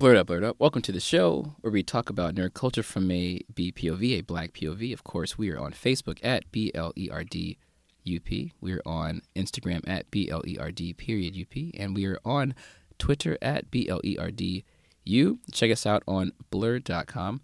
Blerd 0.00 0.16
up, 0.16 0.28
blerd 0.28 0.42
up. 0.42 0.56
Welcome 0.58 0.80
to 0.80 0.92
the 0.92 0.98
show 0.98 1.56
where 1.60 1.70
we 1.70 1.82
talk 1.82 2.08
about 2.08 2.34
nerd 2.34 2.54
culture 2.54 2.82
from 2.82 3.10
a 3.10 3.40
BPOV, 3.52 4.02
a 4.18 4.20
black 4.22 4.54
POV. 4.54 4.94
Of 4.94 5.04
course, 5.04 5.36
we 5.36 5.50
are 5.50 5.58
on 5.58 5.72
Facebook 5.72 6.18
at 6.22 6.50
B 6.50 6.72
L 6.74 6.94
E 6.96 7.10
R 7.10 7.22
D 7.22 7.58
U 8.04 8.18
P. 8.18 8.54
We're 8.62 8.80
on 8.86 9.20
Instagram 9.36 9.86
at 9.86 10.10
B 10.10 10.30
L 10.30 10.42
E 10.46 10.56
R 10.58 10.70
D 10.70 10.94
period 10.94 11.36
U 11.36 11.44
P. 11.44 11.74
And 11.76 11.94
we 11.94 12.06
are 12.06 12.18
on 12.24 12.54
Twitter 12.98 13.36
at 13.42 13.70
B 13.70 13.90
L 13.90 14.00
E 14.02 14.16
R 14.18 14.30
D 14.30 14.64
U. 15.04 15.38
Check 15.52 15.70
us 15.70 15.84
out 15.84 16.02
on 16.08 16.32
blerd.com. 16.50 17.42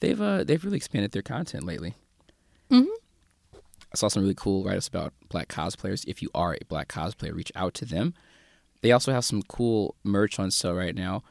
They've 0.00 0.20
uh, 0.20 0.44
they've 0.44 0.62
really 0.62 0.76
expanded 0.76 1.12
their 1.12 1.22
content 1.22 1.64
lately. 1.64 1.94
Mhm. 2.70 2.84
I 3.54 3.96
saw 3.96 4.08
some 4.08 4.24
really 4.24 4.34
cool 4.34 4.62
write 4.62 4.76
ups 4.76 4.88
about 4.88 5.14
black 5.30 5.48
cosplayers. 5.48 6.04
If 6.06 6.20
you 6.20 6.28
are 6.34 6.52
a 6.52 6.66
black 6.66 6.88
cosplayer, 6.88 7.34
reach 7.34 7.52
out 7.54 7.72
to 7.74 7.86
them. 7.86 8.12
They 8.82 8.92
also 8.92 9.10
have 9.10 9.24
some 9.24 9.40
cool 9.40 9.94
merch 10.04 10.38
on 10.38 10.50
sale 10.50 10.74
right 10.74 10.94
now. 10.94 11.22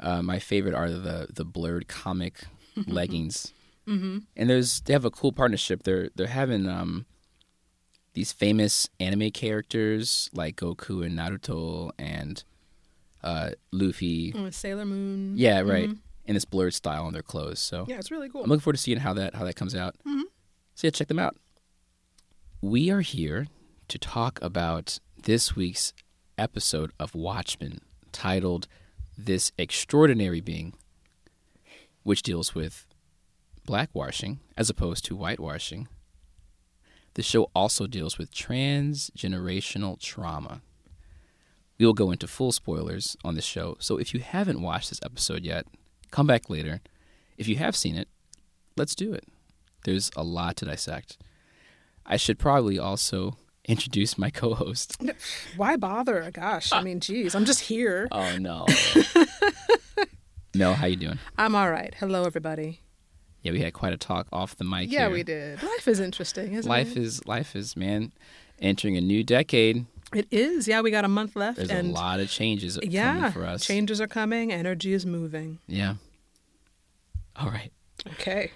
Uh, 0.00 0.22
my 0.22 0.38
favorite 0.38 0.74
are 0.74 0.90
the 0.90 1.28
the 1.32 1.44
blurred 1.44 1.86
comic 1.88 2.44
leggings, 2.86 3.52
Mm-hmm. 3.86 4.18
and 4.36 4.50
there's 4.50 4.80
they 4.82 4.92
have 4.92 5.04
a 5.04 5.10
cool 5.10 5.32
partnership. 5.32 5.82
They're 5.82 6.10
they're 6.14 6.26
having 6.28 6.68
um 6.68 7.06
these 8.14 8.32
famous 8.32 8.88
anime 8.98 9.30
characters 9.30 10.30
like 10.32 10.56
Goku 10.56 11.04
and 11.04 11.16
Naruto 11.18 11.90
and 11.98 12.42
uh, 13.22 13.50
Luffy. 13.72 14.32
With 14.32 14.54
Sailor 14.54 14.84
Moon. 14.84 15.34
Yeah, 15.36 15.60
right. 15.60 15.88
Mhm. 15.90 15.98
In 16.24 16.34
this 16.34 16.44
blurred 16.44 16.74
style 16.74 17.04
on 17.06 17.12
their 17.12 17.22
clothes. 17.22 17.58
So 17.60 17.84
Yeah, 17.88 17.98
it's 17.98 18.10
really 18.10 18.28
cool. 18.28 18.42
I'm 18.44 18.48
looking 18.50 18.60
forward 18.60 18.76
to 18.76 18.82
seeing 18.82 18.98
how 18.98 19.12
that 19.14 19.34
how 19.34 19.44
that 19.44 19.56
comes 19.56 19.74
out. 19.74 19.94
Mhm. 20.06 20.22
So 20.74 20.86
yeah, 20.86 20.90
check 20.90 21.08
them 21.08 21.18
out. 21.18 21.36
We 22.60 22.90
are 22.90 23.00
here 23.00 23.46
to 23.88 23.98
talk 23.98 24.38
about 24.42 24.98
this 25.22 25.56
week's 25.56 25.92
episode 26.38 26.92
of 26.98 27.14
Watchmen, 27.14 27.80
titled 28.12 28.66
"This 29.24 29.52
Extraordinary 29.58 30.40
Being," 30.40 30.72
which 32.04 32.22
deals 32.22 32.54
with 32.54 32.86
blackwashing 33.66 34.38
as 34.56 34.70
opposed 34.70 35.04
to 35.04 35.16
whitewashing. 35.16 35.88
The 37.14 37.22
show 37.22 37.50
also 37.54 37.86
deals 37.86 38.16
with 38.16 38.32
transgenerational 38.32 40.00
trauma. 40.00 40.62
We 41.78 41.86
will 41.86 41.92
go 41.92 42.10
into 42.10 42.26
full 42.26 42.52
spoilers 42.52 43.16
on 43.22 43.34
the 43.34 43.42
show, 43.42 43.76
so 43.78 43.98
if 43.98 44.14
you 44.14 44.20
haven't 44.20 44.62
watched 44.62 44.90
this 44.90 45.00
episode 45.02 45.44
yet, 45.44 45.66
come 46.10 46.26
back 46.26 46.48
later. 46.48 46.80
If 47.36 47.46
you 47.48 47.56
have 47.56 47.76
seen 47.76 47.96
it, 47.96 48.08
let's 48.76 48.94
do 48.94 49.12
it. 49.12 49.24
There's 49.84 50.10
a 50.16 50.22
lot 50.22 50.56
to 50.56 50.64
dissect. 50.64 51.18
I 52.06 52.16
should 52.16 52.38
probably 52.38 52.78
also 52.78 53.36
introduce 53.70 54.18
my 54.18 54.30
co-host. 54.30 55.00
Why 55.56 55.76
bother? 55.76 56.30
Gosh, 56.32 56.72
I 56.72 56.82
mean, 56.82 57.00
geez, 57.00 57.34
I'm 57.34 57.44
just 57.44 57.60
here. 57.60 58.08
Oh 58.20 58.36
no. 58.38 58.66
no, 60.54 60.74
how 60.74 60.86
you 60.86 60.96
doing? 60.96 61.18
I'm 61.38 61.54
all 61.54 61.70
right. 61.70 61.94
Hello, 61.98 62.24
everybody. 62.24 62.80
Yeah, 63.42 63.52
we 63.52 63.60
had 63.60 63.72
quite 63.72 63.92
a 63.92 63.96
talk 63.96 64.26
off 64.32 64.56
the 64.56 64.64
mic 64.64 64.90
yeah, 64.90 65.00
here. 65.00 65.10
we 65.10 65.22
did. 65.22 65.62
Life 65.62 65.88
is 65.88 66.00
interesting, 66.00 66.54
isn't 66.54 66.68
it? 66.68 66.68
Life 66.68 66.96
it? 66.96 67.02
is 67.02 67.26
life 67.26 67.54
is 67.56 67.76
man 67.76 68.12
entering 68.58 68.96
a 68.96 69.00
new 69.00 69.22
decade. 69.22 69.86
It 70.12 70.26
is. 70.30 70.66
Yeah, 70.66 70.80
we 70.80 70.90
got 70.90 71.04
a 71.04 71.08
month 71.08 71.36
left, 71.36 71.58
There's 71.58 71.70
and 71.70 71.90
a 71.90 71.92
lot 71.92 72.20
of 72.20 72.28
changes 72.28 72.78
yeah, 72.82 73.14
coming 73.14 73.32
for 73.32 73.46
us. 73.46 73.64
changes 73.64 74.00
are 74.00 74.08
coming. 74.08 74.52
Energy 74.52 74.92
is 74.92 75.06
moving. 75.06 75.58
Yeah. 75.68 75.94
All 77.36 77.48
right. 77.48 77.72
Okay. 78.14 78.50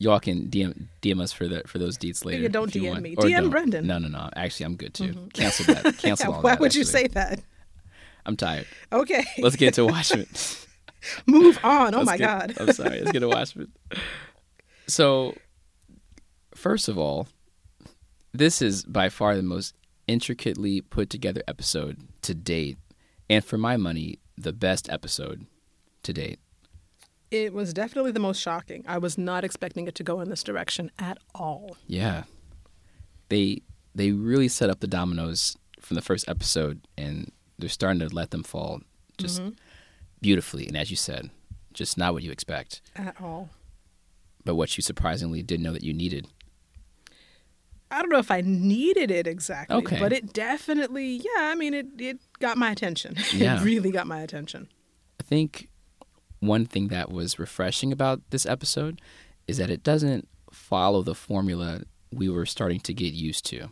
Y'all 0.00 0.20
can 0.20 0.48
DM 0.48 0.86
DM 1.02 1.20
us 1.20 1.32
for 1.32 1.48
the 1.48 1.62
for 1.66 1.78
those 1.78 1.98
deets 1.98 2.24
later. 2.24 2.42
Yeah, 2.42 2.48
don't 2.48 2.72
DM 2.72 3.00
me. 3.00 3.16
Or 3.16 3.24
DM 3.24 3.36
don't. 3.40 3.50
Brendan. 3.50 3.86
No, 3.86 3.98
no, 3.98 4.06
no. 4.08 4.30
Actually, 4.36 4.66
I'm 4.66 4.76
good 4.76 4.94
too. 4.94 5.08
Mm-hmm. 5.08 5.26
Cancel 5.28 5.74
that. 5.74 5.84
Cancel 5.98 6.30
Yeah, 6.30 6.36
all 6.36 6.42
why 6.42 6.50
that. 6.52 6.58
Why 6.58 6.62
would 6.62 6.74
you 6.74 6.84
say 6.84 7.08
that? 7.08 7.40
I'm 8.24 8.36
tired. 8.36 8.66
Okay. 8.92 9.24
Let's 9.38 9.56
get 9.56 9.74
to 9.74 9.84
Watchmen. 9.86 10.26
Move 11.26 11.58
on. 11.64 11.94
Oh 11.94 11.98
Let's 11.98 12.06
my 12.06 12.16
get- 12.16 12.26
God. 12.26 12.54
I'm 12.60 12.72
sorry. 12.72 13.00
Let's 13.00 13.12
get 13.12 13.20
to 13.20 13.28
Watchmen. 13.28 13.72
So, 14.86 15.34
first 16.54 16.88
of 16.88 16.96
all, 16.96 17.26
this 18.32 18.62
is 18.62 18.84
by 18.84 19.08
far 19.08 19.34
the 19.34 19.42
most 19.42 19.74
intricately 20.06 20.80
put 20.80 21.10
together 21.10 21.42
episode 21.48 21.98
to 22.22 22.34
date, 22.34 22.78
and 23.28 23.44
for 23.44 23.58
my 23.58 23.76
money, 23.76 24.20
the 24.36 24.52
best 24.52 24.88
episode 24.90 25.46
to 26.04 26.12
date. 26.12 26.38
It 27.30 27.52
was 27.52 27.74
definitely 27.74 28.12
the 28.12 28.20
most 28.20 28.40
shocking. 28.40 28.84
I 28.88 28.98
was 28.98 29.18
not 29.18 29.44
expecting 29.44 29.86
it 29.86 29.94
to 29.96 30.02
go 30.02 30.20
in 30.20 30.30
this 30.30 30.42
direction 30.42 30.90
at 30.98 31.18
all. 31.34 31.76
Yeah, 31.86 32.24
they 33.28 33.62
they 33.94 34.12
really 34.12 34.48
set 34.48 34.70
up 34.70 34.80
the 34.80 34.86
dominoes 34.86 35.56
from 35.80 35.94
the 35.96 36.02
first 36.02 36.28
episode, 36.28 36.86
and 36.96 37.30
they're 37.58 37.68
starting 37.68 38.00
to 38.00 38.14
let 38.14 38.30
them 38.30 38.42
fall 38.44 38.80
just 39.18 39.40
Mhm. 39.42 39.56
beautifully. 40.20 40.66
And 40.68 40.76
as 40.76 40.90
you 40.90 40.96
said, 40.96 41.30
just 41.72 41.98
not 41.98 42.14
what 42.14 42.22
you 42.22 42.30
expect, 42.30 42.80
At 42.94 43.20
all. 43.20 43.50
but 44.44 44.54
what 44.54 44.76
you 44.76 44.82
surprisingly 44.82 45.42
didn't 45.42 45.64
know 45.64 45.72
that 45.72 45.82
you 45.84 45.92
needed. 45.92 46.28
I 47.90 48.00
don't 48.02 48.10
know 48.10 48.18
if 48.18 48.30
I 48.30 48.42
needed 48.42 49.10
it 49.10 49.26
exactly, 49.26 49.76
Okay. 49.76 49.98
but 49.98 50.12
it 50.12 50.32
definitely, 50.32 51.16
yeah, 51.16 51.48
I 51.50 51.54
mean, 51.54 51.72
it, 51.74 51.86
it 51.98 52.18
got 52.38 52.58
my 52.58 52.70
attention. 52.70 53.16
Yeah. 53.34 53.60
it 53.60 53.64
really 53.64 53.90
got 53.90 54.06
my 54.06 54.20
attention. 54.20 54.68
I 55.18 55.22
think 55.24 55.68
one 56.40 56.66
thing 56.66 56.88
that 56.88 57.10
was 57.10 57.38
refreshing 57.38 57.92
about 57.92 58.20
this 58.30 58.46
episode 58.46 59.00
is 59.46 59.56
that 59.58 59.70
it 59.70 59.82
doesn't 59.82 60.28
follow 60.52 61.02
the 61.02 61.14
formula 61.14 61.82
we 62.12 62.28
were 62.28 62.46
starting 62.46 62.80
to 62.80 62.94
get 62.94 63.12
used 63.12 63.44
to. 63.46 63.68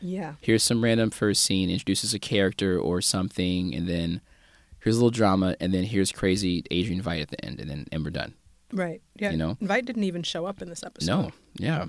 Yeah. 0.00 0.34
Here's 0.40 0.62
some 0.62 0.82
random 0.82 1.10
first 1.10 1.42
scene, 1.44 1.70
introduces 1.70 2.12
a 2.14 2.18
character 2.18 2.78
or 2.78 3.00
something, 3.00 3.74
and 3.74 3.88
then 3.88 4.20
here's 4.80 4.96
a 4.96 4.98
little 4.98 5.10
drama, 5.10 5.56
and 5.60 5.72
then 5.72 5.84
here's 5.84 6.10
crazy 6.12 6.64
Adrian 6.70 7.02
Veidt 7.02 7.22
at 7.22 7.30
the 7.30 7.44
end, 7.44 7.60
and 7.60 7.70
then 7.70 7.86
and 7.92 8.04
we're 8.04 8.10
done. 8.10 8.34
Right. 8.72 9.00
Yeah. 9.16 9.30
You 9.30 9.36
know? 9.36 9.54
Veidt 9.62 9.84
didn't 9.84 10.04
even 10.04 10.22
show 10.22 10.46
up 10.46 10.60
in 10.62 10.68
this 10.68 10.82
episode. 10.82 11.10
No, 11.10 11.30
yeah, 11.54 11.86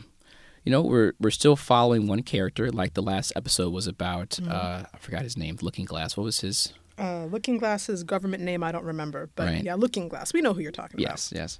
you 0.63 0.71
know 0.71 0.81
we're 0.81 1.13
we're 1.19 1.31
still 1.31 1.55
following 1.55 2.07
one 2.07 2.21
character. 2.23 2.71
Like 2.71 2.93
the 2.93 3.01
last 3.01 3.33
episode 3.35 3.73
was 3.73 3.87
about, 3.87 4.29
Mm-hmm. 4.31 4.51
uh, 4.51 4.83
I 4.93 4.97
forgot 4.99 5.23
his 5.23 5.35
name, 5.37 5.57
Looking 5.61 5.85
Glass. 5.85 6.15
What 6.15 6.23
was 6.23 6.41
his? 6.41 6.73
Uh, 6.97 7.25
Looking 7.25 7.57
Glass's 7.57 8.03
government 8.03 8.43
name, 8.43 8.63
I 8.63 8.71
don't 8.71 8.85
remember. 8.85 9.29
But 9.35 9.47
Right. 9.47 9.63
yeah, 9.63 9.75
Looking 9.75 10.07
Glass. 10.09 10.33
We 10.33 10.41
know 10.41 10.53
who 10.53 10.61
you're 10.61 10.71
talking 10.71 10.99
about. 10.99 11.11
Yes, 11.11 11.33
yes. 11.35 11.59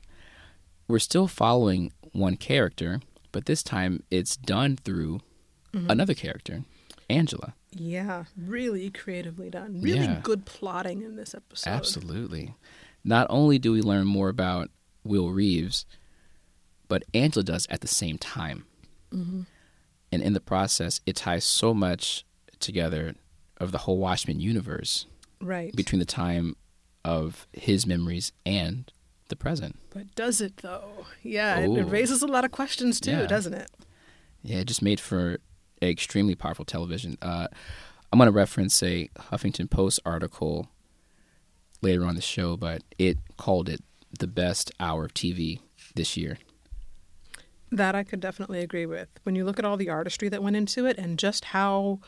We're 0.88 1.00
still 1.00 1.28
following 1.28 1.92
one 2.12 2.36
character, 2.38 3.00
but 3.32 3.46
this 3.46 3.64
time 3.64 4.04
it's 4.12 4.36
done 4.36 4.78
through 4.78 5.22
Mm-hmm. 5.74 5.90
another 5.90 6.14
character, 6.14 6.64
Angela. 7.10 7.56
Yeah. 7.72 8.26
Really 8.38 8.92
creatively 8.92 9.50
done. 9.50 9.82
Really 9.82 10.06
Yeah. 10.06 10.20
good 10.22 10.46
plotting 10.46 11.02
in 11.02 11.16
this 11.16 11.34
episode. 11.34 11.68
Absolutely. 11.72 12.54
Not 13.04 13.26
only 13.32 13.58
do 13.58 13.72
we 13.72 13.82
learn 13.82 14.06
more 14.06 14.30
about 14.30 14.70
Will 15.04 15.32
Reeves, 15.32 15.88
but 16.88 17.04
Angela 17.16 17.44
does 17.44 17.66
at 17.72 17.82
the 17.82 17.88
same 17.88 18.20
time. 18.20 18.66
Mm-hmm. 19.12 19.42
And 20.12 20.22
in 20.22 20.34
the 20.34 20.40
process, 20.40 21.02
it 21.08 21.16
ties 21.16 21.44
so 21.44 21.74
much 21.74 22.24
together 22.60 23.16
of 23.58 23.72
the 23.72 23.80
whole 23.80 23.98
Watchmen 23.98 24.40
universe 24.40 25.08
Right. 25.44 25.76
between 25.76 26.00
the 26.00 26.06
time 26.06 26.56
of 27.06 27.48
his 27.54 27.86
memories 27.86 28.32
and 28.46 28.92
the 29.30 29.36
present. 29.36 29.78
But 29.94 30.14
does 30.16 30.42
it, 30.42 30.58
though? 30.58 31.06
Yeah. 31.22 31.60
It, 31.60 31.78
it 31.78 31.84
raises 31.84 32.22
a 32.22 32.28
lot 32.28 32.46
of 32.46 32.52
questions, 32.52 33.00
too, 33.00 33.12
Yeah. 33.12 33.26
doesn't 33.28 33.54
it? 33.54 33.70
Yeah, 34.42 34.58
it 34.60 34.66
just 34.68 34.82
made 34.82 35.00
for 35.00 35.40
extremely 35.82 36.36
powerful 36.36 36.66
television. 36.66 37.18
Uh, 37.22 37.48
I'm 38.12 38.20
going 38.20 38.28
to 38.28 38.32
reference 38.32 38.82
a 38.84 39.10
Huffington 39.32 39.70
Post 39.70 40.00
article 40.06 40.68
later 41.82 42.06
on 42.06 42.16
the 42.16 42.22
show, 42.22 42.56
but 42.58 42.84
it 42.98 43.18
called 43.38 43.68
it 43.70 43.82
the 44.20 44.28
best 44.28 44.72
hour 44.80 45.06
of 45.06 45.14
TV 45.14 45.60
this 45.96 46.16
year. 46.16 46.38
That 47.72 47.96
I 47.96 48.04
could 48.04 48.20
definitely 48.20 48.60
agree 48.62 48.86
with. 48.86 49.08
When 49.24 49.36
you 49.36 49.44
look 49.46 49.58
at 49.58 49.66
all 49.66 49.78
the 49.78 49.90
artistry 49.90 50.30
that 50.30 50.44
went 50.44 50.56
into 50.56 50.86
it 50.86 50.98
and 51.00 51.18
just 51.18 51.46
how 51.46 52.00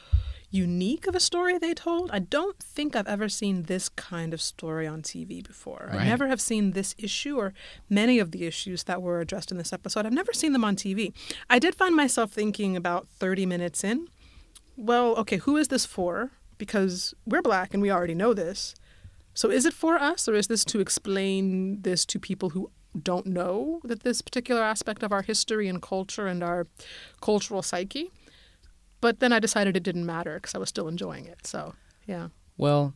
unique 0.49 1.07
of 1.07 1.15
a 1.15 1.19
story 1.19 1.57
they 1.57 1.73
told, 1.73 2.11
I 2.11 2.19
don't 2.19 2.57
think 2.59 2.95
I've 2.95 3.07
ever 3.07 3.29
seen 3.29 3.63
this 3.63 3.89
kind 3.89 4.33
of 4.33 4.41
story 4.41 4.87
on 4.87 5.01
TV 5.01 5.45
before. 5.45 5.89
I 5.91 6.05
never 6.05 6.27
have 6.27 6.41
seen 6.41 6.71
this 6.71 6.95
issue 6.97 7.37
or 7.37 7.53
many 7.89 8.19
of 8.19 8.31
the 8.31 8.45
issues 8.45 8.83
that 8.83 9.01
were 9.01 9.19
addressed 9.19 9.51
in 9.51 9.57
this 9.57 9.73
episode. 9.73 10.05
I've 10.05 10.13
never 10.13 10.33
seen 10.33 10.53
them 10.53 10.63
on 10.63 10.75
TV. 10.75 11.13
I 11.49 11.59
did 11.59 11.75
find 11.75 11.95
myself 11.95 12.31
thinking 12.31 12.75
about 12.75 13.07
30 13.07 13.45
minutes 13.45 13.83
in, 13.83 14.07
well, 14.77 15.15
okay, 15.15 15.37
who 15.37 15.57
is 15.57 15.69
this 15.69 15.85
for? 15.85 16.31
Because 16.57 17.13
we're 17.25 17.41
black 17.41 17.73
and 17.73 17.81
we 17.81 17.91
already 17.91 18.15
know 18.15 18.33
this. 18.33 18.75
So 19.33 19.51
is 19.51 19.65
it 19.65 19.73
for 19.73 19.95
us 19.95 20.27
or 20.27 20.35
is 20.35 20.47
this 20.47 20.63
to 20.65 20.79
explain 20.79 21.81
this 21.81 22.05
to 22.05 22.19
people 22.19 22.51
who 22.51 22.71
don't 23.01 23.25
know 23.25 23.81
that 23.83 24.03
this 24.03 24.21
particular 24.21 24.61
aspect 24.61 25.03
of 25.03 25.11
our 25.11 25.21
history 25.21 25.67
and 25.67 25.81
culture 25.81 26.27
and 26.27 26.41
our 26.41 26.67
cultural 27.21 27.61
psyche? 27.61 28.11
But 29.05 29.19
then 29.19 29.31
I 29.31 29.37
decided 29.37 29.77
it 29.77 29.83
didn't 29.83 30.07
matter 30.07 30.39
because 30.39 30.55
I 30.55 30.57
was 30.57 30.67
still 30.67 30.87
enjoying 30.87 31.27
it. 31.27 31.45
So, 31.45 31.75
yeah. 32.07 32.29
Well, 32.57 32.95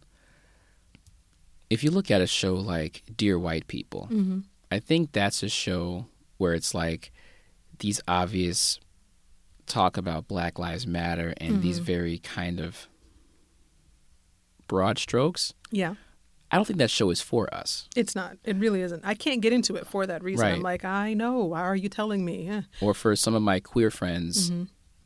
if 1.70 1.84
you 1.84 1.92
look 1.92 2.10
at 2.10 2.20
a 2.20 2.26
show 2.26 2.56
like 2.56 3.04
Dear 3.16 3.38
White 3.38 3.68
People, 3.68 4.08
Mm-hmm. 4.12 4.40
I 4.72 4.80
think 4.80 5.12
that's 5.12 5.44
a 5.44 5.50
show 5.50 6.08
where 6.38 6.56
it's 6.56 6.74
like 6.74 7.12
these 7.78 8.02
obvious 8.08 8.80
talk 9.68 9.98
about 9.98 10.28
Black 10.28 10.58
Lives 10.58 10.88
Matter 10.88 11.36
and 11.38 11.62
these 11.62 11.78
very 11.78 12.18
kind 12.18 12.60
of 12.60 12.88
broad 14.68 14.98
strokes. 14.98 15.54
Yeah. 15.70 15.94
I 16.50 16.56
don't 16.56 16.66
think 16.66 16.80
that 16.80 16.90
show 16.90 17.12
is 17.12 17.22
for 17.22 17.54
us. 17.54 17.88
It's 17.96 18.16
not. 18.16 18.38
It 18.44 18.56
really 18.56 18.82
isn't. 18.82 19.06
I 19.06 19.14
can't 19.14 19.42
get 19.42 19.54
into 19.54 19.76
it 19.76 19.86
for 19.86 20.08
that 20.08 20.24
reason. 20.24 20.44
Right. 20.44 20.56
I'm 20.56 20.64
like, 20.64 20.86
I 20.86 21.14
know. 21.14 21.46
Why 21.46 21.62
are 21.62 21.76
you 21.76 21.88
telling 21.90 22.26
me? 22.26 22.50
Eh. 22.50 22.62
Or 22.82 22.96
for 22.96 23.16
some 23.16 23.36
of 23.36 23.44
my 23.44 23.60
queer 23.60 23.92
friends, 23.92 24.52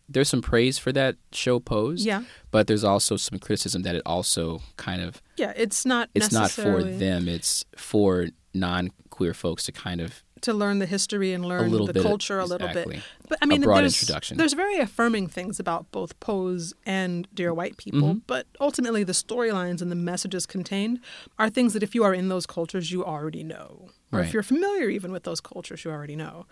there's 0.10 0.30
some 0.30 0.42
praise 0.42 0.78
for 0.78 0.92
that 0.92 1.16
show 1.32 1.60
Pose. 1.60 2.06
Yeah. 2.06 2.24
But 2.52 2.68
there's 2.68 2.84
also 2.84 3.18
some 3.18 3.40
criticism 3.40 3.84
that 3.84 3.96
it 3.96 4.02
also 4.06 4.62
kind 4.78 5.02
of 5.02 5.22
Yeah, 5.38 5.54
it's 5.56 5.86
not. 5.86 6.10
it's 6.14 6.32
not 6.32 6.52
for 6.52 6.84
them. 6.84 7.28
It's 7.28 7.66
for 7.78 8.28
non 8.54 8.92
queer 9.10 9.34
folks 9.34 9.64
to 9.66 9.72
kind 9.72 10.02
of 10.02 10.24
to 10.42 10.54
learn 10.54 10.80
the 10.80 10.86
history 10.86 11.32
and 11.32 11.46
learn 11.46 11.72
little 11.72 11.88
the 11.88 11.94
bit, 11.94 12.04
culture 12.04 12.38
a 12.38 12.44
little 12.46 12.68
bit. 12.68 12.86
But 13.30 13.38
I 13.42 13.46
mean, 13.46 13.62
broad 13.62 13.78
there's, 13.84 14.02
introduction. 14.02 14.36
There's 14.36 14.52
very 14.52 14.78
affirming 14.78 15.28
things 15.28 15.58
about 15.58 15.90
both 15.92 16.20
Pose 16.20 16.74
and 16.86 17.30
Dear 17.34 17.54
White 17.54 17.78
People, 17.78 18.02
Mm-hmm. 18.02 18.18
but 18.28 18.46
ultimately 18.60 19.06
the 19.06 19.14
storylines 19.14 19.82
and 19.82 19.90
the 19.90 19.96
messages 19.96 20.46
contained 20.46 21.00
are 21.40 21.50
things 21.50 21.72
that 21.74 21.82
if 21.82 21.96
you 21.96 22.04
are 22.04 22.14
in 22.14 22.28
those 22.28 22.46
cultures, 22.46 22.92
you 22.92 23.06
already 23.06 23.42
know, 23.44 23.88
or 24.12 24.20
Right. 24.20 24.28
if 24.28 24.34
you're 24.34 24.44
familiar 24.44 24.90
even 24.90 25.14
with 25.14 25.24
those 25.24 25.40
cultures, 25.40 25.86
you 25.86 25.92
already 25.92 26.18
know. 26.18 26.46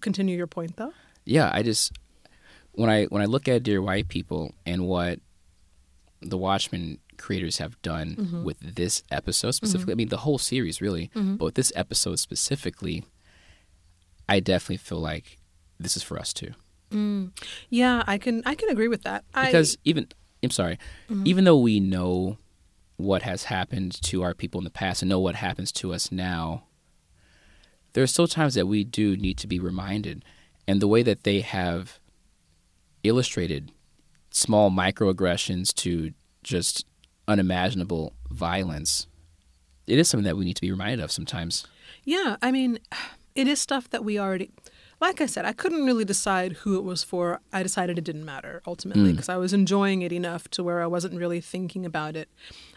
Continue 0.00 0.36
your 0.36 0.46
point 0.46 0.76
though. 0.76 0.92
yeah, 1.26 1.50
I 1.52 1.62
just 1.62 1.92
when 2.72 2.90
I 2.90 3.04
when 3.04 3.22
I 3.22 3.26
look 3.26 3.48
at 3.48 3.62
Dear 3.62 3.82
White 3.82 4.08
People 4.08 4.52
and 4.66 4.86
what 4.86 5.20
the 6.20 6.38
Watchmen 6.38 6.98
creators 7.18 7.58
have 7.58 7.80
done 7.82 8.16
Mm-hmm. 8.16 8.44
with 8.44 8.58
this 8.60 9.02
episode 9.10 9.52
specifically, 9.52 9.92
mm-hmm. 9.92 9.98
I 9.98 10.02
mean 10.02 10.08
the 10.08 10.18
whole 10.18 10.38
series 10.38 10.80
really, 10.80 11.10
mm-hmm. 11.14 11.36
but 11.36 11.46
with 11.46 11.54
this 11.54 11.72
episode 11.76 12.18
specifically, 12.18 13.04
I 14.28 14.40
definitely 14.40 14.78
feel 14.78 15.00
like 15.00 15.38
this 15.78 15.96
is 15.96 16.02
for 16.02 16.18
us 16.18 16.32
too. 16.32 16.52
Mm. 16.90 17.32
Yeah, 17.68 18.02
I 18.06 18.18
can 18.18 18.42
I 18.46 18.54
can 18.54 18.68
agree 18.68 18.88
with 18.88 19.02
that. 19.02 19.24
Because 19.34 19.76
even 19.84 20.08
I'm 20.42 20.50
sorry, 20.50 20.78
mm-hmm. 21.08 21.26
even 21.26 21.44
though 21.44 21.58
we 21.58 21.80
know 21.80 22.38
what 22.96 23.22
has 23.22 23.44
happened 23.44 24.00
to 24.02 24.22
our 24.22 24.34
people 24.34 24.60
in 24.60 24.64
the 24.64 24.70
past 24.70 25.02
and 25.02 25.08
know 25.08 25.18
what 25.18 25.36
happens 25.36 25.72
to 25.72 25.92
us 25.92 26.12
now, 26.12 26.64
there 27.92 28.02
are 28.02 28.08
still 28.08 28.28
times 28.28 28.54
that 28.54 28.66
we 28.66 28.84
do 28.84 29.16
need 29.16 29.38
to 29.38 29.46
be 29.46 29.58
reminded. 29.58 30.24
And 30.68 30.80
the 30.80 30.88
way 30.88 31.02
that 31.02 31.24
they 31.24 31.40
have 31.40 31.98
illustrated 33.04 33.72
small 34.30 34.70
microaggressions 34.70 35.74
to 35.74 36.12
just 36.42 36.86
unimaginable 37.28 38.14
violence, 38.30 39.06
it 39.86 39.98
is 39.98 40.08
something 40.08 40.24
that 40.24 40.36
we 40.36 40.44
need 40.44 40.54
to 40.56 40.60
be 40.62 40.70
reminded 40.70 41.00
of 41.00 41.10
sometimes. 41.12 41.66
Yeah, 42.04 42.36
I 42.42 42.50
mean, 42.52 42.78
it 43.34 43.46
is 43.46 43.60
stuff 43.60 43.88
that 43.90 44.04
we 44.04 44.18
already. 44.18 44.50
Like 45.00 45.20
I 45.20 45.26
said, 45.26 45.44
I 45.44 45.52
couldn't 45.52 45.84
really 45.84 46.04
decide 46.04 46.52
who 46.58 46.76
it 46.78 46.84
was 46.84 47.02
for. 47.02 47.40
I 47.52 47.64
decided 47.64 47.98
it 47.98 48.04
didn't 48.04 48.24
matter 48.24 48.62
ultimately 48.66 49.08
Mm. 49.10 49.12
because 49.12 49.28
I 49.28 49.36
was 49.36 49.52
enjoying 49.52 50.02
it 50.02 50.12
enough 50.12 50.46
to 50.50 50.62
where 50.62 50.80
I 50.80 50.86
wasn't 50.86 51.14
really 51.14 51.40
thinking 51.40 51.84
about 51.84 52.14
it. 52.16 52.28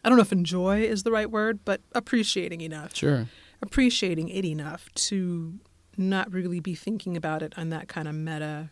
I 0.03 0.09
don't 0.09 0.17
know 0.17 0.23
if 0.23 0.31
enjoy 0.31 0.81
is 0.81 1.03
the 1.03 1.11
right 1.11 1.29
word, 1.29 1.59
but 1.65 1.81
appreciating 1.93 2.61
enough. 2.61 2.95
Sure. 2.95 3.27
Appreciating 3.61 4.29
it 4.29 4.43
enough 4.43 4.89
to 4.95 5.59
not 5.97 6.31
really 6.33 6.59
be 6.59 6.73
thinking 6.73 7.15
about 7.15 7.43
it 7.43 7.53
on 7.57 7.69
that 7.69 7.87
kind 7.87 8.07
of 8.07 8.15
meta 8.15 8.71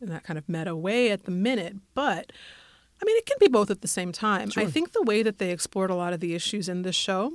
in 0.00 0.08
that 0.08 0.24
kind 0.24 0.38
of 0.38 0.48
meta 0.48 0.76
way 0.76 1.10
at 1.10 1.24
the 1.24 1.30
minute, 1.30 1.76
but 1.94 2.32
I 3.00 3.04
mean, 3.04 3.16
it 3.16 3.26
can 3.26 3.36
be 3.38 3.48
both 3.48 3.70
at 3.70 3.82
the 3.82 3.88
same 3.88 4.12
time. 4.12 4.50
I 4.56 4.66
think 4.66 4.92
the 4.92 5.02
way 5.02 5.22
that 5.22 5.38
they 5.38 5.50
explored 5.50 5.90
a 5.90 5.94
lot 5.94 6.12
of 6.12 6.20
the 6.20 6.34
issues 6.34 6.68
in 6.68 6.82
this 6.82 6.96
show 6.96 7.34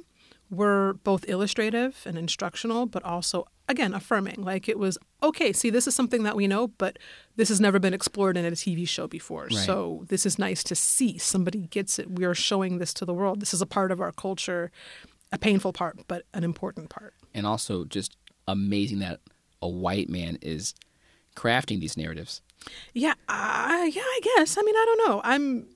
were 0.49 0.97
both 1.03 1.23
illustrative 1.29 2.01
and 2.05 2.17
instructional, 2.17 2.85
but 2.85 3.03
also, 3.03 3.47
again, 3.69 3.93
affirming. 3.93 4.41
Like 4.41 4.67
it 4.67 4.77
was, 4.77 4.97
okay, 5.23 5.53
see, 5.53 5.69
this 5.69 5.87
is 5.87 5.95
something 5.95 6.23
that 6.23 6.35
we 6.35 6.47
know, 6.47 6.67
but 6.67 6.99
this 7.35 7.47
has 7.49 7.61
never 7.61 7.79
been 7.79 7.93
explored 7.93 8.37
in 8.37 8.45
a 8.45 8.51
TV 8.51 8.87
show 8.87 9.07
before. 9.07 9.43
Right. 9.43 9.53
So 9.53 10.03
this 10.09 10.25
is 10.25 10.37
nice 10.37 10.63
to 10.65 10.75
see. 10.75 11.17
Somebody 11.17 11.67
gets 11.67 11.99
it. 11.99 12.11
We 12.11 12.25
are 12.25 12.33
showing 12.33 12.79
this 12.79 12.93
to 12.95 13.05
the 13.05 13.13
world. 13.13 13.39
This 13.39 13.53
is 13.53 13.61
a 13.61 13.65
part 13.65 13.91
of 13.91 14.01
our 14.01 14.11
culture, 14.11 14.71
a 15.31 15.37
painful 15.37 15.73
part, 15.73 15.99
but 16.07 16.25
an 16.33 16.43
important 16.43 16.89
part. 16.89 17.13
And 17.33 17.47
also 17.47 17.85
just 17.85 18.17
amazing 18.47 18.99
that 18.99 19.19
a 19.61 19.69
white 19.69 20.09
man 20.09 20.37
is 20.41 20.73
crafting 21.35 21.79
these 21.79 21.95
narratives. 21.95 22.41
Yeah, 22.93 23.13
uh, 23.27 23.87
yeah, 23.91 24.01
I 24.01 24.19
guess. 24.37 24.57
I 24.57 24.61
mean, 24.61 24.75
I 24.75 24.85
don't 24.85 25.07
know. 25.09 25.21
I'm, 25.23 25.67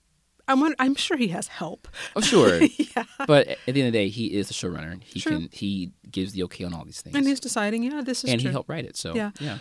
I'm, 0.48 0.76
I'm 0.78 0.96
sure 0.96 1.18
he 1.18 1.30
has 1.30 1.48
help. 1.48 1.88
Oh, 2.16 2.22
sure. 2.22 2.62
yeah. 2.78 3.04
But 3.26 3.48
at 3.48 3.58
the 3.66 3.82
end 3.82 3.88
of 3.88 3.94
the 3.94 4.00
day, 4.00 4.10
he 4.10 4.28
is 4.36 4.48
the 4.48 4.54
showrunner. 4.54 5.02
He 5.04 5.20
True. 5.20 5.32
can 5.40 5.50
he 5.52 5.92
gives 6.12 6.34
the 6.34 6.44
okay 6.44 6.64
on 6.64 6.74
all 6.74 6.86
these 6.86 7.02
things, 7.02 7.16
And 7.16 7.26
he's 7.28 7.40
deciding, 7.40 7.84
yeah, 7.84 8.02
this 8.02 8.24
is 8.24 8.30
and 8.32 8.40
true. 8.40 8.50
he 8.50 8.54
helped 8.54 8.70
write 8.70 8.86
it. 8.86 8.96
So 8.96 9.16
Yeah. 9.16 9.32
yeah, 9.40 9.58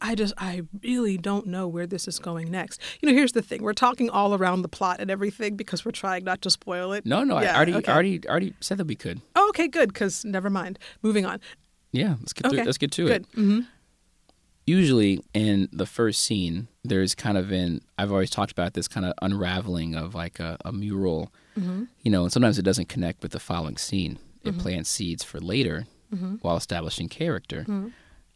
I 0.00 0.14
just, 0.14 0.34
I 0.36 0.62
really 0.82 1.16
don't 1.16 1.46
know 1.46 1.66
where 1.66 1.86
this 1.86 2.06
is 2.06 2.18
going 2.18 2.50
next. 2.50 2.80
You 3.00 3.08
know, 3.08 3.14
here's 3.16 3.32
the 3.32 3.40
thing: 3.40 3.62
we're 3.62 3.72
talking 3.72 4.10
all 4.10 4.34
around 4.34 4.60
the 4.62 4.68
plot 4.68 5.00
and 5.00 5.10
everything 5.10 5.56
because 5.56 5.84
we're 5.86 5.92
trying 5.92 6.24
not 6.24 6.42
to 6.42 6.50
spoil 6.50 6.92
it. 6.92 7.06
no, 7.06 7.24
no, 7.24 7.40
Yeah, 7.40 7.52
I 7.52 7.56
already, 7.56 7.74
okay. 7.76 7.92
already, 7.92 8.28
already 8.28 8.54
said 8.60 8.76
that 8.76 8.86
we 8.86 8.94
could. 8.96 9.22
Oh, 9.34 9.48
okay, 9.50 9.68
good. 9.68 9.92
Because 9.94 10.22
never 10.24 10.50
mind. 10.50 10.78
Moving 11.02 11.24
on. 11.24 11.40
Yeah, 11.92 12.16
let's 12.20 12.34
get 12.34 12.42
to 12.42 12.48
Okay, 12.50 12.60
it. 12.60 12.66
Let's 12.66 12.76
get 12.78 12.92
to 12.92 13.06
good. 13.06 13.22
it. 13.22 13.26
hmm 13.34 13.60
Usually, 14.66 15.20
in 15.32 15.68
the 15.72 15.86
first 15.86 16.24
scene, 16.24 16.66
there's 16.84 17.14
kind 17.14 17.38
of 17.38 17.52
an 17.52 17.80
I've 17.96 18.10
always 18.10 18.30
talked 18.30 18.50
about 18.52 18.74
this 18.74 18.88
kind 18.88 19.06
of 19.06 19.14
unraveling 19.22 19.94
of 19.94 20.14
like 20.14 20.40
a, 20.40 20.56
a 20.64 20.72
mural, 20.72 21.32
Mm-hmm. 21.58 21.84
you 22.02 22.10
know, 22.10 22.24
and 22.24 22.32
sometimes 22.32 22.58
it 22.58 22.62
doesn't 22.64 22.88
connect 22.90 23.22
with 23.22 23.32
the 23.32 23.40
following 23.40 23.78
scene. 23.78 24.18
It 24.44 24.58
plants 24.58 24.90
seeds 24.90 25.24
for 25.24 25.40
later 25.40 25.86
Mm-hmm. 26.14 26.34
while 26.36 26.56
establishing 26.56 27.08
character. 27.08 27.64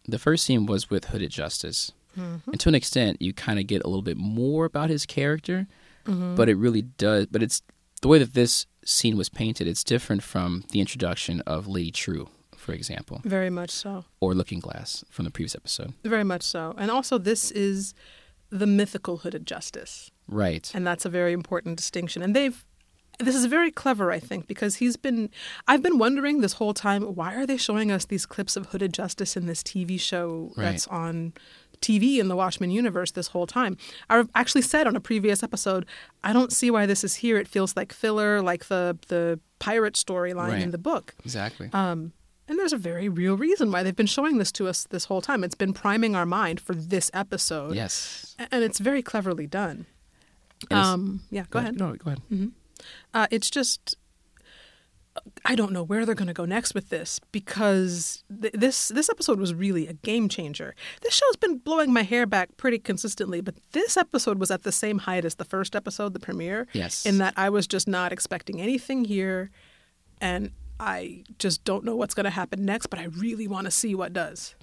The 0.09 0.19
first 0.19 0.45
scene 0.45 0.67
was 0.67 0.89
with 0.91 1.07
Hooded 1.07 1.31
Justice. 1.31 1.93
Mm-hmm. 2.19 2.51
And 2.51 2.61
to 2.61 2.69
an 2.69 2.75
extent, 2.75 3.21
you 3.23 3.33
kind 3.33 3.59
of 3.61 3.67
get 3.69 3.85
a 3.85 3.87
little 3.89 4.03
bit 4.03 4.17
more 4.17 4.65
about 4.65 4.91
his 4.91 5.05
character, 5.07 5.67
Mm-hmm. 6.07 6.35
but 6.35 6.49
it 6.49 6.57
really 6.57 6.83
does. 6.83 7.27
But 7.27 7.43
it's 7.43 7.61
the 8.01 8.09
way 8.09 8.19
that 8.19 8.33
this 8.35 8.67
scene 8.85 9.17
was 9.19 9.29
painted, 9.29 9.67
it's 9.69 9.85
different 9.85 10.23
from 10.23 10.65
the 10.71 10.81
introduction 10.81 11.43
of 11.43 11.67
Lady 11.69 11.91
Trieu, 11.91 12.29
for 12.61 12.73
example, 12.73 13.21
Very 13.25 13.51
much 13.51 13.71
so. 13.71 14.05
or 14.21 14.35
Looking 14.35 14.61
Glass 14.61 15.05
from 15.11 15.25
the 15.25 15.31
previous 15.31 15.55
episode. 15.55 15.95
Very 16.05 16.25
much 16.25 16.43
so. 16.43 16.75
And 16.79 16.91
also, 16.91 17.19
this 17.19 17.51
is 17.51 17.95
the 18.51 18.67
mythical 18.67 19.19
hooded 19.19 19.47
justice. 19.47 20.11
Right. 20.29 20.71
and 20.75 20.87
that's 20.87 21.05
a 21.05 21.09
very 21.09 21.33
important 21.33 21.77
distinction 21.77 22.23
and 22.23 22.37
they've 22.37 22.65
this 23.19 23.35
is 23.35 23.47
very 23.47 23.73
clever 23.73 24.13
i 24.13 24.21
think 24.21 24.47
because 24.47 24.77
he's 24.77 24.97
been 24.97 25.29
i've 25.67 25.83
been 25.83 25.99
wondering 25.99 26.41
this 26.41 26.53
whole 26.55 26.73
time 26.73 27.03
why 27.19 27.35
are 27.35 27.47
they 27.47 27.57
showing 27.57 27.91
us 27.91 28.05
these 28.05 28.27
clips 28.27 28.55
of 28.57 28.67
hooded 28.67 28.93
justice 28.95 29.37
in 29.37 29.47
this 29.47 29.61
tv 29.65 29.99
show 29.99 30.53
Right. 30.57 30.67
that's 30.67 30.87
on 30.87 31.33
tv 31.83 32.19
in 32.19 32.29
the 32.29 32.37
watchmen 32.37 32.71
universe 32.71 33.11
this 33.11 33.27
whole 33.35 33.47
time 33.49 33.77
i've 34.09 34.31
actually 34.37 34.63
said 34.63 34.87
on 34.87 34.95
a 34.95 35.01
previous 35.01 35.43
episode 35.43 35.85
i 36.23 36.33
don't 36.33 36.53
see 36.53 36.71
why 36.71 36.87
this 36.87 37.03
is 37.03 37.17
here 37.17 37.37
it 37.37 37.49
feels 37.49 37.75
like 37.77 37.93
filler 37.93 38.41
like 38.41 38.67
the 38.67 38.97
the 39.09 39.41
pirate 39.59 39.95
storyline 39.95 40.63
in 40.63 40.71
the 40.71 40.79
book 40.79 41.15
Exactly. 41.25 41.69
um, 41.73 42.13
and 42.51 42.59
there's 42.59 42.73
a 42.73 42.77
very 42.77 43.09
real 43.09 43.37
reason 43.37 43.71
why 43.71 43.85
they've 43.85 43.95
been 43.95 44.07
showing 44.07 44.39
this 44.39 44.51
to 44.53 44.67
us 44.67 44.85
this 44.91 45.05
whole 45.05 45.21
time. 45.23 45.45
It's 45.45 45.55
been 45.55 45.73
priming 45.73 46.17
our 46.17 46.27
mind 46.27 46.61
for 46.61 46.75
this 46.75 47.09
episode. 47.15 47.77
yes. 47.77 48.35
And 48.51 48.65
it's 48.65 48.81
very 48.81 49.03
cleverly 49.03 49.47
done. 49.47 49.87
Um, 50.71 51.21
yeah, 51.31 51.45
go 51.49 51.61
ahead. 51.61 51.79
No, 51.79 51.95
go 51.95 52.11
ahead. 52.11 52.51
Uh, 53.15 53.29
it's 53.31 53.49
just 53.49 53.97
I 55.45 55.55
don't 55.55 55.73
know 55.73 55.83
where 55.83 56.05
they're 56.05 56.15
going 56.15 56.29
to 56.29 56.35
go 56.35 56.45
next 56.45 56.75
with 56.75 56.89
this 56.89 57.21
because 57.33 58.25
th- 58.43 58.53
this 58.53 58.89
this 58.89 59.09
episode 59.09 59.39
was 59.39 59.55
really 59.55 59.87
a 59.87 59.93
game 59.93 60.29
changer. 60.29 60.75
This 61.03 61.15
show's 61.15 61.37
been 61.37 61.59
blowing 61.59 61.93
my 61.93 62.03
hair 62.03 62.27
back 62.27 62.57
pretty 62.57 62.79
consistently, 62.79 63.41
but 63.41 63.55
this 63.73 63.97
episode 63.97 64.39
was 64.39 64.51
at 64.51 64.63
the 64.65 64.73
same 64.73 64.99
height 64.99 65.25
as 65.25 65.37
the 65.37 65.45
first 65.45 65.75
episode, 65.77 66.15
the 66.15 66.21
premiere. 66.21 66.67
Yes. 66.73 67.07
In 67.07 67.19
that 67.19 67.35
I 67.37 67.49
was 67.49 67.67
just 67.67 67.89
not 67.89 68.13
expecting 68.13 68.61
anything 68.61 69.05
here, 69.05 69.51
and 70.21 70.51
I 70.81 71.25
just 71.39 71.65
don't 71.65 71.85
know 71.85 71.95
what's 71.95 72.15
going 72.15 72.25
to 72.25 72.31
happen 72.31 72.65
next. 72.65 72.87
But 72.87 72.99
I 72.99 73.05
really 73.05 73.47
want 73.47 73.67
to 73.67 73.71
see 73.71 73.95
what 73.95 74.13
does. 74.13 74.55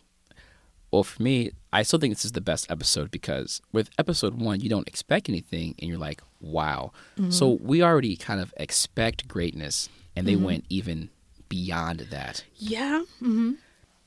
Well, 0.91 1.03
for 1.03 1.21
me, 1.21 1.51
I 1.73 1.83
still 1.83 1.99
think 1.99 2.13
this 2.13 2.23
is 2.25 2.31
the 2.31 2.41
best 2.41 2.71
episode 2.71 3.11
because 3.11 3.61
with 3.73 3.89
episode 3.99 4.35
one, 4.41 4.61
you 4.61 4.69
don't 4.69 4.87
expect 4.87 5.27
anything 5.27 5.75
and 5.79 5.89
you're 5.89 5.97
like, 5.99 6.21
wow. 6.39 6.91
Mm-hmm. 7.17 7.31
So 7.31 7.57
we 7.61 7.83
already 7.83 8.15
kind 8.15 8.39
of 8.39 8.53
expect 8.57 9.27
greatness 9.27 9.89
and 10.15 10.25
they 10.25 10.37
went 10.37 10.63
even 10.69 11.09
beyond 11.49 11.99
that. 12.11 12.43
Yeah. 12.55 13.03
hmm 13.19 13.53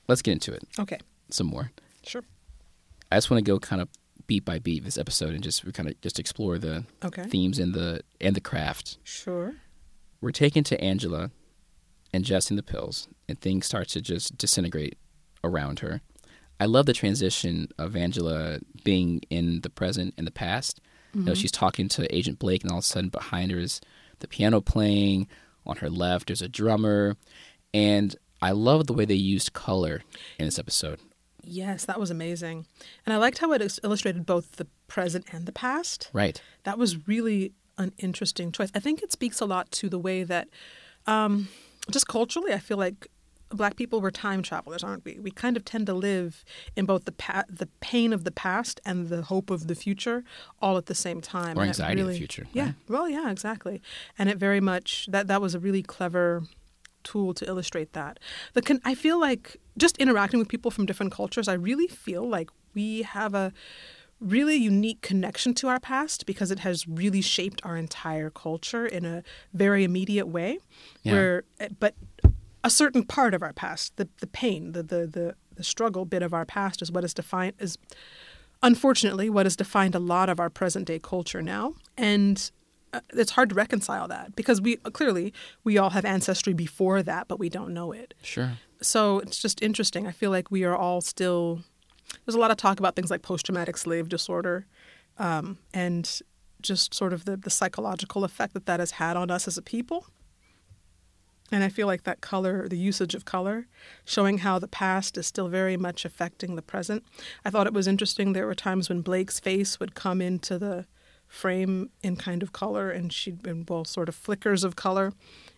Let's 0.09 0.23
get 0.23 0.33
into 0.33 0.53
it 0.53 0.63
Okay. 0.79 0.99
some 1.31 1.47
more. 1.49 1.71
Sure. 2.03 2.23
I 3.13 3.17
just 3.17 3.31
want 3.31 3.45
to 3.45 3.49
go 3.49 3.59
kind 3.61 3.83
of 3.83 3.89
beat 4.27 4.45
by 4.47 4.59
beat 4.59 4.83
this 4.85 4.97
episode 4.97 5.35
and 5.35 5.43
just 5.43 5.71
kind 5.75 5.89
of 5.89 6.01
just 6.01 6.19
explore 6.19 6.59
the 6.59 6.85
Okay. 7.05 7.25
themes 7.25 7.59
and 7.59 7.75
the 7.75 8.01
and 8.21 8.35
the 8.35 8.41
craft. 8.41 8.97
Sure. 9.05 9.55
We're 10.23 10.31
taken 10.33 10.65
to 10.65 10.81
Angela 10.81 11.31
ingesting 12.13 12.57
the 12.57 12.63
pills, 12.63 13.09
and 13.29 13.41
things 13.41 13.67
start 13.67 13.89
to 13.89 14.01
just 14.01 14.37
disintegrate 14.37 14.99
around 15.43 15.81
her. 15.81 16.01
I 16.59 16.67
love 16.67 16.87
the 16.87 16.93
transition 16.93 17.69
of 17.79 17.97
Angela 17.97 18.59
being 18.85 19.23
in 19.31 19.63
the 19.63 19.71
present 19.71 20.15
and 20.19 20.27
the 20.27 20.33
past. 20.33 20.81
You 21.15 21.23
know, 21.23 21.35
she's 21.35 21.51
talking 21.51 21.89
to 21.89 22.15
Agent 22.15 22.39
Blake, 22.39 22.63
and 22.63 22.71
all 22.71 22.79
of 22.79 22.85
a 22.85 22.87
sudden 22.87 23.09
behind 23.09 23.51
her 23.51 23.59
is 23.59 23.81
the 24.21 24.29
piano 24.29 24.61
playing. 24.61 25.27
On 25.67 25.77
her 25.77 25.91
left, 25.91 26.29
there's 26.29 26.43
a 26.43 26.49
drummer, 26.49 27.17
and 27.75 28.15
I 28.41 28.53
love 28.53 28.87
the 28.87 28.93
way 28.93 29.05
they 29.05 29.15
used 29.15 29.53
color 29.53 30.03
in 30.39 30.47
this 30.47 30.59
episode. 30.59 31.01
Yes, 31.43 31.85
that 31.87 31.99
was 31.99 32.11
amazing. 32.11 32.67
And 33.05 33.13
I 33.13 33.17
liked 33.17 33.39
how 33.39 33.53
it 33.53 33.79
illustrated 33.83 34.25
both 34.25 34.53
the 34.53 34.67
present 34.87 35.27
and 35.33 35.47
the 35.47 35.53
past. 35.53 36.11
Right. 36.13 36.41
That 36.65 36.79
was 36.79 37.09
really 37.09 37.53
an 37.77 37.93
interesting 37.99 38.53
choice. 38.53 38.71
I 38.75 38.79
think 38.79 39.03
it 39.03 39.11
speaks 39.11 39.41
a 39.41 39.47
lot 39.47 39.71
to 39.73 39.89
the 39.89 39.99
way 39.99 40.23
that, 40.23 40.49
um, 41.07 41.49
just 41.91 42.07
culturally, 42.09 42.53
I 42.53 42.59
feel 42.59 42.77
like 42.77 43.09
black 43.53 43.75
people 43.77 44.01
were 44.01 44.13
time 44.13 44.43
travelers, 44.43 44.85
aren't 44.85 45.05
we? 45.05 45.19
We 45.21 45.31
kind 45.33 45.57
of 45.57 45.65
tend 45.65 45.87
to 45.87 45.95
live 45.95 46.45
in 46.77 46.87
both 46.87 47.05
the 47.05 47.13
pa- 47.13 47.45
the 47.49 47.67
pain 47.81 48.13
of 48.13 48.23
the 48.25 48.31
past 48.31 48.81
and 48.87 49.09
the 49.09 49.23
hope 49.23 49.51
of 49.51 49.67
the 49.67 49.75
future 49.75 50.23
all 50.63 50.79
at 50.79 50.87
the 50.87 50.95
same 50.95 51.21
time. 51.21 51.59
Or 51.59 51.63
anxiety 51.63 52.01
of 52.01 52.07
the 52.09 52.15
future, 52.15 52.47
Yeah. 52.53 52.65
right? 52.65 52.75
Well, 52.89 53.09
yeah, 53.09 53.29
exactly. 53.31 53.83
And 54.19 54.29
it 54.29 54.39
very 54.39 54.61
much 54.61 55.07
that 55.11 55.27
that 55.27 55.41
was 55.43 55.55
a 55.55 55.59
really 55.59 55.83
clever 55.83 56.45
tool 57.03 57.35
to 57.35 57.47
illustrate 57.47 57.93
that. 57.95 58.21
The 58.53 58.63
con- 58.63 58.81
I 58.85 58.95
feel 58.95 59.19
like 59.19 59.57
just 59.77 59.97
interacting 59.99 60.39
with 60.39 60.49
people 60.49 60.71
from 60.71 60.87
different 60.87 61.11
cultures, 61.13 61.49
I 61.49 61.55
really 61.55 61.89
feel 61.89 62.29
like 62.29 62.51
we 62.75 63.03
have 63.03 63.35
a 63.35 63.53
really 64.21 64.57
unique 64.57 65.01
connection 65.01 65.55
to 65.55 65.69
our 65.69 65.81
past 65.81 66.27
because 66.27 66.51
it 66.51 66.61
has 66.61 66.87
really 66.87 67.21
shaped 67.23 67.61
our 67.65 67.77
entire 67.77 68.31
culture 68.31 68.87
in 68.87 69.05
a 69.05 69.23
very 69.55 69.83
immediate 69.85 70.29
way. 70.29 70.59
Yeah. 71.03 71.13
Where, 71.13 71.43
eh, 71.59 71.69
but 71.79 71.95
a 72.63 72.71
certain 72.71 73.03
part 73.05 73.33
of 73.35 73.43
our 73.43 73.53
past, 73.53 73.97
the 73.97 74.09
the 74.21 74.27
pain, 74.27 74.73
the 74.73 74.83
the 74.83 75.07
the, 75.07 75.35
the 75.55 75.65
struggle 75.65 76.05
bit 76.05 76.23
of 76.23 76.35
our 76.35 76.45
past, 76.45 76.83
is 76.83 76.93
what 76.93 77.05
is 77.05 77.15
defined 77.15 77.55
is 77.59 77.79
unfortunately 78.63 79.31
what 79.31 79.47
has 79.47 79.57
defined 79.57 79.95
a 79.95 79.99
lot 79.99 80.29
of 80.29 80.39
our 80.39 80.51
present 80.51 80.87
day 80.87 80.99
culture 81.03 81.41
now 81.41 81.75
and 81.97 82.51
uh, 82.93 83.01
it's 83.15 83.31
hard 83.33 83.49
to 83.49 83.55
reconcile 83.55 84.07
that 84.07 84.37
because 84.37 84.61
we 84.61 84.77
clearly 84.77 85.33
we 85.65 85.79
all 85.79 85.91
have 85.91 86.05
ancestry 86.05 86.53
before 86.53 87.03
that 87.03 87.27
but 87.27 87.39
we 87.39 87.49
don't 87.49 87.73
know 87.73 87.91
it 87.93 88.13
Sure. 88.23 88.53
so 88.83 89.19
it's 89.21 89.41
just 89.41 89.63
interesting 89.63 90.07
i 90.07 90.11
feel 90.13 90.31
like 90.31 90.51
we 90.51 90.63
are 90.63 90.77
all 90.77 91.01
still 91.01 91.63
there's 92.25 92.35
a 92.35 92.39
lot 92.39 92.51
of 92.51 92.57
talk 92.57 92.79
about 92.79 92.97
things 92.97 93.11
like 93.11 93.23
post-traumatic 93.23 93.77
slave 93.77 94.09
disorder 94.09 94.67
um, 95.19 95.59
and 95.73 96.21
just 96.61 96.95
sort 96.95 97.13
of 97.13 97.25
the, 97.25 97.37
the 97.37 97.51
psychological 97.51 98.25
effect 98.25 98.55
that 98.55 98.67
that 98.67 98.81
has 98.81 98.93
had 98.93 99.17
on 99.17 99.31
us 99.31 99.49
as 99.49 99.57
a 99.57 99.63
people. 99.63 100.07
And 101.53 101.65
i 101.65 101.69
feel 101.69 101.89
like 101.89 102.05
that 102.05 102.21
color 102.21 102.69
the 102.69 102.79
usage 102.79 103.15
of 103.17 103.25
color 103.25 103.67
showing 104.05 104.39
how 104.39 104.61
the 104.61 104.69
past 104.69 105.19
is 105.19 105.27
still 105.27 105.49
very 105.49 105.77
much 105.77 106.05
affecting 106.05 106.55
the 106.55 106.63
present. 106.63 107.05
I 107.45 107.51
thought 107.51 107.67
it 107.67 107.73
was 107.73 107.89
interesting 107.89 108.33
there 108.33 108.47
were 108.47 108.55
times 108.55 108.89
when 108.89 109.03
blake's 109.03 109.41
face 109.41 109.81
would 109.81 109.95
come 109.97 110.21
into 110.21 110.59
the 110.59 110.87
frame 111.27 111.91
in 112.03 112.17
kind 112.17 112.43
of 112.43 112.53
color 112.53 112.91
and 112.91 113.13
she'd 113.13 113.43
been 113.43 113.65
well 113.69 113.85
sort 113.85 114.09
of 114.09 114.15
flickers 114.17 114.65
of 114.65 114.75
color 114.75 115.13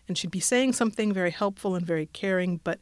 and 0.07 0.17
she'd 0.17 0.31
be 0.31 0.39
saying 0.39 0.73
something 0.73 1.11
very 1.11 1.31
helpful 1.31 1.75
and 1.75 1.85
very 1.85 2.05
caring 2.07 2.59
but 2.63 2.79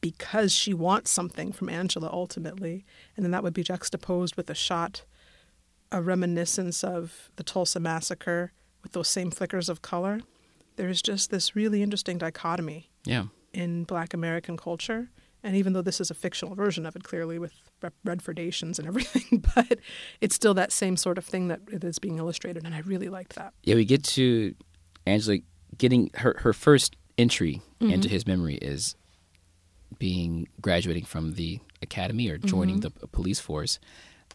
because 0.00 0.52
she 0.52 0.72
wants 0.74 1.10
something 1.10 1.52
from 1.52 1.68
angela 1.68 2.08
ultimately 2.12 2.84
and 3.16 3.24
then 3.24 3.30
that 3.30 3.42
would 3.42 3.54
be 3.54 3.62
juxtaposed 3.62 4.36
with 4.36 4.48
a 4.50 4.54
shot 4.54 5.04
a 5.92 6.00
reminiscence 6.00 6.82
of 6.84 7.30
the 7.36 7.42
tulsa 7.42 7.80
massacre 7.80 8.52
with 8.82 8.92
those 8.92 9.08
same 9.08 9.30
flickers 9.30 9.68
of 9.68 9.82
color. 9.82 10.20
There's 10.76 11.02
just 11.02 11.30
this 11.30 11.54
really 11.54 11.82
interesting 11.82 12.16
dichotomy 12.16 12.90
Yeah. 13.04 13.24
in 13.52 13.84
black 13.84 14.14
american 14.14 14.56
culture 14.56 15.10
and 15.42 15.56
even 15.56 15.72
though 15.72 15.82
this 15.82 16.00
is 16.00 16.10
a 16.10 16.14
fictional 16.14 16.54
version 16.54 16.86
of 16.86 16.96
it 16.96 17.02
clearly 17.02 17.38
with 17.38 17.52
redfordations 18.06 18.78
and 18.78 18.86
everything 18.86 19.44
but 19.54 19.78
it's 20.20 20.34
still 20.34 20.54
that 20.54 20.72
same 20.72 20.96
sort 20.96 21.18
of 21.18 21.24
thing 21.24 21.48
that 21.48 21.60
is 21.70 21.98
being 21.98 22.18
illustrated 22.18 22.64
and 22.64 22.74
i 22.74 22.80
really 22.80 23.08
liked 23.08 23.34
that. 23.34 23.52
Yeah, 23.64 23.74
we 23.74 23.84
get 23.84 24.04
to 24.04 24.54
Angela 25.06 25.38
getting 25.76 26.10
her 26.14 26.36
her 26.40 26.52
first 26.52 26.96
entry 27.18 27.60
mm-hmm. 27.80 27.92
into 27.92 28.08
his 28.08 28.26
memory 28.26 28.54
is 28.56 28.94
being 29.98 30.48
graduating 30.60 31.04
from 31.04 31.34
the 31.34 31.60
academy 31.82 32.28
or 32.28 32.38
joining 32.38 32.80
mm-hmm. 32.80 32.98
the 33.00 33.06
police 33.08 33.40
force. 33.40 33.78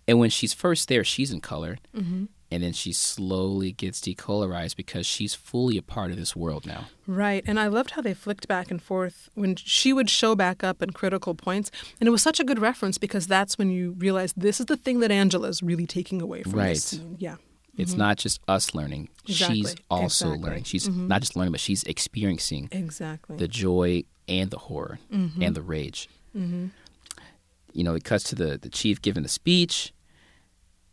And 0.08 0.20
when 0.20 0.30
she's 0.30 0.54
first 0.54 0.88
there, 0.88 1.04
she's 1.04 1.32
in 1.32 1.42
color. 1.42 1.78
Mm-hmm. 1.96 2.26
And 2.52 2.64
then 2.64 2.74
she 2.74 2.94
slowly 2.94 3.72
gets 3.72 4.00
decolorized 4.00 4.76
because 4.76 5.06
she's 5.08 5.34
fully 5.34 5.78
a 5.78 5.82
part 5.82 6.12
of 6.12 6.18
this 6.18 6.36
world 6.36 6.66
now. 6.66 6.86
Right. 7.08 7.44
And 7.48 7.60
I 7.60 7.68
loved 7.68 7.92
how 7.92 8.02
they 8.02 8.14
flicked 8.14 8.48
back 8.48 8.70
and 8.70 8.82
forth 8.82 9.30
when 9.34 9.56
she 9.56 9.92
would 9.92 10.10
show 10.10 10.36
back 10.36 10.64
up 10.64 10.82
in 10.82 10.92
critical 10.92 11.34
points. 11.34 11.72
And 12.00 12.08
it 12.08 12.12
was 12.12 12.22
such 12.22 12.40
a 12.40 12.44
good 12.44 12.60
reference 12.60 13.00
because 13.00 13.26
that's 13.26 13.58
when 13.58 13.72
you 13.72 13.96
realize 13.98 14.32
this 14.38 14.60
is 14.60 14.68
the 14.68 14.78
thing 14.78 15.00
that 15.00 15.12
Angela's 15.12 15.64
really 15.64 15.88
taking 15.88 16.22
away 16.22 16.44
from 16.44 16.54
Right. 16.54 16.76
this 16.76 16.84
scene. 16.86 17.16
Yeah. 17.20 17.38
It's 17.78 17.92
mm-hmm. 17.92 18.00
not 18.00 18.18
just 18.18 18.40
us 18.48 18.74
learning. 18.74 19.10
She's 19.26 19.76
also 19.90 20.28
Exactly. 20.28 20.50
learning. 20.50 20.64
She's 20.64 20.88
mm-hmm. 20.88 21.08
not 21.08 21.22
just 21.22 21.36
learning, 21.36 21.52
but 21.52 21.60
she's 21.60 21.84
experiencing 21.84 22.70
Exactly. 22.72 23.38
the 23.38 23.48
joy 23.48 24.04
and 24.28 24.50
the 24.50 24.58
horror 24.58 25.00
mm-hmm. 25.12 25.42
and 25.42 25.56
the 25.56 25.62
rage. 25.62 26.10
You 26.34 27.84
know, 27.84 27.96
it 27.96 28.04
cuts 28.04 28.24
to 28.26 28.36
the, 28.36 28.58
the 28.58 28.70
chief 28.70 29.02
giving 29.02 29.24
the 29.24 29.30
speech, 29.30 29.94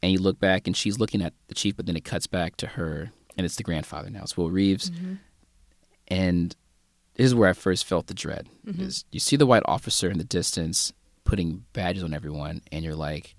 and 0.02 0.12
you 0.12 0.18
look 0.18 0.38
back, 0.40 0.66
and 0.66 0.76
she's 0.76 0.98
looking 0.98 1.22
at 1.22 1.32
the 1.48 1.54
chief, 1.54 1.76
but 1.76 1.86
then 1.86 1.96
it 1.96 2.04
cuts 2.04 2.26
back 2.26 2.56
to 2.56 2.66
her, 2.68 3.12
and 3.36 3.44
it's 3.44 3.56
the 3.56 3.62
grandfather 3.62 4.10
now. 4.10 4.22
It's 4.22 4.36
Will 4.36 4.50
Reeves. 4.50 4.90
And 6.08 6.56
this 7.14 7.26
is 7.26 7.34
where 7.34 7.48
I 7.48 7.52
first 7.52 7.84
felt 7.84 8.06
the 8.08 8.14
dread. 8.14 8.48
Is 8.66 9.04
you 9.12 9.20
see 9.20 9.36
the 9.36 9.46
white 9.46 9.62
officer 9.66 10.10
in 10.10 10.18
the 10.18 10.24
distance 10.24 10.92
putting 11.24 11.64
badges 11.72 12.02
on 12.02 12.14
everyone, 12.14 12.62
and 12.70 12.84
you're 12.84 12.96
like, 12.96 13.36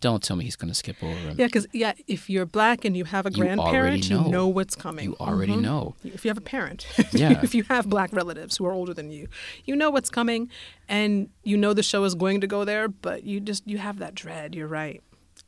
don't 0.00 0.22
tell 0.22 0.36
me 0.36 0.44
he's 0.44 0.56
going 0.56 0.68
to 0.70 0.74
skip 0.74 1.02
over 1.02 1.14
him. 1.14 1.36
yeah, 1.38 1.46
because 1.46 1.66
yeah, 1.72 1.92
if 2.06 2.28
you're 2.30 2.46
black 2.46 2.84
and 2.84 2.96
you 2.96 3.04
have 3.04 3.26
a 3.26 3.30
You 3.30 3.36
grandparent, 3.42 4.08
know. 4.10 4.24
you 4.24 4.30
know 4.30 4.46
what's 4.48 4.74
coming. 4.76 5.04
You 5.04 5.16
already 5.20 5.52
Mhm. 5.54 5.62
know. 5.62 5.94
If 6.04 6.24
you 6.24 6.28
have 6.28 6.38
a 6.38 6.42
parent, 6.42 6.86
Yeah. 7.12 7.40
if 7.42 7.54
you 7.54 7.62
have 7.64 7.88
black 7.88 8.12
relatives 8.12 8.56
who 8.56 8.66
are 8.66 8.72
older 8.72 8.92
than 8.94 9.10
you, 9.10 9.28
you 9.64 9.74
know 9.76 9.90
what's 9.90 10.10
coming, 10.10 10.50
and 10.88 11.28
you 11.44 11.56
know 11.56 11.72
the 11.74 11.82
show 11.82 12.04
is 12.04 12.14
going 12.14 12.40
to 12.42 12.46
go 12.46 12.64
there. 12.64 12.88
But 12.88 13.24
you 13.24 13.40
just 13.40 13.66
you 13.66 13.78
have 13.78 13.98
that 13.98 14.14
dread. 14.14 14.54
You're 14.54 14.68
right. 14.68 15.02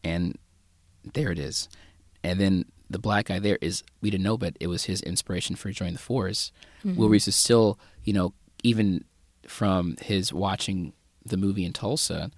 and 0.05 0.37
there 1.15 1.31
it 1.33 1.39
is. 1.39 1.69
And 2.23 2.39
then 2.41 2.65
the 2.91 2.99
black 2.99 3.27
guy 3.27 3.39
there 3.39 3.59
is 3.61 3.83
we 4.01 4.11
didn't 4.11 4.25
know, 4.25 4.37
but 4.39 4.57
it 4.61 4.67
was 4.67 4.85
his 4.85 5.01
inspiration 5.03 5.57
for 5.57 5.71
joining 5.73 5.95
the 5.95 6.01
force. 6.01 6.53
Will 6.85 7.09
Reeves 7.09 7.29
is 7.29 7.37
still, 7.37 7.79
you 8.05 8.13
know, 8.13 8.33
even 8.63 9.05
from 9.47 9.97
his 10.01 10.33
watching 10.33 10.93
the 11.25 11.37
movie 11.37 11.65
in 11.65 11.73
Tulsa, 11.73 12.31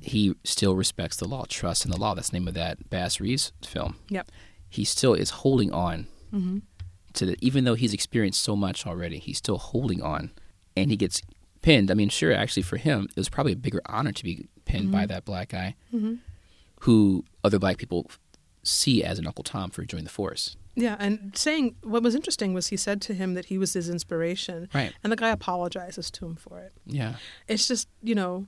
he 0.00 0.34
still 0.44 0.74
respects 0.74 1.16
the 1.16 1.28
law, 1.28 1.44
trust 1.48 1.84
in 1.84 1.90
the 1.90 1.96
law. 1.98 2.14
That's 2.14 2.30
the 2.30 2.38
name 2.38 2.48
of 2.48 2.54
that 2.54 2.90
Bass 2.90 3.20
Reeves 3.20 3.52
film. 3.64 3.96
Yep. 4.08 4.30
He 4.68 4.84
still 4.84 5.14
is 5.14 5.30
holding 5.30 5.72
on 5.72 6.06
mm-hmm. 6.32 6.58
to 7.14 7.26
that, 7.26 7.42
even 7.42 7.64
though 7.64 7.74
he's 7.74 7.94
experienced 7.94 8.42
so 8.42 8.54
much 8.54 8.86
already, 8.86 9.18
he's 9.18 9.38
still 9.38 9.58
holding 9.58 10.02
on, 10.02 10.30
and 10.76 10.90
he 10.90 10.96
gets 10.96 11.22
pinned. 11.62 11.90
I 11.90 11.94
mean, 11.94 12.08
sure, 12.08 12.32
actually 12.32 12.62
for 12.62 12.76
him, 12.76 13.08
it 13.10 13.16
was 13.16 13.28
probably 13.28 13.52
a 13.52 13.56
bigger 13.56 13.80
honor 13.86 14.12
to 14.12 14.24
be 14.24 14.48
pinned 14.64 14.92
by 14.92 15.00
mm-hmm. 15.00 15.08
that 15.08 15.24
black 15.24 15.48
guy, 15.50 15.74
mm-hmm. 15.92 16.14
who 16.80 17.24
other 17.42 17.58
black 17.58 17.78
people 17.78 18.10
see 18.62 19.02
as 19.02 19.18
an 19.18 19.26
Uncle 19.26 19.44
Tom 19.44 19.70
for 19.70 19.84
joining 19.84 20.04
the 20.04 20.10
force. 20.10 20.56
Yeah, 20.74 20.96
and 21.00 21.36
saying 21.36 21.74
what 21.82 22.04
was 22.04 22.14
interesting 22.14 22.54
was 22.54 22.68
he 22.68 22.76
said 22.76 23.02
to 23.02 23.14
him 23.14 23.34
that 23.34 23.46
he 23.46 23.58
was 23.58 23.72
his 23.72 23.88
inspiration, 23.88 24.68
Right. 24.72 24.92
and 25.02 25.10
the 25.10 25.16
guy 25.16 25.30
apologizes 25.30 26.10
to 26.12 26.26
him 26.26 26.36
for 26.36 26.60
it. 26.60 26.72
Yeah. 26.86 27.14
It's 27.48 27.66
just 27.66 27.88
you 28.00 28.14
know, 28.14 28.46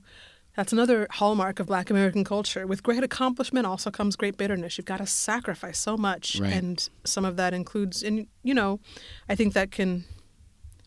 that's 0.55 0.73
another 0.73 1.07
hallmark 1.11 1.59
of 1.59 1.67
Black 1.67 1.89
American 1.89 2.23
culture. 2.23 2.67
With 2.67 2.83
great 2.83 3.03
accomplishment 3.03 3.65
also 3.65 3.89
comes 3.91 4.15
great 4.15 4.37
bitterness. 4.37 4.77
You've 4.77 4.85
got 4.85 4.97
to 4.97 5.05
sacrifice 5.07 5.79
so 5.79 5.95
much, 5.97 6.39
Right. 6.39 6.53
and 6.53 6.89
some 7.05 7.23
of 7.25 7.37
that 7.37 7.53
includes, 7.53 8.03
and 8.03 8.27
you 8.43 8.53
know, 8.53 8.79
I 9.29 9.35
think 9.35 9.53
that 9.53 9.71
can 9.71 10.03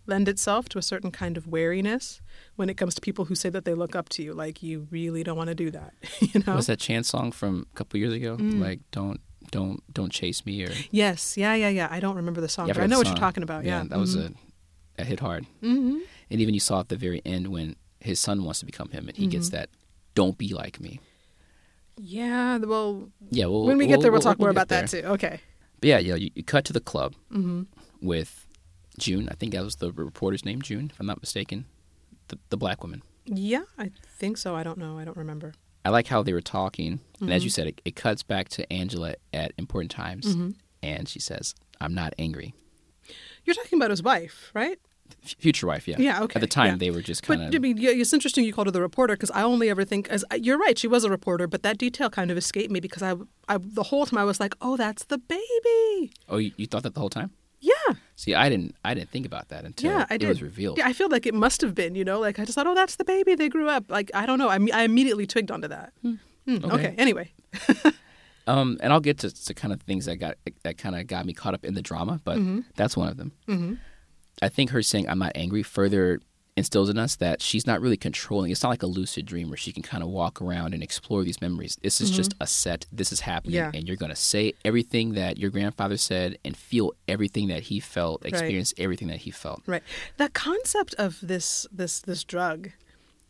lend 0.07 0.29
itself 0.29 0.69
to 0.69 0.79
a 0.79 0.83
certain 0.83 1.11
kind 1.11 1.39
of 1.39 1.47
wariness 1.47 2.21
when 2.57 2.69
it 2.69 2.77
comes 2.77 2.95
to 2.95 3.01
people 3.01 3.25
who 3.25 3.35
say 3.35 3.49
that 3.49 3.65
they 3.65 3.73
look 3.73 3.97
up 3.97 4.11
to 4.11 4.23
you. 4.23 4.35
Like 4.35 4.63
you 4.63 4.87
really 4.91 5.23
don't 5.25 5.37
want 5.37 5.49
to 5.49 5.55
do 5.55 5.71
that, 5.71 5.95
you 6.21 6.43
know. 6.47 6.57
Was 6.57 6.67
that 6.67 6.79
chant 6.79 7.07
song 7.07 7.33
from 7.33 7.67
a 7.73 7.77
couple 7.77 7.99
years 7.99 8.13
ago? 8.13 8.37
Like 8.39 8.81
don't 8.91 9.21
don't 9.51 9.83
don't 9.93 10.13
chase 10.13 10.45
me 10.45 10.63
or 10.65 10.73
Yes, 10.91 11.37
yeah, 11.39 11.55
yeah, 11.55 11.69
yeah. 11.71 11.89
I 11.91 12.01
don't 12.01 12.17
remember 12.17 12.41
the 12.43 12.49
song, 12.49 12.67
Yeah, 12.69 12.75
but 12.75 12.83
I 12.83 12.87
know 12.87 12.99
what 12.99 13.07
you're 13.07 13.17
talking 13.17 13.43
about. 13.43 13.65
Yeah, 13.65 13.83
that 13.89 13.99
was 13.99 14.15
Mhm. 14.17 14.35
a, 14.99 15.03
a 15.03 15.05
hit 15.05 15.21
hard. 15.21 15.47
Mhm. 15.63 16.01
And 16.31 16.41
even 16.41 16.53
you 16.55 16.61
saw 16.61 16.81
at 16.81 16.89
the 16.91 16.97
very 16.97 17.23
end 17.25 17.49
when 17.49 17.77
his 18.05 18.21
son 18.21 18.45
wants 18.45 18.61
to 18.61 18.67
become 18.67 18.91
him, 18.91 19.09
and 19.09 19.17
he 19.17 19.27
gets 19.27 19.49
Mm-hmm. 19.49 19.57
that 19.57 19.69
"Don't 20.15 20.37
be 20.39 20.53
like 20.55 20.81
me." 20.81 21.01
Yeah, 21.97 22.59
well, 22.59 23.09
Yeah, 23.31 23.47
well, 23.47 23.65
when 23.65 23.79
we 23.79 23.87
get 23.87 24.01
there, 24.01 24.11
we'll, 24.11 24.21
talk 24.21 24.39
more 24.39 24.51
about 24.51 24.69
that 24.69 24.91
that 24.91 25.03
too. 25.03 25.07
Okay. 25.09 25.41
But 25.81 25.89
yeah, 25.89 25.99
yeah, 25.99 26.15
you, 26.17 26.31
you 26.35 26.43
cut 26.43 26.65
to 26.67 26.73
the 26.73 26.81
club 26.81 27.15
Mm-hmm. 27.33 27.63
with 28.03 28.47
June. 28.99 29.29
I 29.31 29.35
think 29.35 29.53
that 29.53 29.63
was 29.63 29.77
the 29.77 29.93
reporter's 29.93 30.45
name, 30.45 30.61
June, 30.63 30.91
if 30.93 30.99
I'm 31.01 31.07
not 31.07 31.21
mistaken. 31.21 31.67
The 32.29 32.39
the 32.51 32.57
black 32.57 32.83
woman. 32.83 33.03
Yeah, 33.27 33.63
I 33.79 33.91
think 34.19 34.37
so. 34.39 34.55
I 34.57 34.63
don't 34.63 34.79
know. 34.79 34.99
I 34.99 35.05
don't 35.05 35.17
remember. 35.17 35.55
I 35.85 35.91
like 35.91 36.07
how 36.09 36.23
they 36.23 36.33
were 36.33 36.41
talking, 36.59 37.01
and 37.21 37.33
as 37.33 37.45
you 37.45 37.51
Mm-hmm. 37.51 37.55
said, 37.55 37.67
it, 37.69 37.81
it 37.85 37.97
cuts 37.97 38.23
back 38.23 38.49
to 38.51 38.71
Angela 38.73 39.15
at 39.33 39.53
important 39.59 39.91
times, 39.91 40.37
and 40.83 41.09
she 41.09 41.21
says, 41.21 41.55
"I'm 41.81 41.95
not 41.95 42.13
angry." 42.19 42.55
You're 43.45 43.55
talking 43.55 43.79
about 43.79 43.91
his 43.91 44.03
wife, 44.03 44.51
right? 44.55 44.79
Future 45.39 45.67
wife, 45.67 45.89
yeah. 45.89 45.97
Yeah, 45.99 46.23
okay, 46.23 46.37
At 46.37 46.41
the 46.41 46.47
time, 46.47 46.67
yeah. 46.67 46.77
they 46.77 46.91
were 46.91 47.03
just 47.03 47.23
kind 47.23 47.43
of. 47.43 47.51
But 47.51 47.57
I 47.57 47.59
mean, 47.59 47.77
yeah, 47.77 47.91
it's 47.91 48.13
interesting 48.13 48.45
you 48.45 48.53
called 48.53 48.67
her 48.67 48.71
the 48.71 48.81
reporter 48.81 49.15
because 49.15 49.31
I 49.31 49.43
only 49.43 49.71
ever 49.71 49.85
think 49.85 50.09
as 50.09 50.25
you're 50.39 50.59
right. 50.59 50.79
She 50.79 50.87
was 50.87 51.05
a 51.05 51.11
reporter, 51.11 51.47
but 51.47 51.63
that 51.63 51.79
detail 51.79 52.11
kind 52.11 52.31
of 52.31 52.37
escaped 52.37 52.71
me 52.71 52.81
because 52.81 53.03
I, 53.03 53.15
I 53.49 53.59
the 53.59 53.85
whole 53.85 54.07
time 54.07 54.19
I 54.19 54.25
was 54.25 54.41
like, 54.41 54.55
oh, 54.61 54.77
that's 54.77 55.05
the 55.05 55.19
baby. 55.19 56.13
Oh, 56.29 56.37
you, 56.37 56.53
you 56.57 56.67
thought 56.67 56.83
that 56.83 56.95
the 56.95 57.01
whole 57.01 57.11
time? 57.11 57.31
Yeah, 57.61 57.95
See, 58.17 58.35
I 58.35 58.49
didn't. 58.49 58.77
I 58.85 58.95
didn't 58.95 59.11
think 59.11 59.27
about 59.27 59.49
that 59.49 59.65
until 59.65 59.91
yeah, 59.91 60.07
I 60.11 60.15
it 60.15 60.19
did. 60.19 60.29
was 60.29 60.43
revealed. 60.43 60.79
Yeah, 60.79 60.87
I 60.87 60.93
feel 60.93 61.09
like 61.09 61.27
it 61.27 61.35
must 61.35 61.63
have 61.63 61.75
been. 61.75 61.95
You 61.95 62.05
know, 62.05 62.21
like 62.21 62.39
I 62.39 62.45
just 62.45 62.55
thought, 62.55 62.67
oh, 62.67 62.75
that's 62.75 62.97
the 62.97 63.05
baby. 63.05 63.35
They 63.35 63.49
grew 63.49 63.69
up. 63.69 63.91
Like 63.91 64.11
I 64.15 64.27
don't 64.27 64.39
know. 64.39 64.49
I, 64.49 64.59
I 64.73 64.83
immediately 64.83 65.27
twigged 65.27 65.51
onto 65.51 65.69
that. 65.69 65.93
Hmm, 66.03 66.15
okay. 66.49 66.67
okay. 66.67 66.95
Anyway. 66.99 67.33
Um, 68.47 68.77
and 68.83 68.93
I'll 68.93 69.01
get 69.01 69.21
to, 69.21 69.31
to 69.47 69.55
kind 69.55 69.73
of 69.73 69.81
things 69.83 70.05
that 70.05 70.17
got 70.17 70.37
that 70.65 70.77
kind 70.77 70.95
of 70.95 71.07
got 71.07 71.25
me 71.25 71.33
caught 71.33 71.55
up 71.55 71.65
in 71.65 71.73
the 71.73 71.81
drama, 71.81 72.21
but 72.25 72.39
that's 72.77 72.95
one 72.95 73.09
of 73.09 73.17
them. 73.17 73.33
Mm-hmm. 73.49 73.75
I 74.43 74.49
think 74.49 74.71
her 74.71 74.83
saying 74.83 75.09
"I'm 75.09 75.19
not 75.19 75.33
angry" 75.35 75.63
further 75.63 76.21
instills 76.57 76.89
in 76.89 76.97
us 76.99 77.17
that 77.17 77.43
she's 77.43 77.67
not 77.67 77.81
really 77.81 77.97
controlling. 77.97 78.51
It's 78.53 78.63
not 78.63 78.69
like 78.69 78.83
a 78.83 78.87
lucid 78.87 79.27
dream 79.27 79.49
where 79.49 79.57
she 79.57 79.73
can 79.73 79.83
kind 79.83 80.05
of 80.05 80.09
walk 80.09 80.41
around 80.41 80.73
and 80.73 80.83
explore 80.85 81.25
these 81.25 81.41
memories. 81.41 81.77
This 81.83 82.01
is 82.01 82.11
just 82.13 82.33
mm-hmm. 82.35 82.45
a 82.45 82.47
set. 82.47 82.87
This 82.93 83.11
is 83.13 83.21
happening, 83.21 83.57
Yeah. 83.57 83.73
and 83.75 83.89
you're 83.89 83.97
going 83.97 84.11
to 84.11 84.17
say 84.17 84.53
everything 84.65 85.15
that 85.15 85.37
your 85.37 85.51
grandfather 85.51 85.97
said 85.97 86.39
and 86.45 86.57
feel 86.57 86.93
everything 87.09 87.49
that 87.49 87.65
he 87.65 87.81
felt, 87.81 88.25
experience 88.25 88.73
everything 88.79 89.09
that 89.09 89.19
he 89.19 89.33
felt. 89.33 89.63
Right. 89.67 89.83
The 90.17 90.29
concept 90.29 90.95
of 90.97 91.19
this 91.23 91.67
this 91.73 92.01
this 92.01 92.23
drug 92.23 92.71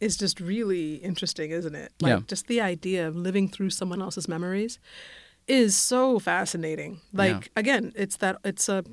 is 0.01 0.19
just 0.19 0.39
really 0.39 0.97
interesting, 0.97 1.51
isn't 1.51 1.75
it? 1.75 1.93
Like 2.03 2.11
Yeah. 2.11 2.21
just 2.27 2.47
the 2.47 2.61
idea 2.61 3.09
of 3.09 3.17
living 3.17 3.49
through 3.49 3.71
someone 3.71 4.03
else's 4.03 4.29
memories 4.29 4.79
is 5.49 5.75
so 5.75 6.19
fascinating. 6.19 7.01
Like 7.13 7.51
again, 7.57 7.93
it's 7.97 8.19
that 8.19 8.37
it's 8.45 8.69
a 8.69 8.85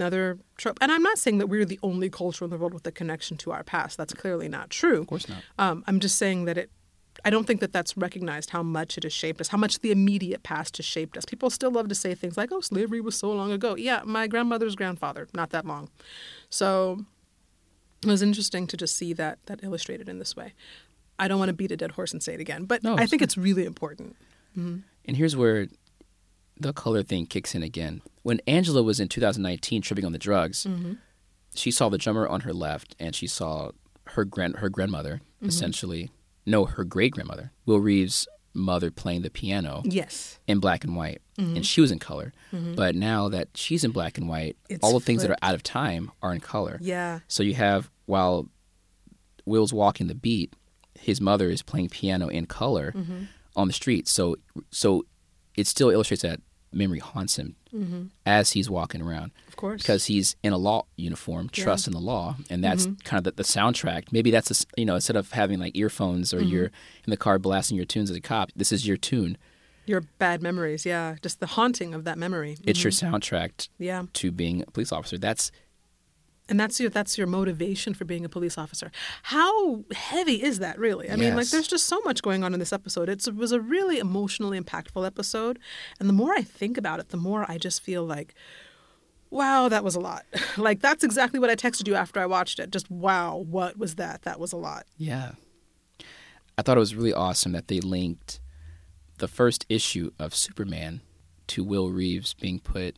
another 0.00 0.38
trope. 0.56 0.78
And 0.80 0.90
I'm 0.90 1.02
not 1.02 1.18
saying 1.18 1.38
that 1.38 1.48
we're 1.48 1.64
the 1.64 1.78
only 1.82 2.08
culture 2.10 2.44
in 2.44 2.50
the 2.50 2.56
world 2.56 2.74
with 2.74 2.86
a 2.86 2.92
connection 2.92 3.36
to 3.38 3.52
our 3.52 3.62
past. 3.62 3.96
That's 3.98 4.14
clearly 4.14 4.48
not 4.48 4.70
true. 4.70 5.02
Of 5.02 5.06
course 5.06 5.28
not. 5.28 5.42
Um, 5.58 5.84
I'm 5.86 6.00
just 6.00 6.16
saying 6.16 6.46
that 6.46 6.58
it. 6.58 6.70
I 7.24 7.28
don't 7.28 7.46
think 7.46 7.60
that 7.60 7.72
that's 7.72 7.96
recognized 7.96 8.50
how 8.50 8.62
much 8.62 8.96
it 8.96 9.02
has 9.02 9.12
shaped 9.12 9.40
us, 9.42 9.48
how 9.48 9.58
much 9.58 9.80
the 9.80 9.90
immediate 9.90 10.42
past 10.42 10.78
has 10.78 10.86
shaped 10.86 11.18
us. 11.18 11.24
People 11.26 11.50
still 11.50 11.70
love 11.70 11.88
to 11.88 11.94
say 11.94 12.14
things 12.14 12.36
like, 12.36 12.50
"Oh, 12.50 12.60
slavery 12.60 13.00
was 13.00 13.14
so 13.14 13.30
long 13.30 13.52
ago." 13.52 13.74
Yeah, 13.76 14.00
my 14.04 14.26
grandmother's 14.26 14.74
grandfather, 14.74 15.28
not 15.34 15.50
that 15.50 15.66
long. 15.66 15.90
So 16.48 17.04
it 18.02 18.08
was 18.08 18.22
interesting 18.22 18.66
to 18.68 18.76
just 18.76 18.96
see 18.96 19.12
that 19.14 19.38
that 19.46 19.62
illustrated 19.62 20.08
in 20.08 20.18
this 20.18 20.34
way. 20.34 20.54
I 21.18 21.28
don't 21.28 21.38
want 21.38 21.50
to 21.50 21.54
beat 21.54 21.70
a 21.70 21.76
dead 21.76 21.90
horse 21.92 22.12
and 22.12 22.22
say 22.22 22.32
it 22.32 22.40
again, 22.40 22.64
but 22.64 22.82
No, 22.82 22.96
I 22.96 23.04
think 23.06 23.20
it's 23.20 23.36
really 23.36 23.66
important. 23.66 24.16
And 24.56 25.16
here's 25.16 25.36
where 25.36 25.68
the 26.60 26.72
color 26.72 27.02
thing 27.02 27.26
kicks 27.26 27.54
in 27.54 27.62
again. 27.62 28.02
When 28.22 28.40
Angela 28.46 28.82
was 28.82 29.00
in 29.00 29.08
2019 29.08 29.82
tripping 29.82 30.04
on 30.04 30.12
the 30.12 30.18
drugs, 30.18 30.64
mm-hmm. 30.64 30.94
she 31.54 31.70
saw 31.70 31.88
the 31.88 31.98
drummer 31.98 32.28
on 32.28 32.40
her 32.42 32.52
left, 32.52 32.94
and 33.00 33.14
she 33.14 33.26
saw 33.26 33.70
her 34.08 34.24
grand 34.24 34.56
her 34.56 34.68
grandmother, 34.68 35.20
mm-hmm. 35.36 35.48
essentially, 35.48 36.10
no, 36.46 36.64
her 36.66 36.84
great 36.84 37.12
grandmother, 37.12 37.52
Will 37.66 37.80
Reeves' 37.80 38.26
mother 38.52 38.90
playing 38.90 39.22
the 39.22 39.30
piano 39.30 39.82
Yes. 39.84 40.38
in 40.48 40.58
black 40.58 40.82
and 40.84 40.96
white, 40.96 41.22
mm-hmm. 41.38 41.56
and 41.56 41.64
she 41.66 41.80
was 41.80 41.90
in 41.92 41.98
color. 42.00 42.32
But 42.52 42.96
now 42.96 43.28
that 43.28 43.48
she's 43.54 43.84
in 43.84 43.92
black 43.92 44.18
and 44.18 44.28
white, 44.28 44.56
It's 44.68 44.82
all 44.84 44.98
the 44.98 45.04
things 45.04 45.22
that 45.22 45.30
are 45.30 45.36
out 45.40 45.54
of 45.54 45.62
time 45.62 46.10
are 46.20 46.34
in 46.34 46.40
color. 46.40 46.78
Yeah. 46.82 47.20
So 47.28 47.42
you 47.44 47.54
have 47.54 47.90
while 48.06 48.48
Will's 49.46 49.72
walking 49.72 50.08
the 50.08 50.14
beat, 50.16 50.52
his 50.98 51.20
mother 51.20 51.48
is 51.48 51.62
playing 51.62 51.88
piano 51.90 52.26
in 52.28 52.46
color 52.46 52.92
Mm-hmm. 52.94 53.24
on 53.56 53.68
the 53.68 53.72
street. 53.72 54.08
So 54.08 54.36
so 54.70 55.06
it 55.56 55.66
still 55.68 55.90
illustrates 55.90 56.22
that 56.22 56.40
memory 56.72 56.98
haunts 57.00 57.36
him 57.36 57.56
as 58.26 58.52
he's 58.52 58.68
walking 58.70 59.00
around 59.02 59.30
Of 59.48 59.56
course. 59.56 59.82
because 59.82 60.06
he's 60.06 60.36
in 60.42 60.52
a 60.52 60.58
law 60.58 60.86
uniform, 60.96 61.48
trust 61.48 61.86
in 61.86 61.92
the 61.92 62.00
law, 62.00 62.36
and 62.48 62.62
that's 62.64 62.86
Mm-hmm. 62.86 62.94
kind 63.04 63.18
of 63.18 63.24
the, 63.36 63.42
the 63.42 63.48
soundtrack. 63.48 64.04
Maybe 64.12 64.30
that's 64.30 64.50
a 64.50 64.64
you 64.76 64.84
know 64.84 64.94
instead 64.96 65.16
of 65.16 65.32
having 65.32 65.58
like 65.58 65.76
earphones 65.76 66.32
or 66.34 66.38
Mm-hmm. 66.38 66.48
you're 66.48 66.64
in 66.66 67.10
the 67.10 67.16
car 67.16 67.38
blasting 67.38 67.76
your 67.76 67.86
tunes 67.86 68.10
as 68.10 68.16
a 68.16 68.20
cop, 68.20 68.50
this 68.56 68.72
is 68.72 68.86
your 68.86 68.96
tune. 68.96 69.36
your 69.86 70.02
bad 70.18 70.42
memories, 70.42 70.86
yeah, 70.86 71.16
just 71.22 71.40
the 71.40 71.46
haunting 71.46 71.94
of 71.94 72.04
that 72.04 72.16
memory. 72.18 72.56
It's 72.64 72.84
your 72.84 72.92
soundtrack 72.92 73.68
Yeah. 73.78 74.04
to 74.14 74.30
being 74.30 74.62
a 74.62 74.66
police 74.70 74.92
officer. 74.92 75.18
That's 75.18 75.50
and 76.50 76.58
that's 76.58 76.80
your 76.80 76.90
that's 76.90 77.16
your 77.16 77.26
motivation 77.26 77.94
for 77.94 78.04
being 78.04 78.24
a 78.24 78.28
police 78.28 78.58
officer. 78.58 78.90
How 79.22 79.84
heavy 79.92 80.42
is 80.42 80.58
that 80.58 80.78
really? 80.78 81.08
I 81.10 81.16
mean, 81.16 81.36
like 81.36 81.48
there's 81.48 81.68
just 81.68 81.86
so 81.86 82.00
much 82.04 82.20
going 82.20 82.44
on 82.44 82.52
in 82.52 82.60
this 82.60 82.72
episode. 82.72 83.08
It's, 83.08 83.28
it 83.28 83.36
was 83.36 83.52
a 83.52 83.60
really 83.60 83.98
emotionally 83.98 84.60
impactful 84.60 85.06
episode, 85.06 85.58
and 85.98 86.08
the 86.08 86.12
more 86.12 86.34
I 86.34 86.42
think 86.42 86.76
about 86.76 87.00
it, 87.00 87.10
the 87.10 87.16
more 87.16 87.46
I 87.48 87.56
just 87.56 87.82
feel 87.82 88.04
like 88.04 88.34
wow, 89.30 89.68
that 89.68 89.84
was 89.84 89.94
a 89.94 90.00
lot. 90.00 90.26
like 90.56 90.80
that's 90.80 91.04
exactly 91.04 91.38
what 91.38 91.50
I 91.50 91.56
texted 91.56 91.86
you 91.86 91.94
after 91.94 92.20
I 92.20 92.26
watched 92.26 92.58
it. 92.58 92.70
Just 92.70 92.90
wow, 92.90 93.36
what 93.36 93.78
was 93.78 93.94
that? 93.94 94.22
That 94.22 94.40
was 94.40 94.52
a 94.52 94.56
lot. 94.56 94.86
Yeah. 94.98 95.32
I 96.58 96.62
thought 96.62 96.76
it 96.76 96.80
was 96.80 96.94
really 96.94 97.14
awesome 97.14 97.52
that 97.52 97.68
they 97.68 97.80
linked 97.80 98.40
the 99.18 99.28
first 99.28 99.64
issue 99.68 100.10
of 100.18 100.34
Superman 100.34 101.00
to 101.46 101.64
Will 101.64 101.90
Reeves 101.90 102.34
being 102.34 102.58
put 102.58 102.96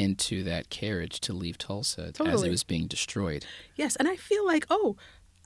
into 0.00 0.42
that 0.44 0.70
carriage 0.70 1.20
to 1.20 1.32
leave 1.32 1.58
Tulsa 1.58 2.12
as 2.24 2.42
it 2.42 2.50
was 2.50 2.64
being 2.64 2.86
destroyed. 2.86 3.44
Yes, 3.76 3.96
and 3.96 4.08
I 4.08 4.16
feel 4.16 4.44
like 4.46 4.66
oh, 4.70 4.96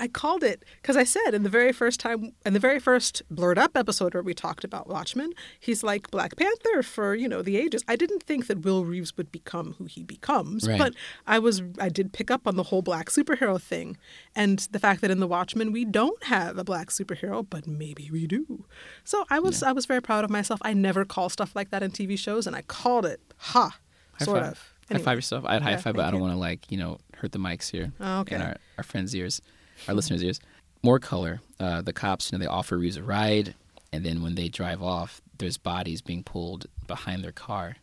I 0.00 0.08
called 0.08 0.42
it 0.42 0.64
because 0.82 0.96
I 0.96 1.04
said 1.04 1.34
in 1.34 1.44
the 1.44 1.48
very 1.48 1.72
first 1.72 2.00
time, 2.00 2.32
in 2.44 2.52
the 2.52 2.58
very 2.58 2.80
first 2.80 3.22
Blerd 3.32 3.58
Up 3.58 3.76
episode 3.76 4.12
where 4.12 4.24
we 4.24 4.34
talked 4.34 4.64
about 4.64 4.88
Watchmen, 4.88 5.32
he's 5.60 5.84
like 5.84 6.10
Black 6.10 6.34
Panther 6.36 6.82
for 6.82 7.14
you 7.14 7.28
know 7.28 7.42
the 7.42 7.56
ages. 7.56 7.84
I 7.86 7.94
didn't 7.94 8.24
think 8.24 8.48
that 8.48 8.62
Will 8.64 8.84
Reeves 8.84 9.16
would 9.16 9.30
become 9.30 9.74
who 9.78 9.84
he 9.84 10.02
becomes, 10.02 10.66
Right. 10.68 10.78
but 10.78 10.94
I 11.28 11.38
was 11.38 11.62
I 11.78 11.88
did 11.90 12.12
pick 12.12 12.28
up 12.28 12.48
on 12.48 12.56
the 12.56 12.64
whole 12.64 12.82
black 12.82 13.08
superhero 13.08 13.60
thing, 13.60 13.96
and 14.34 14.58
the 14.72 14.80
fact 14.80 15.00
that 15.02 15.12
in 15.12 15.20
the 15.20 15.28
Watchmen 15.28 15.70
we 15.70 15.84
don't 15.84 16.24
have 16.24 16.58
a 16.58 16.64
black 16.64 16.88
superhero, 16.88 17.46
but 17.48 17.66
maybe 17.68 18.10
we 18.10 18.26
do. 18.26 18.64
So 19.04 19.24
I 19.30 19.38
was 19.38 19.62
I 19.62 19.70
was 19.70 19.86
very 19.86 20.02
proud 20.02 20.24
of 20.24 20.30
myself. 20.30 20.60
I 20.64 20.72
never 20.74 21.04
call 21.04 21.28
stuff 21.28 21.54
like 21.54 21.70
that 21.70 21.84
in 21.84 21.92
TV 21.92 22.18
shows, 22.18 22.48
and 22.48 22.56
I 22.56 22.62
called 22.62 23.06
it. 23.06 23.20
Ha, 23.36 23.78
High 24.18 24.24
sort 24.24 24.42
five. 24.42 24.52
of. 24.52 24.72
High 24.92 24.98
five 25.02 25.16
yourself. 25.18 25.44
I'd 25.46 25.62
high 25.62 25.70
Yeah, 25.72 25.76
five, 25.78 25.94
but 25.96 26.04
I 26.04 26.10
don't 26.10 26.20
want 26.20 26.32
to 26.34 26.38
like 26.38 26.70
you 26.70 26.78
know 26.78 26.98
hurt 27.16 27.32
the 27.32 27.38
mics 27.38 27.70
here 27.70 27.92
Oh, 28.00 28.20
okay. 28.20 28.34
and 28.34 28.44
our, 28.44 28.56
our 28.78 28.84
friends' 28.84 29.14
ears, 29.14 29.40
our 29.88 29.94
listeners' 29.94 30.22
ears. 30.22 30.40
More 30.82 30.98
color. 30.98 31.40
Uh, 31.58 31.80
the 31.80 31.92
cops, 31.94 32.30
you 32.30 32.36
know, 32.38 32.42
they 32.42 32.48
offer 32.48 32.76
Reeves 32.76 32.96
a 32.98 33.02
ride, 33.02 33.54
and 33.92 34.04
then 34.04 34.22
when 34.22 34.34
they 34.34 34.48
drive 34.48 34.82
off, 34.82 35.22
there's 35.38 35.56
bodies 35.56 36.02
being 36.02 36.22
pulled 36.22 36.66
behind 36.86 37.24
their 37.24 37.32
car, 37.32 37.76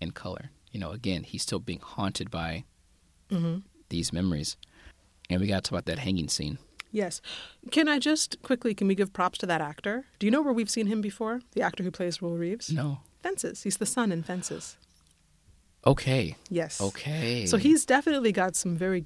in 0.00 0.10
color. 0.12 0.50
You 0.72 0.80
know, 0.80 0.90
again, 0.92 1.22
he's 1.24 1.42
still 1.42 1.58
being 1.60 1.80
haunted 1.80 2.30
by 2.30 2.64
Mm-hmm. 3.30 3.58
these 3.88 4.12
memories, 4.12 4.56
and 5.28 5.40
we 5.40 5.46
got 5.46 5.64
to 5.64 5.70
talk 5.70 5.72
about 5.72 5.86
that 5.86 5.98
hanging 5.98 6.28
scene. 6.28 6.58
Yes. 6.92 7.20
Can 7.70 7.88
I 7.88 7.98
just 7.98 8.40
quickly, 8.42 8.72
can 8.74 8.86
we 8.86 8.94
give 8.94 9.12
props 9.12 9.38
to 9.38 9.46
that 9.46 9.60
actor? 9.60 10.04
Do 10.18 10.26
you 10.26 10.30
know 10.30 10.42
where 10.42 10.52
we've 10.52 10.70
seen 10.70 10.86
him 10.86 11.00
before? 11.00 11.40
The 11.52 11.62
actor 11.62 11.82
who 11.82 11.90
plays 11.90 12.22
Will 12.22 12.36
Reeves? 12.36 12.70
No. 12.70 13.00
Fences. 13.22 13.62
He's 13.64 13.78
the 13.78 13.86
son 13.86 14.12
in 14.12 14.22
Fences. 14.22 14.76
Okay. 15.86 16.36
Yes. 16.48 16.80
Okay. 16.80 17.46
So 17.46 17.56
he's 17.56 17.84
definitely 17.84 18.32
got 18.32 18.56
some 18.56 18.76
very 18.76 19.04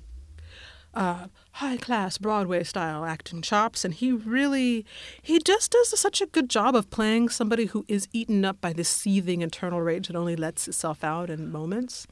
uh, 0.95 1.27
high 1.53 1.77
class 1.77 2.19
Broadway 2.19 2.65
style 2.65 3.05
acting 3.05 3.43
chops, 3.43 3.85
and 3.85 3.95
he 3.95 4.13
really, 4.13 4.87
he 5.23 5.39
just 5.39 5.73
does 5.73 5.99
such 5.99 6.21
a 6.21 6.27
good 6.27 6.49
job 6.49 6.75
of 6.75 6.91
playing 6.91 7.29
somebody 7.29 7.67
who 7.67 7.85
is 7.89 8.09
eaten 8.13 8.45
up 8.45 8.61
by 8.61 8.73
this 8.73 8.89
seething 8.89 9.43
internal 9.43 9.81
rage 9.81 10.09
that 10.09 10.17
only 10.17 10.37
lets 10.37 10.69
itself 10.69 11.05
out 11.05 11.31
in 11.31 11.51
moments. 11.51 12.07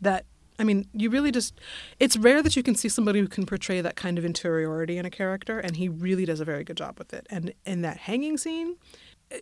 That 0.00 0.26
I 0.60 0.64
mean, 0.64 0.86
you 0.92 1.08
really 1.08 1.32
just, 1.32 1.58
it's 1.98 2.18
rare 2.18 2.42
that 2.42 2.54
you 2.54 2.62
can 2.62 2.74
see 2.74 2.90
somebody 2.90 3.18
who 3.18 3.28
can 3.28 3.46
portray 3.46 3.80
that 3.80 3.96
kind 3.96 4.18
of 4.18 4.26
interiority 4.26 4.98
in 4.98 5.06
a 5.06 5.10
character, 5.10 5.58
and 5.58 5.74
he 5.74 5.88
really 5.88 6.26
does 6.26 6.38
a 6.38 6.44
very 6.44 6.64
good 6.64 6.76
job 6.76 6.98
with 6.98 7.14
it. 7.14 7.26
And 7.30 7.54
in 7.64 7.80
that 7.80 7.96
hanging 7.96 8.36
scene, 8.36 8.76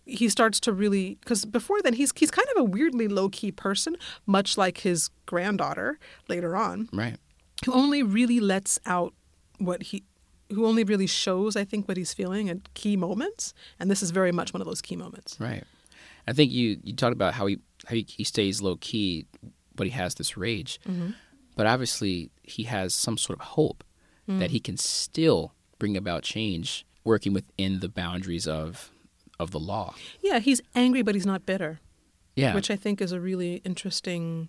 he 0.05 0.29
starts 0.29 0.61
to 0.61 0.73
really 0.73 1.17
because 1.21 1.45
before 1.45 1.81
then 1.83 1.95
he's 1.95 2.13
he's 2.17 2.31
kind 2.31 2.49
of 2.55 2.61
a 2.61 2.65
weirdly 2.65 3.09
low 3.09 3.29
key 3.29 3.53
person, 3.53 3.97
much 4.27 4.59
like 4.59 4.79
his 4.79 5.11
granddaughter 5.27 5.99
later 6.29 6.57
on, 6.57 6.89
right. 6.93 7.17
who 7.65 7.73
only 7.73 8.03
really 8.03 8.41
lets 8.41 8.79
out 8.87 9.15
what 9.59 9.85
he 9.85 10.05
who 10.51 10.67
only 10.67 10.85
really 10.85 11.07
shows 11.07 11.57
I 11.57 11.65
think 11.65 11.89
what 11.89 11.97
he's 11.97 12.15
feeling 12.15 12.49
at 12.49 12.73
key 12.75 12.97
moments, 12.97 13.55
and 13.79 13.91
this 13.91 14.03
is 14.03 14.11
very 14.11 14.33
much 14.33 14.53
one 14.53 14.61
of 14.61 14.67
those 14.67 14.83
key 14.83 14.97
moments. 14.97 15.37
Right. 15.41 15.65
I 16.27 16.33
think 16.33 16.53
you 16.53 16.79
you 16.83 16.95
talked 16.95 17.15
about 17.15 17.35
how 17.35 17.47
he 17.47 17.59
how 17.87 17.95
he, 17.95 18.07
he 18.09 18.25
stays 18.25 18.61
low 18.61 18.77
key, 18.77 19.27
but 19.75 19.87
he 19.87 19.93
has 19.93 20.15
this 20.15 20.37
rage. 20.37 20.81
Mm-hmm. 20.87 21.11
But 21.57 21.67
obviously, 21.67 22.31
he 22.43 22.65
has 22.65 22.95
some 22.95 23.19
sort 23.19 23.41
of 23.41 23.47
hope 23.47 23.83
that 24.29 24.51
mm. 24.51 24.53
he 24.53 24.61
can 24.61 24.77
still 24.77 25.55
bring 25.79 25.97
about 25.97 26.23
change, 26.23 26.87
working 27.03 27.33
within 27.33 27.81
the 27.81 27.89
boundaries 27.89 28.47
of 28.47 28.93
of 29.39 29.51
the 29.51 29.61
law. 29.61 29.95
Yeah, 30.23 30.39
he's 30.39 30.61
angry, 30.75 31.03
but 31.03 31.15
he's 31.15 31.27
not 31.27 31.47
bitter, 31.47 31.81
Yeah. 32.35 32.55
which 32.55 32.71
I 32.71 32.77
think 32.77 33.01
is 33.01 33.13
a 33.13 33.21
really 33.21 33.57
interesting 33.65 34.49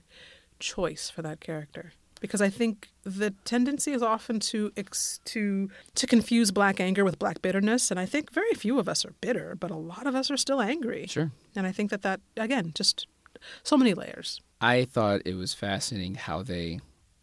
choice 0.60 1.10
for 1.10 1.22
that 1.22 1.40
character. 1.40 1.94
Because 2.22 2.42
I 2.42 2.50
think 2.50 2.90
the 3.04 3.32
tendency 3.46 3.92
is 3.94 4.02
often 4.04 4.42
to 4.42 4.74
ex- 4.76 5.22
to 5.26 5.70
to 5.96 6.06
confuse 6.06 6.52
black 6.52 6.82
anger 6.82 7.06
with 7.06 7.18
black 7.18 7.42
bitterness, 7.42 7.92
and 7.92 8.00
I 8.00 8.06
think 8.06 8.34
very 8.34 8.54
few 8.56 8.78
of 8.78 8.90
us 8.90 9.06
are 9.06 9.14
bitter, 9.22 9.56
but 9.56 9.72
a 9.72 9.78
lot 9.78 10.06
of 10.06 10.16
us 10.16 10.30
are 10.30 10.36
still 10.36 10.60
angry. 10.60 11.08
sure. 11.08 11.32
And 11.56 11.66
I 11.66 11.72
think 11.72 11.92
that 11.92 12.02
that 12.02 12.20
again, 12.36 12.72
just 12.76 13.08
so 13.64 13.78
many 13.78 13.94
layers. 13.94 14.42
I 14.60 14.84
thought 14.84 15.22
it 15.24 15.36
was 15.36 15.54
fascinating 15.54 16.16
how 16.16 16.44
they 16.44 16.82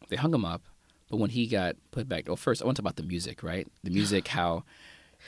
they 0.09 0.17
hung 0.17 0.33
him 0.33 0.47
up, 0.47 0.63
but 1.11 1.19
when 1.19 1.29
he 1.29 1.47
got 1.47 1.77
put 1.91 2.09
back, 2.09 2.25
well, 2.27 2.37
first 2.37 2.63
I 2.63 2.65
want 2.65 2.77
to 2.77 2.83
talk 2.83 2.91
about 2.91 2.97
the 2.97 3.03
music, 3.07 3.43
right? 3.43 3.69
The 3.85 3.91
music, 3.91 4.29
how 4.39 4.65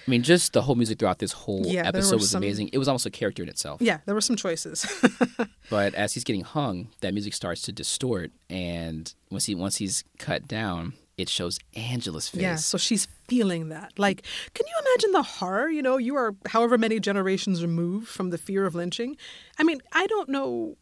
I 0.07 0.11
mean, 0.11 0.23
just 0.23 0.53
the 0.53 0.63
whole 0.63 0.75
music 0.75 0.99
throughout 0.99 1.19
this 1.19 1.33
whole 1.33 1.65
Yeah, 1.67 1.87
episode 1.87 2.17
was 2.21 2.31
some- 2.31 2.43
amazing. 2.43 2.71
It 2.73 2.79
was 2.79 2.89
almost 2.89 3.05
a 3.07 3.11
character 3.11 3.43
in 3.43 3.49
itself. 3.49 3.83
Yeah, 3.83 3.99
there 4.07 4.15
were 4.15 4.21
some 4.21 4.37
choices. 4.37 4.87
But 5.71 5.95
as 5.95 6.15
he's 6.15 6.25
getting 6.25 6.45
hung, 6.45 6.89
that 7.03 7.13
music 7.13 7.35
starts 7.35 7.61
to 7.63 7.73
distort, 7.73 8.31
and 8.49 9.13
once 9.31 9.45
he 9.45 9.55
once 9.55 9.77
he's 9.77 10.03
cut 10.19 10.49
down, 10.49 10.95
it 11.19 11.29
shows 11.29 11.59
Angela's 11.77 12.27
face. 12.29 12.41
Yeah, 12.41 12.57
so 12.57 12.79
she's 12.79 13.07
feeling 13.29 13.69
that. 13.69 13.99
Like, 13.99 14.23
can 14.55 14.65
you 14.67 14.73
imagine 14.87 15.13
the 15.13 15.23
horror? 15.23 15.69
You 15.69 15.83
know, 15.83 15.99
you 15.99 16.17
are 16.17 16.35
however 16.47 16.79
many 16.79 17.01
generations 17.01 17.61
removed 17.61 18.09
from 18.09 18.31
the 18.31 18.39
fear 18.39 18.65
of 18.65 18.75
lynching. 18.75 19.19
I 19.59 19.63
mean, 19.63 19.81
I 19.93 20.07
don't 20.07 20.31
know. 20.31 20.79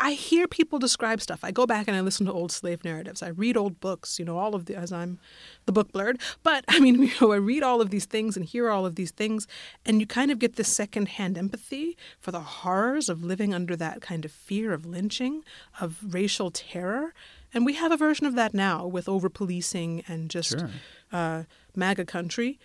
I 0.00 0.12
hear 0.12 0.46
people 0.46 0.78
describe 0.78 1.20
stuff. 1.20 1.40
I 1.42 1.50
go 1.50 1.66
back 1.66 1.88
and 1.88 1.96
I 1.96 2.00
listen 2.02 2.24
to 2.26 2.32
old 2.32 2.52
slave 2.52 2.84
narratives. 2.84 3.20
I 3.20 3.28
read 3.30 3.56
old 3.56 3.80
books, 3.80 4.18
you 4.18 4.24
know, 4.24 4.38
all 4.38 4.54
of 4.54 4.66
the, 4.66 4.76
as 4.76 4.92
I'm 4.92 5.18
the 5.66 5.72
book 5.72 5.90
blurred. 5.90 6.20
But 6.44 6.64
I 6.68 6.78
mean, 6.78 7.02
you 7.02 7.10
know, 7.20 7.32
I 7.32 7.36
read 7.36 7.64
all 7.64 7.80
of 7.80 7.90
these 7.90 8.04
things 8.04 8.36
and 8.36 8.44
hear 8.46 8.70
all 8.70 8.86
of 8.86 8.94
these 8.94 9.10
things, 9.10 9.48
and 9.84 9.98
you 10.00 10.06
kind 10.06 10.30
of 10.30 10.38
get 10.38 10.54
this 10.54 10.68
secondhand 10.68 11.36
empathy 11.36 11.96
for 12.20 12.30
the 12.30 12.40
horrors 12.40 13.08
of 13.08 13.24
living 13.24 13.52
under 13.52 13.74
that 13.76 14.00
kind 14.00 14.24
of 14.24 14.30
fear 14.30 14.72
of 14.72 14.86
lynching, 14.86 15.42
of 15.80 15.98
racial 16.14 16.50
terror. 16.52 17.12
And 17.52 17.66
we 17.66 17.72
have 17.74 17.90
a 17.90 17.96
version 17.96 18.26
of 18.26 18.34
that 18.36 18.54
now 18.54 18.86
with 18.86 19.08
over 19.08 19.28
policing 19.28 20.04
and 20.06 20.30
just 20.30 20.50
Sure. 20.50 20.70
uh, 21.12 21.42
MAGA 21.74 22.04
country. 22.04 22.58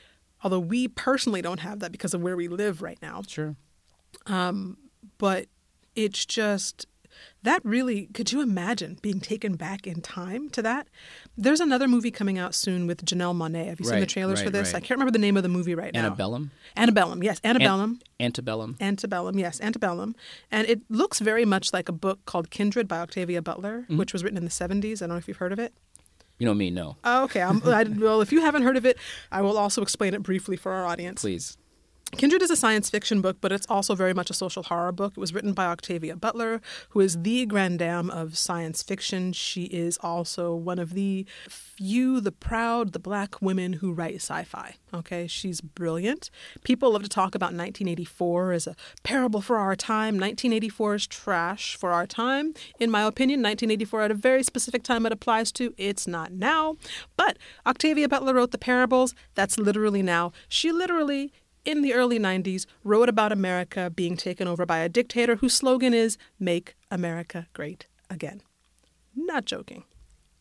Although 0.44 0.60
we 0.60 0.88
personally 0.90 1.42
don't 1.42 1.62
have 1.62 1.80
that 1.80 1.92
because 1.92 2.14
of 2.14 2.22
where 2.22 2.36
we 2.36 2.48
live 2.48 2.82
right 2.82 3.00
now. 3.02 3.22
Sure. 3.28 3.56
But 5.18 5.48
it's 5.96 6.26
just 6.26 6.86
that 7.44 7.64
really 7.64 8.08
could 8.14 8.32
you 8.32 8.42
imagine 8.42 8.98
being 9.02 9.20
taken 9.20 9.56
back 9.56 9.86
in 9.86 10.02
time 10.02 10.50
to 10.52 10.62
that? 10.62 10.88
There's 11.38 11.60
another 11.60 11.88
movie 11.88 12.12
coming 12.12 12.38
out 12.38 12.56
soon 12.56 12.88
with 12.88 13.06
Janelle 13.06 13.36
Monae. 13.36 13.68
Have 13.68 13.80
you 13.80 13.86
seen 13.86 13.96
the 13.96 14.02
Right, 14.02 14.10
trailers 14.10 14.42
for 14.42 14.50
this? 14.50 14.74
right. 14.74 14.78
I 14.78 14.80
can't 14.80 14.92
remember 14.98 15.12
the 15.12 15.20
name 15.20 15.38
of 15.38 15.44
the 15.44 15.50
movie 15.50 15.76
right 15.76 15.94
now. 15.94 16.06
Antebellum? 16.06 16.52
Antebellum, 16.78 17.22
yes, 17.24 17.40
Antebellum. 17.44 18.00
Antebellum. 18.20 18.76
Antebellum, 18.80 19.40
yes, 19.40 19.60
Antebellum. 19.62 20.16
And 20.52 20.68
it 20.68 20.82
looks 20.90 21.20
very 21.20 21.46
much 21.46 21.74
like 21.74 21.90
a 21.90 21.94
book 21.94 22.26
called 22.26 22.50
Kindred 22.50 22.88
by 22.88 23.00
Octavia 23.00 23.42
Butler, 23.42 23.82
Mm-hmm. 23.84 23.98
which 23.98 24.14
was 24.14 24.24
written 24.24 24.38
in 24.38 24.46
the 24.46 24.50
70s. 24.52 25.02
I 25.02 25.08
don't 25.08 25.10
know 25.10 25.18
if 25.18 25.28
you've 25.28 25.38
heard 25.38 25.52
of 25.54 25.60
it. 25.60 25.74
You 26.40 26.46
know 26.48 26.54
me, 26.54 26.70
no. 26.72 26.98
Oh, 27.04 27.24
okay. 27.26 27.42
I'm, 27.42 27.62
I, 27.66 27.84
well, 27.84 28.22
if 28.22 28.32
you 28.32 28.42
haven't 28.42 28.64
heard 28.64 28.76
of 28.78 28.86
it, 28.86 28.98
I 29.32 29.42
will 29.42 29.58
also 29.58 29.82
explain 29.82 30.14
it 30.14 30.24
briefly 30.24 30.56
for 30.58 30.72
our 30.74 30.86
audience. 30.86 31.22
Please. 31.22 31.58
Kindred 32.18 32.44
is 32.44 32.52
a 32.52 32.56
science 32.56 32.90
fiction 32.92 33.22
book, 33.22 33.38
but 33.42 33.52
it's 33.52 33.66
also 33.70 33.96
very 33.96 34.14
much 34.14 34.30
a 34.30 34.34
social 34.34 34.64
horror 34.64 34.92
book. 34.92 35.14
It 35.18 35.20
was 35.20 35.34
written 35.34 35.54
by 35.54 35.66
Octavia 35.66 36.16
Butler, 36.16 36.62
who 36.90 37.00
is 37.00 37.22
the 37.24 37.46
grande 37.48 37.80
dame 37.80 38.10
of 38.12 38.38
science 38.38 38.84
fiction. 38.84 39.34
She 39.34 39.64
is 39.64 39.98
also 40.02 40.54
one 40.54 40.78
of 40.80 40.94
the 40.94 41.26
few, 41.50 42.22
the 42.22 42.32
proud, 42.32 42.94
the 42.94 43.00
black 43.00 43.42
women 43.42 43.74
who 43.74 43.92
write 43.92 44.16
sci 44.16 44.44
fi. 44.44 44.76
Okay, 44.94 45.26
she's 45.26 45.60
brilliant. 45.60 46.30
People 46.64 46.92
love 46.92 47.02
to 47.04 47.10
talk 47.10 47.34
about 47.34 47.48
1984 47.48 48.52
as 48.52 48.68
a 48.68 48.76
parable 49.02 49.42
for 49.42 49.58
our 49.58 49.76
time. 49.76 50.16
1984 50.16 50.96
is 50.96 51.08
trash 51.08 51.76
for 51.76 51.92
our 51.92 52.06
time. 52.06 52.54
In 52.80 52.92
my 52.92 53.02
opinion, 53.02 53.40
1984 53.40 54.02
at 54.02 54.12
a 54.12 54.16
very 54.16 54.44
specific 54.44 54.84
time 54.84 55.06
it 55.08 55.12
applies 55.12 55.52
to. 55.54 55.74
It's 55.78 56.08
not 56.08 56.32
now. 56.32 56.76
But 57.18 57.38
Octavia 57.66 58.08
Butler 58.08 58.36
wrote 58.36 58.52
the 58.52 58.58
parables. 58.60 59.16
That's 59.34 59.58
literally 59.58 60.04
now. 60.04 60.32
She 60.48 60.72
literally 60.72 61.34
in 61.66 61.82
the 61.82 61.94
early 61.94 62.20
90s 62.20 62.66
wrote 62.84 63.10
about 63.10 63.32
America 63.32 63.90
being 63.90 64.18
taken 64.18 64.48
over 64.48 64.66
by 64.66 64.80
a 64.80 64.90
dictator 64.90 65.38
whose 65.38 65.54
slogan 65.54 65.94
is 65.94 66.18
Make 66.40 66.76
America 66.92 67.48
Great 67.54 67.88
Again. 68.10 68.42
Not 69.16 69.46
joking. 69.46 69.84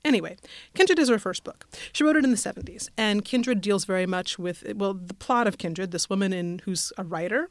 Anyway, 0.05 0.37
Kindred 0.75 0.99
is 0.99 1.09
her 1.09 1.19
first 1.19 1.45
book. 1.45 1.65
She 1.93 2.03
wrote 2.03 2.17
it 2.17 2.25
in 2.25 2.33
the 2.33 2.37
70s, 2.37 2.89
and 2.97 3.25
Kindred 3.25 3.61
deals 3.61 3.85
very 3.85 4.05
much 4.05 4.37
with 4.37 4.65
well, 4.75 4.95
the 4.95 5.15
plot 5.15 5.47
of 5.47 5.59
Kindred. 5.59 5.93
This 5.93 6.11
woman 6.11 6.33
in 6.33 6.61
who's 6.65 6.93
a 6.99 7.05
writer, 7.05 7.49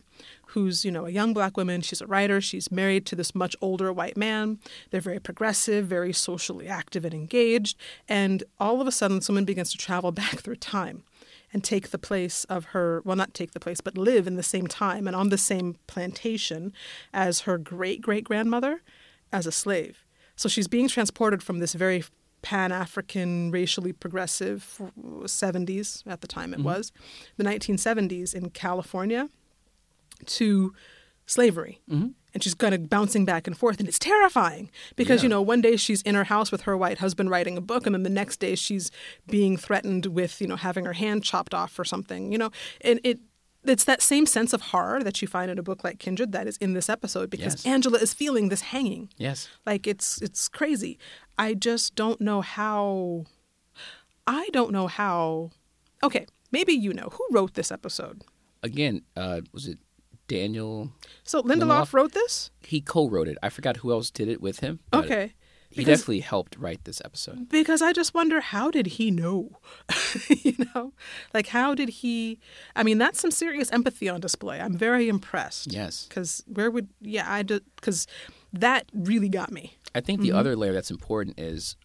who's 0.47 0.83
you 0.83 0.91
know 0.91 1.05
a 1.05 1.11
young 1.11 1.33
black 1.33 1.55
woman. 1.55 1.79
She's 1.79 2.01
a 2.01 2.07
writer. 2.07 2.41
She's 2.41 2.69
married 2.69 3.05
to 3.05 3.15
this 3.15 3.33
much 3.33 3.55
older 3.61 3.93
white 3.93 4.17
man. 4.17 4.59
They're 4.89 4.99
very 4.99 5.19
progressive, 5.19 5.85
very 5.85 6.11
socially 6.11 6.67
active 6.67 7.05
and 7.05 7.13
engaged. 7.13 7.77
And 8.09 8.43
all 8.59 8.81
of 8.81 8.87
a 8.87 8.91
sudden, 8.91 9.21
someone 9.21 9.45
begins 9.45 9.71
to 9.71 9.77
travel 9.77 10.11
back 10.11 10.41
through 10.41 10.57
time 10.57 11.03
and 11.53 11.63
take 11.63 11.89
the 11.89 11.97
place 11.97 12.43
of 12.45 12.65
her 12.65 13.01
well 13.05 13.15
not 13.15 13.33
take 13.33 13.51
the 13.51 13.59
place 13.59 13.81
but 13.81 13.97
live 13.97 14.27
in 14.27 14.35
the 14.35 14.43
same 14.43 14.67
time 14.67 15.07
and 15.07 15.15
on 15.15 15.29
the 15.29 15.37
same 15.37 15.75
plantation 15.87 16.73
as 17.13 17.41
her 17.41 17.57
great 17.57 18.01
great 18.01 18.23
grandmother 18.23 18.81
as 19.31 19.45
a 19.45 19.51
slave. 19.51 20.05
So 20.35 20.49
she's 20.49 20.67
being 20.67 20.87
transported 20.87 21.43
from 21.43 21.59
this 21.59 21.73
very 21.73 22.03
pan-african 22.41 23.51
racially 23.51 23.93
progressive 23.93 24.81
70s 24.99 26.01
at 26.07 26.21
the 26.21 26.27
time 26.27 26.53
it 26.53 26.57
mm-hmm. 26.57 26.65
was 26.65 26.91
the 27.37 27.43
1970s 27.43 28.33
in 28.33 28.49
california 28.49 29.29
to 30.25 30.73
slavery. 31.25 31.81
Mm-hmm. 31.89 32.09
And 32.33 32.41
she's 32.41 32.53
kind 32.53 32.73
of 32.73 32.89
bouncing 32.89 33.25
back 33.25 33.45
and 33.45 33.57
forth, 33.57 33.79
and 33.79 33.89
it's 33.89 33.99
terrifying 33.99 34.69
because 34.95 35.19
Yeah. 35.21 35.23
you 35.23 35.29
know 35.29 35.41
one 35.41 35.59
day 35.61 35.75
she's 35.75 36.01
in 36.03 36.15
her 36.15 36.23
house 36.25 36.51
with 36.51 36.61
her 36.61 36.77
white 36.77 36.99
husband 36.99 37.29
writing 37.29 37.57
a 37.57 37.61
book, 37.61 37.85
and 37.85 37.93
then 37.93 38.03
the 38.03 38.09
next 38.09 38.39
day 38.39 38.55
she's 38.55 38.89
being 39.27 39.57
threatened 39.57 40.05
with 40.07 40.39
you 40.39 40.47
know 40.47 40.55
having 40.55 40.85
her 40.85 40.93
hand 40.93 41.23
chopped 41.23 41.53
off 41.53 41.77
or 41.77 41.83
something. 41.83 42.31
You 42.31 42.37
know, 42.37 42.51
and 42.81 42.99
it 43.03 43.19
it's 43.63 43.83
that 43.83 44.01
same 44.01 44.25
sense 44.25 44.53
of 44.53 44.61
horror 44.61 45.03
that 45.03 45.21
you 45.21 45.27
find 45.27 45.51
in 45.51 45.59
a 45.59 45.63
book 45.63 45.83
like 45.83 45.99
Kindred 45.99 46.31
that 46.31 46.47
is 46.47 46.57
in 46.57 46.73
this 46.73 46.89
episode 46.89 47.29
because 47.29 47.53
Yes. 47.53 47.65
Angela 47.65 47.99
is 47.99 48.13
feeling 48.13 48.49
this 48.49 48.61
hanging. 48.61 49.09
Yes. 49.17 49.49
Like 49.65 49.85
it's 49.85 50.21
it's 50.21 50.47
crazy. 50.47 50.97
I 51.37 51.53
just 51.53 51.95
don't 51.95 52.19
know 52.21 52.41
how 52.41 53.25
I 54.27 54.49
don't 54.53 54.71
know 54.71 54.87
how 54.87 55.51
Okay, 56.03 56.25
maybe 56.51 56.73
you 56.73 56.93
know 56.93 57.09
who 57.11 57.27
wrote 57.29 57.53
this 57.53 57.71
episode. 57.71 58.23
Again, 58.63 59.01
uh, 59.15 59.41
was 59.51 59.67
it 59.67 59.77
Daniel? 60.31 60.91
So 61.23 61.43
Lindelof, 61.43 61.89
Lindelof? 61.89 61.93
wrote 61.93 62.13
this? 62.13 62.51
He 62.61 62.79
co-wrote 62.79 63.27
it. 63.27 63.37
I 63.43 63.49
forgot 63.49 63.77
who 63.77 63.91
else 63.91 64.09
did 64.09 64.29
it 64.29 64.39
with 64.39 64.61
him. 64.61 64.79
Okay. 64.93 65.33
He 65.69 65.77
Because- 65.77 65.99
definitely 65.99 66.21
helped 66.21 66.57
write 66.57 66.85
this 66.85 67.01
episode. 67.03 67.49
Because 67.49 67.81
I 67.81 67.91
just 67.91 68.13
wonder 68.13 68.39
how 68.39 68.71
did 68.71 68.87
he 68.87 69.11
know? 69.11 69.59
you 70.29 70.55
know? 70.73 70.93
Like 71.33 71.47
how 71.47 71.75
did 71.75 71.89
he 71.89 72.39
I 72.77 72.83
mean 72.83 72.97
that's 72.97 73.19
some 73.19 73.31
serious 73.31 73.71
empathy 73.71 74.07
on 74.07 74.21
display. 74.21 74.61
I'm 74.61 74.77
very 74.77 75.09
impressed. 75.09 75.73
Yes. 75.73 76.07
Cuz 76.09 76.43
where 76.47 76.71
would 76.71 76.87
yeah, 77.01 77.25
I 77.27 77.43
cuz 77.81 78.07
that 78.53 78.89
really 78.93 79.29
got 79.29 79.51
me. 79.51 79.77
I 79.93 79.99
think 79.99 80.21
the 80.21 80.29
mm-hmm. 80.29 80.37
other 80.37 80.55
layer 80.55 80.71
that's 80.71 80.91
important 80.91 81.39
is 81.39 81.75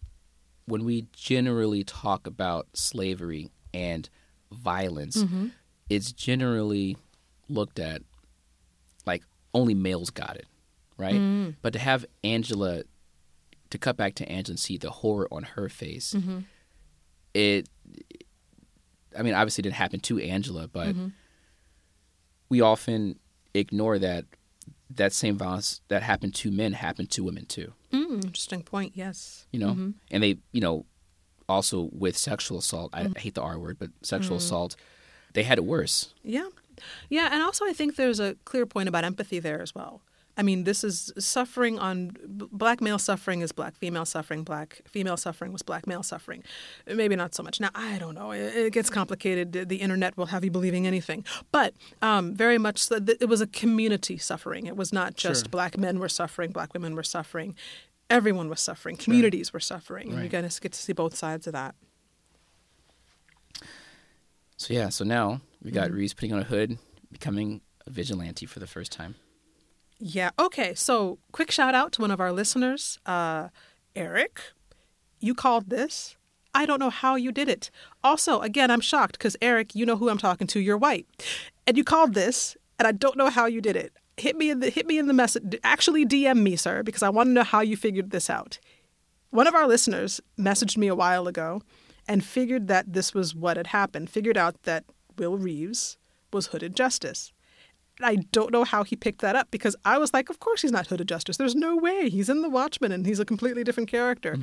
when 0.65 0.85
we 0.85 1.07
generally 1.11 1.83
talk 1.83 2.27
about 2.27 2.67
slavery 2.73 3.49
and 3.73 4.09
violence, 4.51 5.17
mm-hmm. 5.17 5.47
it's 5.89 6.13
generally 6.13 6.95
looked 7.49 7.79
at 7.79 8.01
only 9.53 9.73
males 9.73 10.09
got 10.09 10.35
it, 10.35 10.47
right? 10.97 11.15
Mm. 11.15 11.55
But 11.61 11.73
to 11.73 11.79
have 11.79 12.05
Angela, 12.23 12.83
to 13.69 13.77
cut 13.77 13.97
back 13.97 14.15
to 14.15 14.29
Angela 14.29 14.53
and 14.53 14.59
see 14.59 14.77
the 14.77 14.89
horror 14.89 15.27
on 15.31 15.43
her 15.43 15.69
face, 15.69 16.13
mm-hmm. 16.13 16.39
it, 17.33 17.69
I 19.17 19.21
mean, 19.23 19.33
obviously 19.33 19.61
it 19.61 19.63
didn't 19.63 19.75
happen 19.75 19.99
to 20.01 20.19
Angela, 20.19 20.67
but 20.67 20.89
mm-hmm. 20.89 21.07
we 22.49 22.61
often 22.61 23.19
ignore 23.53 23.97
that 23.99 24.25
that 24.89 25.11
same 25.11 25.37
violence 25.37 25.81
that 25.89 26.01
happened 26.01 26.33
to 26.33 26.51
men 26.51 26.73
happened 26.73 27.09
to 27.11 27.23
women 27.23 27.45
too 27.45 27.73
Mm, 27.91 28.23
interesting 28.25 28.63
point. 28.63 28.93
Yes. 28.95 29.45
you 29.51 29.59
know 29.59 29.71
mm-hmm. 29.71 29.91
and 30.11 30.23
they 30.23 30.37
you 30.51 30.61
know 30.61 30.85
also 31.47 31.89
with 31.93 32.17
sexual 32.17 32.57
assault 32.59 32.89
I, 32.93 33.03
mm. 33.03 33.13
I 33.15 33.19
hate 33.19 33.35
the 33.35 33.41
r 33.41 33.57
word 33.57 33.77
but 33.79 33.89
sexual 34.01 34.37
mm. 34.37 34.41
assault 34.41 34.75
they 35.33 35.43
had 35.43 35.57
it 35.57 35.63
worse 35.63 36.13
Yeah. 36.23 36.47
Yeah, 37.09 37.29
and 37.31 37.41
also 37.41 37.65
I 37.65 37.73
think 37.73 37.95
there's 37.95 38.19
a 38.19 38.35
clear 38.45 38.65
point 38.65 38.87
about 38.89 39.03
empathy 39.03 39.39
there 39.39 39.61
as 39.61 39.73
well. 39.75 40.01
I 40.39 40.43
mean, 40.43 40.65
this 40.65 40.83
is 40.83 41.11
suffering 41.17 41.79
on 41.79 42.11
black 42.51 42.79
male 42.79 42.99
suffering 42.99 43.41
is 43.41 43.51
black 43.51 43.75
female 43.75 44.05
suffering, 44.05 44.43
black 44.43 44.81
female 44.87 45.17
suffering 45.17 45.51
was 45.51 45.63
black 45.63 45.87
male 45.87 46.03
suffering. 46.03 46.43
Maybe 46.85 47.15
not 47.15 47.33
so 47.33 47.41
much. 47.41 47.59
Now, 47.59 47.69
I 47.73 47.97
don't 47.97 48.13
know. 48.13 48.29
It, 48.31 48.55
it 48.55 48.73
gets 48.73 48.91
complicated. 48.91 49.51
The- 49.67 49.77
internet 49.77 50.15
will 50.15 50.27
have 50.27 50.43
you 50.43 50.51
believing 50.51 50.85
anything. 50.85 51.25
But 51.51 51.73
um, 52.03 52.35
very 52.35 52.59
much 52.59 52.77
so 52.83 52.99
th- 52.99 53.17
it 53.19 53.25
was 53.27 53.41
a 53.41 53.47
community 53.47 54.19
suffering. 54.19 54.67
It 54.67 54.75
was 54.77 54.93
not 54.93 55.15
just 55.15 55.45
Sure. 55.45 55.49
black 55.49 55.75
men 55.75 55.97
were 55.97 56.09
suffering, 56.09 56.51
black 56.51 56.71
women 56.75 56.93
were 56.95 57.01
suffering. 57.03 57.55
Everyone 58.07 58.47
was 58.47 58.59
suffering. 58.61 58.95
Communities 58.95 59.51
were 59.51 59.59
suffering. 59.59 60.09
And 60.09 60.17
you 60.17 60.21
Right. 60.25 60.31
got 60.43 60.47
to 60.51 60.61
get 60.61 60.71
to 60.73 60.79
see 60.79 60.93
both 60.93 61.15
sides 61.15 61.47
of 61.47 61.53
that. 61.53 61.73
so 64.55 64.73
yeah 64.73 64.89
so 64.89 65.03
now 65.03 65.41
we 65.63 65.71
got 65.71 65.91
Reeves 65.91 66.13
putting 66.13 66.33
on 66.33 66.39
a 66.39 66.43
hood 66.43 66.77
becoming 67.11 67.61
a 67.85 67.89
vigilante 67.89 68.45
for 68.45 68.59
the 68.59 68.67
first 68.67 68.91
time 68.91 69.15
Yeah. 69.99 70.31
Okay. 70.37 70.73
So, 70.75 71.17
quick 71.31 71.49
shout 71.51 71.73
out 71.73 71.91
to 71.93 72.01
one 72.01 72.11
of 72.11 72.19
our 72.19 72.31
listeners, 72.31 72.99
uh, 73.05 73.49
Eric. 73.95 74.39
You 75.19 75.33
called 75.33 75.69
this. 75.69 76.15
I 76.53 76.65
don't 76.65 76.79
know 76.79 76.89
how 76.89 77.15
you 77.15 77.31
did 77.31 77.49
it. 77.49 77.69
Also, 78.03 78.41
again, 78.41 78.71
I'm 78.71 78.81
shocked 78.81 79.17
because 79.17 79.35
Eric, 79.41 79.75
you 79.75 79.85
know 79.85 79.95
who 79.95 80.09
I'm 80.09 80.17
talking 80.17 80.47
to. 80.47 80.59
You're 80.59 80.77
white, 80.77 81.05
and 81.65 81.77
you 81.77 81.83
called 81.83 82.13
this, 82.13 82.57
and 82.79 82.87
I 82.87 82.91
don't 82.91 83.17
know 83.17 83.29
how 83.29 83.45
you 83.45 83.61
did 83.61 83.75
it. 83.75 83.93
Hit 84.17 84.35
me 84.35 84.49
in 84.49 84.59
the 84.59 84.69
hit 84.69 84.87
me 84.87 84.97
in 84.97 85.07
the 85.07 85.13
message. 85.13 85.55
Actually, 85.63 86.05
DM 86.05 86.41
me, 86.41 86.55
sir, 86.55 86.83
because 86.83 87.03
I 87.03 87.09
want 87.09 87.27
to 87.27 87.33
know 87.33 87.43
how 87.43 87.61
you 87.61 87.77
figured 87.77 88.09
this 88.11 88.29
out. 88.29 88.59
One 89.29 89.47
of 89.47 89.55
our 89.55 89.67
listeners 89.67 90.21
messaged 90.39 90.77
me 90.77 90.87
a 90.87 90.95
while 90.95 91.27
ago 91.27 91.61
and 92.07 92.23
figured 92.23 92.67
that 92.67 92.93
this 92.93 93.13
was 93.13 93.35
what 93.35 93.57
had 93.57 93.67
happened. 93.67 94.09
Figured 94.09 94.37
out 94.37 94.63
that 94.63 94.85
Will 95.17 95.37
Reeves 95.37 95.97
was 96.31 96.47
hooded 96.47 96.75
justice. 96.75 97.31
I 98.01 98.17
don't 98.31 98.51
know 98.51 98.63
how 98.63 98.83
he 98.83 98.95
picked 98.95 99.21
that 99.21 99.35
up 99.35 99.49
because 99.49 99.75
I 99.83 99.97
was 99.97 100.13
like, 100.13 100.29
of 100.29 100.39
course 100.39 100.61
he's 100.61 100.71
not 100.71 100.87
Hooded 100.87 101.07
Justice. 101.07 101.37
There's 101.37 101.55
no 101.55 101.75
way. 101.75 102.09
He's 102.09 102.29
in 102.29 102.41
The 102.41 102.49
Watchmen 102.49 102.91
and 102.91 103.05
he's 103.05 103.19
a 103.19 103.25
completely 103.25 103.63
different 103.63 103.89
character. 103.89 104.37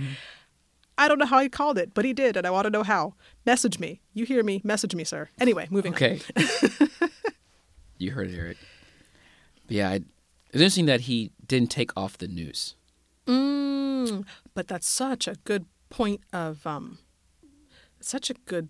I 0.97 1.09
don't 1.09 1.19
know 1.19 1.27
how 1.27 1.41
he 1.41 1.49
called 1.49 1.77
it, 1.79 1.93
but 1.93 2.05
he 2.05 2.13
did, 2.13 2.37
and 2.37 2.47
I 2.47 2.51
want 2.51 2.67
to 2.67 2.71
know 2.71 2.85
how. 2.85 3.15
Message 3.45 3.79
me. 3.79 4.01
You 4.13 4.25
hear 4.25 4.43
me? 4.43 4.61
Message 4.65 4.95
me, 4.95 5.05
sir. 5.05 5.29
Anyway, 5.41 5.67
moving 5.71 5.93
on. 5.93 5.97
Okay. 5.97 6.21
you 7.99 8.13
heard 8.13 8.31
it, 8.31 8.39
Eric. 8.39 8.59
But 9.67 9.77
yeah, 9.77 9.91
I, 9.91 9.95
it's 9.95 10.55
interesting 10.55 10.87
that 10.87 11.03
he 11.03 11.33
didn't 11.47 11.71
take 11.71 11.97
off 11.97 12.19
the 12.19 12.29
news. 12.29 12.77
Mm, 13.27 14.25
but 14.55 14.69
that's 14.69 14.89
such 14.89 15.27
a 15.27 15.35
good 15.45 15.67
point 15.91 16.21
of 16.33 16.65
um, 16.67 16.99
such 18.01 18.31
a 18.31 18.35
good 18.47 18.69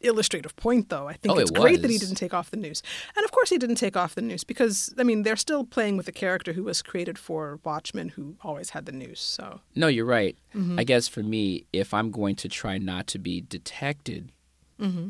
illustrative 0.00 0.54
point, 0.56 0.88
though. 0.88 1.08
I 1.08 1.14
think 1.14 1.34
Oh, 1.34 1.38
it's 1.38 1.50
it 1.50 1.54
great 1.56 1.82
that 1.82 1.90
he 1.90 1.98
didn't 1.98 2.14
take 2.16 2.32
off 2.34 2.50
the 2.50 2.56
news, 2.56 2.82
and 3.16 3.24
of 3.24 3.30
course 3.32 3.50
he 3.50 3.58
didn't 3.58 3.76
take 3.76 3.96
off 3.96 4.14
the 4.14 4.22
news 4.22 4.44
because 4.44 4.92
I 4.98 5.02
mean 5.02 5.22
they're 5.24 5.36
still 5.36 5.64
playing 5.64 5.96
with 5.96 6.08
a 6.08 6.12
character 6.12 6.52
who 6.52 6.64
was 6.64 6.82
created 6.82 7.18
for 7.18 7.58
Watchmen, 7.64 8.10
who 8.10 8.36
always 8.42 8.70
had 8.70 8.86
the 8.86 8.92
news. 8.92 9.20
So 9.20 9.60
No, 9.74 9.86
you're 9.88 10.04
right. 10.04 10.36
Mm-hmm. 10.54 10.78
I 10.78 10.84
guess 10.84 11.08
for 11.08 11.22
me, 11.22 11.64
if 11.72 11.92
I'm 11.92 12.10
going 12.10 12.36
to 12.36 12.48
try 12.48 12.78
not 12.78 13.06
to 13.08 13.18
be 13.18 13.40
detected, 13.40 14.32
Mm-hmm. 14.80 15.08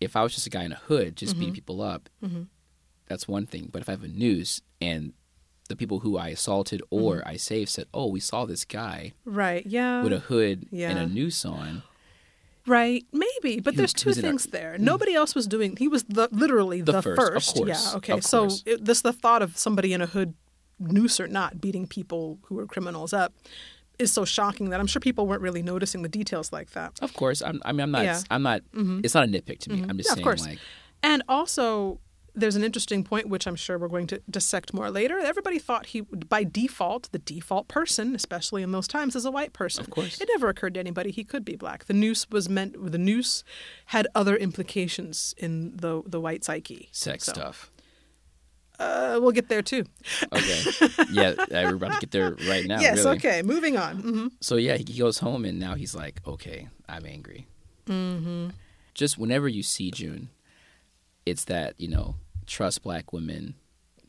if 0.00 0.16
I 0.16 0.22
was 0.22 0.34
just 0.34 0.46
a 0.46 0.50
guy 0.50 0.64
in 0.64 0.72
a 0.72 0.76
hood 0.76 1.16
just 1.16 1.38
beating 1.38 1.54
people 1.54 1.80
up, 1.80 2.08
Mm-hmm. 2.22 2.42
that's 3.06 3.28
one 3.28 3.46
thing. 3.46 3.68
But 3.72 3.82
if 3.82 3.88
I 3.88 3.92
have 3.92 4.02
a 4.04 4.08
news 4.08 4.62
and 4.80 5.12
the 5.68 5.76
people 5.76 6.00
who 6.00 6.16
I 6.16 6.28
assaulted 6.28 6.82
or 6.90 7.16
Mm-hmm. 7.18 7.28
I 7.28 7.36
saved 7.36 7.70
said, 7.70 7.86
"Oh, 7.92 8.06
we 8.08 8.20
saw 8.20 8.44
this 8.46 8.64
guy 8.64 9.12
right, 9.24 9.64
yeah, 9.66 10.02
with 10.02 10.12
a 10.12 10.20
hood 10.20 10.66
and 10.72 10.98
a 10.98 11.06
noose 11.06 11.44
on," 11.44 11.82
right, 12.68 13.04
maybe. 13.12 13.60
But 13.60 13.74
He- 13.74 13.78
there's 13.78 13.92
two 13.92 14.12
things 14.12 14.46
there. 14.46 14.76
Nobody 14.78 15.14
else 15.14 15.34
was 15.34 15.46
doing. 15.46 15.76
He 15.76 15.88
was 15.88 16.04
the 16.04 16.28
literally 16.30 16.80
The 16.82 16.92
the, 16.92 17.02
first, 17.02 17.50
of 17.50 17.54
course, 17.66 17.90
Yeah, 17.90 17.96
okay. 17.98 18.20
so 18.20 18.48
it, 18.66 18.84
this 18.84 19.00
the 19.02 19.12
thought 19.12 19.42
of 19.42 19.56
somebody 19.58 19.92
in 19.92 20.00
a 20.00 20.06
hood, 20.06 20.34
noose 20.78 21.18
or 21.18 21.26
not, 21.26 21.60
beating 21.60 21.86
people 21.86 22.38
who 22.44 22.54
were 22.56 22.66
criminals 22.66 23.12
up. 23.12 23.32
Is 23.98 24.12
so 24.12 24.24
shocking 24.24 24.70
that 24.70 24.78
I'm 24.78 24.86
sure 24.86 25.00
people 25.00 25.26
weren't 25.26 25.42
really 25.42 25.60
noticing 25.60 26.02
the 26.02 26.08
details 26.08 26.52
like 26.52 26.70
that. 26.70 26.92
of 27.02 27.14
course, 27.14 27.42
I'm, 27.42 27.60
I 27.64 27.72
mean, 27.72 27.80
I'm 27.80 27.90
not. 27.90 28.04
Yeah. 28.04 28.14
Mm-hmm. 28.18 28.32
I'm 28.32 28.42
not. 28.44 28.60
It's 29.04 29.12
not 29.14 29.24
a 29.24 29.26
nitpick 29.26 29.58
to 29.60 29.70
me. 29.70 29.82
I'm 29.88 29.96
just 29.96 30.08
Yeah, 30.08 30.12
of 30.12 30.16
saying, 30.18 30.24
course. 30.24 30.46
like, 30.46 30.60
And 31.02 31.24
also, 31.28 31.98
there's 32.38 32.56
an 32.56 32.64
interesting 32.64 33.04
point 33.04 33.28
which 33.28 33.46
I'm 33.46 33.56
sure 33.56 33.78
we're 33.78 33.88
going 33.88 34.06
to 34.08 34.22
dissect 34.30 34.72
more 34.72 34.90
later. 34.90 35.18
Everybody 35.18 35.58
thought 35.58 35.86
he, 35.86 36.00
by 36.02 36.44
default, 36.44 37.10
the 37.12 37.18
default 37.18 37.68
person, 37.68 38.14
especially 38.14 38.62
in 38.62 38.72
those 38.72 38.88
times, 38.88 39.14
is 39.16 39.24
a 39.24 39.30
white 39.30 39.52
person. 39.52 39.84
Of 39.84 39.90
course. 39.90 40.20
it 40.20 40.28
never 40.32 40.48
occurred 40.48 40.74
to 40.74 40.80
anybody 40.80 41.10
he 41.10 41.24
could 41.24 41.44
be 41.44 41.56
black. 41.56 41.84
The 41.86 41.94
noose 41.94 42.28
was 42.30 42.48
meant. 42.48 42.74
The 42.92 42.98
noose 42.98 43.44
had 43.86 44.06
other 44.14 44.36
implications 44.36 45.34
in 45.38 45.76
the 45.76 46.02
the 46.06 46.20
white 46.20 46.44
psyche. 46.44 46.88
sex 46.92 47.24
So, 47.24 47.32
stuff. 47.32 47.70
Uh, 48.78 49.18
we'll 49.20 49.32
get 49.32 49.48
there 49.48 49.62
too. 49.62 49.84
Okay. 50.32 50.88
yeah, 51.10 51.34
we're 51.50 51.74
about 51.74 51.94
to 51.94 52.00
get 52.00 52.10
there 52.12 52.36
right 52.48 52.64
now. 52.64 52.78
yes. 52.80 52.98
really. 52.98 53.16
Okay. 53.16 53.42
Moving 53.42 53.76
on. 53.76 53.96
hmm 53.98 54.26
So 54.40 54.54
yeah, 54.54 54.76
he 54.76 54.84
goes 54.84 55.18
home 55.18 55.44
and 55.44 55.58
now 55.58 55.74
he's 55.74 55.96
like, 55.96 56.20
okay, 56.26 56.68
I'm 56.88 57.04
angry. 57.04 57.48
Mm-hmm. 57.86 58.50
Just 58.94 59.18
whenever 59.18 59.48
you 59.48 59.62
see 59.64 59.90
June, 59.90 60.28
it's 61.26 61.44
that 61.46 61.74
you 61.78 61.88
know 61.88 62.14
trust 62.48 62.82
black 62.82 63.12
women 63.12 63.54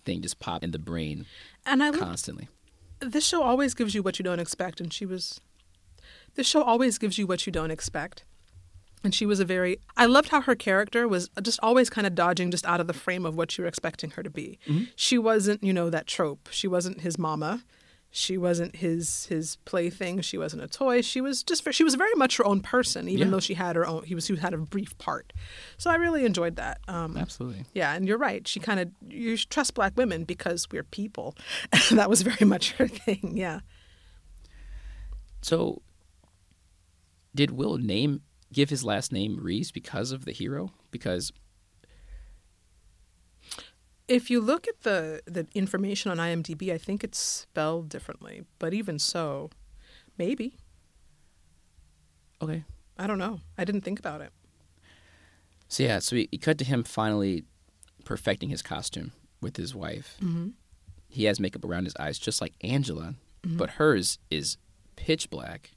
thing 0.05 0.21
just 0.21 0.39
pop 0.39 0.63
in 0.63 0.71
the 0.71 0.79
brain 0.79 1.25
And 1.65 1.83
I 1.83 1.91
constantly. 1.91 2.47
this 2.99 3.25
show 3.25 3.43
always 3.43 3.73
gives 3.73 3.93
you 3.93 4.01
what 4.01 4.17
you 4.17 4.23
don't 4.23 4.39
expect 4.39 4.79
and 4.81 4.91
she 4.91 5.05
was 5.05 5.39
this 6.35 6.47
show 6.47 6.63
always 6.63 6.97
gives 6.97 7.17
you 7.17 7.27
what 7.27 7.45
you 7.45 7.51
don't 7.51 7.71
expect. 7.71 8.23
And 9.03 9.15
she 9.15 9.25
was 9.25 9.39
a 9.39 9.45
very 9.45 9.79
i 9.97 10.05
loved 10.05 10.29
how 10.29 10.41
her 10.41 10.55
character 10.55 11.07
was 11.07 11.29
just 11.41 11.59
always 11.63 11.89
kind 11.89 12.05
of 12.07 12.15
dodging 12.15 12.51
just 12.51 12.65
out 12.65 12.79
of 12.81 12.87
the 12.87 12.93
frame 12.93 13.25
of 13.25 13.35
what 13.35 13.57
you 13.57 13.63
were 13.63 13.67
expecting 13.67 14.11
her 14.11 14.23
to 14.23 14.29
be. 14.29 14.59
Mm-hmm. 14.67 14.85
She 14.95 15.17
wasn't 15.17 15.63
you 15.63 15.73
know 15.73 15.89
that 15.89 16.07
trope. 16.07 16.49
She 16.51 16.67
wasn't 16.67 17.01
his 17.01 17.17
mama 17.17 17.63
she 18.11 18.37
wasn't 18.37 18.75
his 18.77 19.25
his 19.27 19.57
plaything 19.65 20.19
she 20.21 20.35
wasn't 20.37 20.61
a 20.61 20.67
toy 20.67 20.99
she 21.01 21.21
was 21.21 21.43
just 21.43 21.63
she 21.71 21.83
was 21.83 21.93
very 21.93 22.13
much 22.15 22.37
her 22.37 22.45
own 22.45 22.59
person 22.59 23.07
even 23.07 23.27
Yeah. 23.27 23.31
though 23.31 23.39
she 23.39 23.53
had 23.53 23.75
her 23.75 23.85
own 23.85 24.03
he 24.03 24.15
was 24.15 24.25
he 24.27 24.35
had 24.35 24.53
a 24.53 24.57
brief 24.57 24.97
part 24.97 25.31
so 25.77 25.91
i 25.91 25.95
really 25.95 26.25
enjoyed 26.25 26.55
that 26.55 26.79
um 26.87 27.15
Absolutely. 27.17 27.65
yeah, 27.73 27.93
and 27.93 28.07
you're 28.07 28.17
right. 28.17 28.47
She 28.47 28.59
kind 28.59 28.79
of 28.79 28.89
you 29.07 29.37
trust 29.37 29.75
black 29.75 29.93
women 29.95 30.23
because 30.23 30.67
we're 30.71 30.83
people. 30.83 31.35
that 31.91 32.09
was 32.09 32.21
very 32.23 32.45
much 32.47 32.71
her 32.73 32.87
thing. 32.87 33.33
Yeah. 33.35 33.59
So, 35.41 35.81
did 37.35 37.51
Will 37.51 37.77
name 37.77 38.21
give 38.51 38.69
his 38.69 38.83
last 38.83 39.11
name 39.11 39.37
Reeves 39.41 39.71
because 39.71 40.11
of 40.11 40.25
the 40.25 40.31
hero? 40.31 40.71
Because 40.91 41.31
If 44.09 44.29
you 44.29 44.41
look 44.41 44.67
at 44.67 44.81
the 44.81 45.21
the 45.25 45.47
information 45.53 46.11
on 46.11 46.17
IMDb, 46.17 46.73
I 46.73 46.77
think 46.77 47.03
it's 47.03 47.19
spelled 47.19 47.89
differently. 47.89 48.43
But 48.57 48.73
even 48.73 48.99
so, 48.99 49.51
maybe 50.17 50.55
okay, 52.41 52.63
I 52.97 53.07
don't 53.07 53.17
know. 53.19 53.39
I 53.57 53.63
didn't 53.65 53.81
think 53.81 53.99
about 53.99 54.21
it. 54.21 54.31
so 55.67 55.83
yeah, 55.83 55.99
so 55.99 56.15
we, 56.15 56.27
we 56.31 56.37
cut 56.37 56.57
to 56.57 56.65
him 56.65 56.83
finally 56.83 57.43
perfecting 58.05 58.49
his 58.49 58.61
costume 58.61 59.11
with 59.41 59.57
his 59.57 59.75
wife. 59.75 60.17
Mm-hmm. 60.21 60.49
He 61.07 61.25
has 61.25 61.39
makeup 61.39 61.65
around 61.65 61.85
his 61.85 61.95
eyes, 61.99 62.19
just 62.19 62.41
like 62.41 62.53
Angela, 62.61 63.15
but 63.43 63.71
hers 63.71 64.19
is 64.29 64.57
pitch 64.95 65.29
black, 65.29 65.71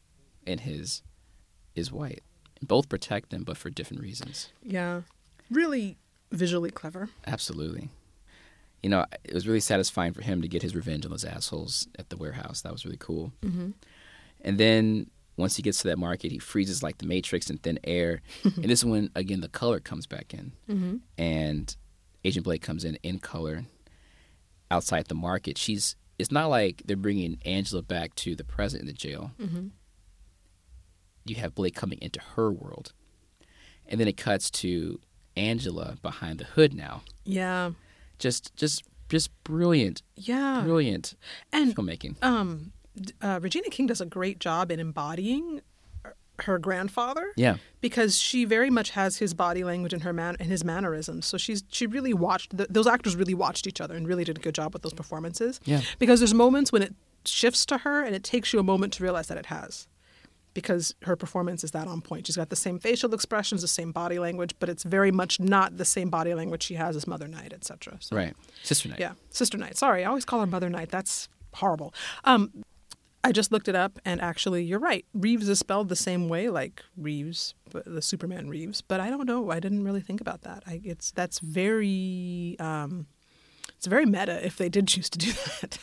and 0.47 0.61
his 0.61 1.03
is 1.75 1.91
white. 1.91 2.23
Both 2.61 2.89
protect 2.89 3.31
them, 3.31 3.43
but 3.45 3.57
for 3.57 3.71
different 3.71 4.03
reasons. 4.03 4.51
Yeah, 4.63 5.03
really 5.51 5.97
visually 6.31 6.71
clever. 6.71 7.09
Absolutely. 7.27 7.89
You 8.83 8.91
know, 8.91 9.07
it 9.25 9.33
was 9.33 9.47
really 9.47 9.61
satisfying 9.61 10.13
for 10.13 10.23
him 10.23 10.43
to 10.43 10.49
get 10.49 10.63
his 10.63 10.75
revenge 10.75 11.05
on 11.05 11.11
those 11.11 11.25
assholes 11.25 11.87
at 11.99 12.11
the 12.11 12.17
warehouse. 12.17 12.63
That 12.63 12.73
was 12.73 12.85
really 12.85 12.99
cool. 12.99 13.33
Mm-hmm. 13.43 13.71
And 14.41 14.59
then 14.59 15.11
once 15.37 15.57
he 15.57 15.63
gets 15.63 15.79
to 15.83 15.89
that 15.89 15.99
market, 15.99 16.33
he 16.33 16.39
freezes 16.39 16.83
like 16.83 16.99
the 16.99 17.07
Matrix 17.07 17.49
in 17.49 17.59
thin 17.59 17.79
air. 17.85 18.23
and 18.45 18.65
this 18.65 18.81
is 18.81 18.85
when, 18.85 19.11
again, 19.15 19.41
the 19.41 19.49
color 19.49 19.81
comes 19.81 20.07
back 20.07 20.35
in. 20.35 20.53
Mm-hmm. 20.69 20.97
And 21.17 21.77
Agent 22.25 22.45
Blake 22.45 22.63
comes 22.63 22.85
in 22.85 22.97
in 23.03 23.19
color 23.19 23.65
outside 24.71 25.07
the 25.07 25.15
market. 25.15 25.59
She's. 25.59 25.97
It's 26.19 26.31
not 26.31 26.51
like 26.51 26.83
they're 26.85 26.97
bringing 26.97 27.39
Angela 27.45 27.83
back 27.83 28.15
to 28.17 28.37
the 28.37 28.45
present 28.45 28.83
in 28.83 28.87
the 28.87 28.93
jail. 28.93 29.33
Mm-hmm. 29.41 29.69
You 31.25 31.35
have 31.37 31.55
Blake 31.55 31.75
coming 31.75 31.99
into 32.01 32.21
her 32.37 32.53
world. 32.53 32.93
And 33.87 33.99
then 33.99 34.07
it 34.07 34.17
cuts 34.17 34.51
to 34.51 35.01
Angela 35.37 35.97
behind 36.01 36.39
the 36.39 36.45
hood 36.45 36.75
now. 36.75 37.03
Yeah, 37.25 37.73
Just, 38.19 38.55
just, 38.57 38.85
just 39.09 39.31
brilliant, 39.45 40.03
yeah. 40.17 40.63
brilliant 40.65 41.15
And 41.53 41.75
filmmaking. 41.75 42.23
um, 42.23 42.73
uh, 43.21 43.41
Regina 43.43 43.69
King 43.71 43.87
does 43.87 44.01
a 44.01 44.07
great 44.07 44.39
job 44.39 44.71
in 44.71 44.79
embodying 44.81 45.61
her 46.41 46.59
grandfather. 46.59 47.33
Yeah, 47.37 47.57
because 47.81 48.19
she 48.19 48.45
very 48.45 48.71
much 48.71 48.91
has 48.91 49.19
his 49.19 49.33
body 49.35 49.65
language 49.65 49.93
and 49.93 50.03
her 50.03 50.13
man 50.13 50.37
and 50.41 50.49
his 50.49 50.65
mannerisms. 50.65 51.27
So 51.27 51.37
she's 51.39 51.63
she 51.71 51.87
really 51.87 52.15
watched 52.15 52.57
the, 52.57 52.67
those 52.69 52.87
actors 52.87 53.15
really 53.17 53.35
watched 53.35 53.67
each 53.67 53.81
other 53.81 53.95
and 53.95 54.09
really 54.09 54.25
did 54.25 54.39
a 54.39 54.41
good 54.41 54.55
job 54.55 54.73
with 54.73 54.83
those 54.83 54.95
performances. 54.95 55.61
Yeah. 55.65 55.83
Because 55.99 56.21
there's 56.21 56.35
moments 56.35 56.73
when 56.73 56.83
it 56.83 56.95
shifts 57.25 57.65
to 57.67 57.79
her 57.79 58.03
and 58.03 58.15
it 58.15 58.25
takes 58.25 58.53
you 58.53 58.59
a 58.59 58.63
moment 58.63 58.95
to 58.95 59.03
realize 59.03 59.29
that 59.29 59.39
it 59.39 59.47
has. 59.47 59.87
Because 60.55 60.95
her 61.03 61.17
performance 61.17 61.65
is 61.65 61.71
that 61.71 61.87
on 61.89 62.01
point. 62.03 62.27
She's 62.27 62.37
got 62.37 62.51
the 62.51 62.57
same 62.57 62.79
facial 62.79 63.15
expressions, 63.15 63.63
the 63.63 63.69
same 63.69 63.91
body 63.93 64.19
language, 64.19 64.55
but 64.61 64.69
it's 64.69 64.83
very 64.83 65.11
much 65.11 65.41
not 65.41 65.79
the 65.79 65.85
same 65.85 66.11
body 66.11 66.35
language 66.35 66.63
she 66.63 66.75
has 66.75 66.95
as 66.97 67.07
Mother 67.07 67.27
Night, 67.29 67.53
etc. 67.53 67.97
So, 68.01 68.17
right. 68.17 68.35
Sister 68.63 68.89
Night. 68.91 69.01
yeah, 69.01 69.13
Sister 69.31 69.57
Night. 69.57 69.77
Sorry, 69.79 70.05
I 70.05 70.09
always 70.09 70.25
call 70.27 70.41
her 70.41 70.47
Mother 70.47 70.69
Night. 70.69 70.91
That's 70.91 71.29
horrible. 71.55 71.95
Um, 72.25 72.65
I 73.25 73.31
just 73.31 73.53
looked 73.53 73.69
it 73.69 73.77
up, 73.77 73.99
and 74.05 74.21
actually, 74.21 74.65
you're 74.65 74.81
right. 74.81 75.05
Reeves 75.15 75.49
is 75.49 75.61
spelled 75.61 75.89
the 75.89 75.97
same 75.97 76.29
way, 76.29 76.49
like 76.49 76.83
Reeves, 76.97 77.55
the 77.71 78.03
Superman 78.03 78.49
Reeves. 78.49 78.81
But 78.83 78.99
I 79.01 79.11
don't 79.11 79.27
know. 79.27 79.51
I 79.51 79.61
didn't 79.61 79.85
really 79.85 80.01
think 80.01 80.21
about 80.21 80.43
that. 80.43 80.65
I, 80.67 80.81
it's 80.85 81.13
that's 81.13 81.39
very, 81.39 82.57
um, 82.59 83.07
it's 83.77 83.87
very 83.87 84.07
meta 84.07 84.45
if 84.45 84.57
they 84.57 84.69
did 84.69 84.89
choose 84.89 85.09
to 85.11 85.19
do 85.19 85.33
that. 85.61 85.79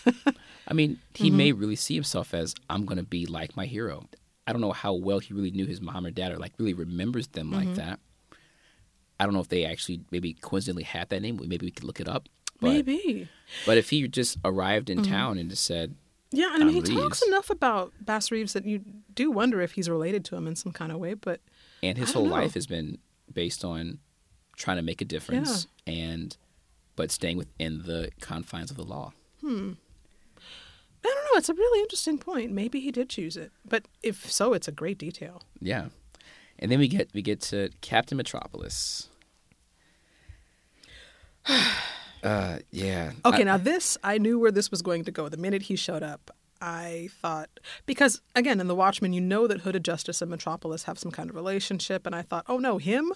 I 0.67 0.73
mean, 0.73 0.99
he 1.13 1.29
Mm-hmm. 1.29 1.37
may 1.37 1.51
really 1.53 1.75
see 1.77 1.95
himself 1.95 2.33
as 2.33 2.55
I'm 2.69 2.85
going 2.85 2.97
to 2.97 3.03
be 3.05 3.25
like 3.25 3.55
my 3.55 3.65
hero. 3.65 4.05
I 4.49 4.51
don't 4.51 4.61
know 4.61 4.71
how 4.71 4.93
well 4.93 5.19
he 5.19 5.33
really 5.33 5.51
knew 5.51 5.65
his 5.67 5.79
mom 5.79 6.05
or 6.05 6.11
dad 6.11 6.31
or 6.31 6.37
like 6.37 6.53
really 6.57 6.73
remembers 6.73 7.27
them 7.27 7.51
Mm-hmm. 7.51 7.67
like 7.67 7.75
that. 7.75 7.99
I 9.19 9.25
don't 9.25 9.33
know 9.33 9.41
if 9.41 9.49
they 9.49 9.65
actually 9.65 10.01
maybe 10.11 10.33
coincidentally 10.33 10.83
had 10.83 11.09
that 11.09 11.21
name. 11.21 11.39
Maybe 11.45 11.65
we 11.67 11.71
could 11.71 11.83
look 11.83 11.99
it 11.99 12.07
up. 12.07 12.27
But, 12.61 12.71
Maybe. 12.71 13.27
But 13.65 13.77
if 13.77 13.89
he 13.89 14.07
just 14.07 14.37
arrived 14.43 14.89
in 14.89 14.99
Mm-hmm. 14.99 15.11
town 15.11 15.37
and 15.37 15.49
just 15.49 15.63
said, 15.65 15.95
Yeah, 16.31 16.53
and 16.53 16.63
I 16.63 16.65
mean, 16.65 16.83
he 16.85 16.91
Um, 16.93 17.01
talks 17.01 17.21
enough 17.21 17.49
about 17.49 17.93
Bass 18.01 18.31
Reeves 18.31 18.53
that 18.53 18.65
you 18.65 18.81
do 19.13 19.29
wonder 19.31 19.61
if 19.61 19.73
he's 19.73 19.89
related 19.89 20.25
to 20.25 20.35
him 20.35 20.47
in 20.47 20.55
some 20.55 20.71
kind 20.71 20.91
of 20.91 20.97
way. 20.99 21.13
But 21.13 21.39
and 21.83 21.97
his 21.97 22.11
whole 22.13 22.25
know. 22.25 22.31
life 22.31 22.53
has 22.55 22.65
been 22.67 22.97
based 23.31 23.63
on 23.63 23.99
trying 24.57 24.77
to 24.77 24.83
make 24.83 24.99
a 25.01 25.05
difference 25.05 25.67
and 25.87 26.35
but 26.97 27.11
staying 27.11 27.37
within 27.37 27.83
the 27.83 28.11
confines 28.19 28.71
of 28.71 28.77
the 28.77 28.83
law. 28.83 29.13
I 31.05 31.07
don't 31.07 31.23
know. 31.33 31.37
It's 31.37 31.49
a 31.49 31.53
really 31.53 31.81
interesting 31.81 32.17
point. 32.17 32.51
Maybe 32.51 32.79
he 32.79 32.91
did 32.91 33.09
choose 33.09 33.37
it, 33.37 33.51
but 33.67 33.85
if 34.03 34.29
so, 34.31 34.53
it's 34.53 34.67
a 34.67 34.71
great 34.71 34.97
detail. 34.97 35.41
Yeah. 35.61 35.87
And 36.57 36.69
then 36.71 36.79
we 36.79 36.87
get 36.87 37.09
we 37.13 37.21
get 37.21 37.39
to 37.41 37.69
Captain 37.81 38.17
Metropolis. 38.17 39.07
uh 42.23 42.57
yeah. 42.71 43.11
Okay, 43.25 43.41
I- 43.41 43.45
now 43.45 43.57
this 43.57 43.97
I 44.03 44.17
knew 44.17 44.39
where 44.39 44.51
this 44.51 44.71
was 44.71 44.81
going 44.81 45.03
to 45.05 45.11
go. 45.11 45.29
The 45.29 45.37
minute 45.37 45.63
he 45.63 45.75
showed 45.75 46.03
up, 46.03 46.31
I 46.61 47.09
thought 47.21 47.49
because 47.85 48.21
again 48.35 48.59
in 48.59 48.67
the 48.67 48.75
Watchmen 48.75 49.13
you 49.13 49.21
know 49.21 49.47
that 49.47 49.61
Hooded 49.61 49.85
Justice 49.85 50.21
and 50.21 50.29
Metropolis 50.29 50.83
have 50.83 50.99
some 50.99 51.11
kind 51.11 51.29
of 51.29 51.35
relationship, 51.35 52.05
and 52.05 52.13
I 52.15 52.21
thought, 52.21 52.45
oh 52.49 52.57
no, 52.57 52.77
him, 52.77 53.13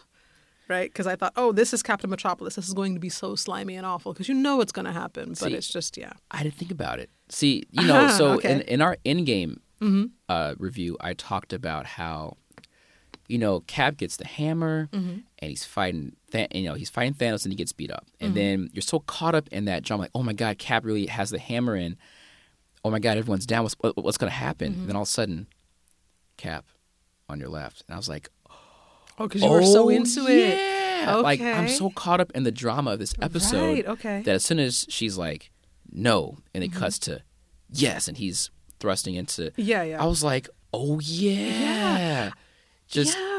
right? 0.68 0.90
Because 0.90 1.08
I 1.08 1.16
thought, 1.16 1.34
oh, 1.36 1.52
this 1.52 1.74
is 1.74 1.84
Captain 1.84 2.10
Metropolis. 2.10 2.56
This 2.56 2.68
is 2.68 2.74
going 2.74 2.94
to 2.94 3.00
be 3.00 3.10
so 3.10 3.36
slimy 3.36 3.76
and 3.76 3.86
awful 3.86 4.14
because 4.14 4.28
you 4.30 4.34
know 4.36 4.62
it's 4.62 4.72
going 4.72 4.86
to 4.86 4.92
happen, 4.92 5.30
but 5.30 5.38
See, 5.38 5.54
it's 5.54 5.68
just 5.68 5.98
yeah. 5.98 6.14
I 6.32 6.44
didn't 6.44 6.56
think 6.56 6.72
about 6.72 7.00
it. 7.00 7.10
See, 7.30 7.64
you 7.72 7.86
know, 7.88 8.06
Ah, 8.06 8.16
so 8.18 8.28
okay. 8.34 8.52
in, 8.54 8.62
in 8.62 8.82
our 8.82 8.98
Endgame 9.06 9.58
Mm-hmm. 9.82 10.06
uh, 10.30 10.56
review, 10.60 10.96
I 11.02 11.14
talked 11.14 11.52
about 11.52 11.86
how, 11.86 12.38
you 13.28 13.38
know, 13.38 13.60
Cap 13.62 13.98
gets 13.98 14.16
the 14.16 14.26
hammer 14.28 14.88
Mm-hmm. 14.94 15.10
and 15.40 15.50
he's 15.50 15.66
fighting, 15.66 16.16
Th- 16.32 16.48
you 16.56 16.64
know, 16.64 16.74
he's 16.76 16.90
fighting 16.90 17.14
Thanos 17.14 17.44
and 17.44 17.52
he 17.52 17.58
gets 17.58 17.74
beat 17.74 17.92
up, 17.92 18.06
and 18.22 18.30
Mm-hmm. 18.30 18.36
then 18.36 18.70
you're 18.74 18.82
so 18.82 19.00
caught 19.00 19.36
up 19.36 19.50
in 19.50 19.66
that 19.66 19.84
drama, 19.84 20.04
like, 20.04 20.12
oh 20.16 20.24
my 20.24 20.32
god, 20.34 20.58
Cap 20.58 20.86
really 20.86 21.08
has 21.08 21.32
the 21.32 21.40
hammer 21.40 21.76
in. 21.76 21.98
Oh 22.86 22.92
my 22.92 23.00
god, 23.00 23.18
everyone's 23.18 23.46
down. 23.46 23.64
What's 23.64 23.76
what's 23.96 24.18
going 24.18 24.30
to 24.32 24.36
happen? 24.38 24.72
Mm-hmm. 24.72 24.80
And 24.82 24.90
then 24.90 24.96
all 24.96 25.02
of 25.04 25.08
a 25.10 25.12
sudden, 25.12 25.48
Cap 26.38 26.66
on 27.30 27.40
your 27.40 27.50
left, 27.50 27.84
and 27.88 27.94
I 27.94 27.98
was 27.98 28.10
like, 28.10 28.30
Oh, 29.20 29.28
because 29.28 29.42
you 29.44 29.50
were 29.50 29.64
so 29.64 29.86
"Oh, 29.86 29.90
into 29.90 30.26
it. 30.28 30.58
yeah." 30.58 31.16
Like 31.18 31.42
I'm 31.42 31.68
so 31.68 31.90
caught 31.90 32.20
up 32.22 32.32
in 32.34 32.44
the 32.44 32.52
drama 32.52 32.92
of 32.94 33.00
this 33.00 33.14
episode 33.22 33.74
Right, 33.74 33.88
okay. 33.88 34.22
that 34.24 34.36
as 34.36 34.46
soon 34.46 34.60
as 34.60 34.86
she's 34.90 35.18
like, 35.18 35.52
no, 35.92 36.38
and 36.54 36.64
it 36.64 36.72
Mm-hmm. 36.72 36.80
cuts 36.80 36.98
to 37.00 37.22
yes, 37.70 38.08
and 38.08 38.18
he's 38.18 38.50
thrusting 38.80 39.16
into. 39.16 39.52
Yeah, 39.58 39.84
yeah. 39.84 40.02
I 40.02 40.06
was 40.06 40.24
like, 40.24 40.48
oh 40.74 41.00
yeah, 41.02 42.32
just 42.88 43.18
yeah. 43.18 43.33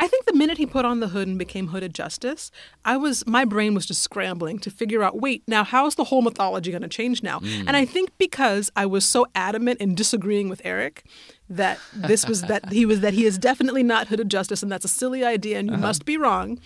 I 0.00 0.06
think 0.08 0.24
the 0.26 0.32
minute 0.34 0.58
he 0.58 0.66
put 0.66 0.84
on 0.84 1.00
the 1.00 1.08
hood 1.08 1.28
and 1.28 1.38
became 1.38 1.68
Hooded 1.68 1.94
Justice, 1.94 2.50
I 2.84 2.96
was 2.96 3.26
my 3.26 3.44
brain 3.44 3.74
was 3.74 3.86
just 3.86 4.02
scrambling 4.02 4.58
to 4.60 4.70
figure 4.70 5.02
out, 5.02 5.20
wait, 5.20 5.42
now 5.46 5.64
how's 5.64 5.94
the 5.94 6.04
whole 6.04 6.22
mythology 6.22 6.70
going 6.70 6.82
to 6.82 6.88
change 6.88 7.22
now? 7.22 7.40
Mm. 7.40 7.64
And 7.68 7.76
I 7.76 7.84
think 7.84 8.10
because 8.18 8.70
I 8.76 8.86
was 8.86 9.04
so 9.04 9.26
adamant 9.34 9.80
in 9.80 9.94
disagreeing 9.94 10.48
with 10.48 10.60
Eric 10.64 11.04
that 11.48 11.78
this 11.92 12.26
was 12.26 12.42
that 12.42 12.72
he 12.72 12.86
was 12.86 13.00
that 13.00 13.14
he 13.14 13.26
is 13.26 13.38
definitely 13.38 13.82
not 13.82 14.08
Hooded 14.08 14.30
Justice 14.30 14.62
and 14.62 14.72
that's 14.72 14.84
a 14.84 14.88
silly 14.88 15.24
idea 15.24 15.58
and 15.58 15.68
you 15.68 15.74
Uh-huh. 15.74 15.82
must 15.82 16.04
be 16.04 16.16
wrong. 16.16 16.58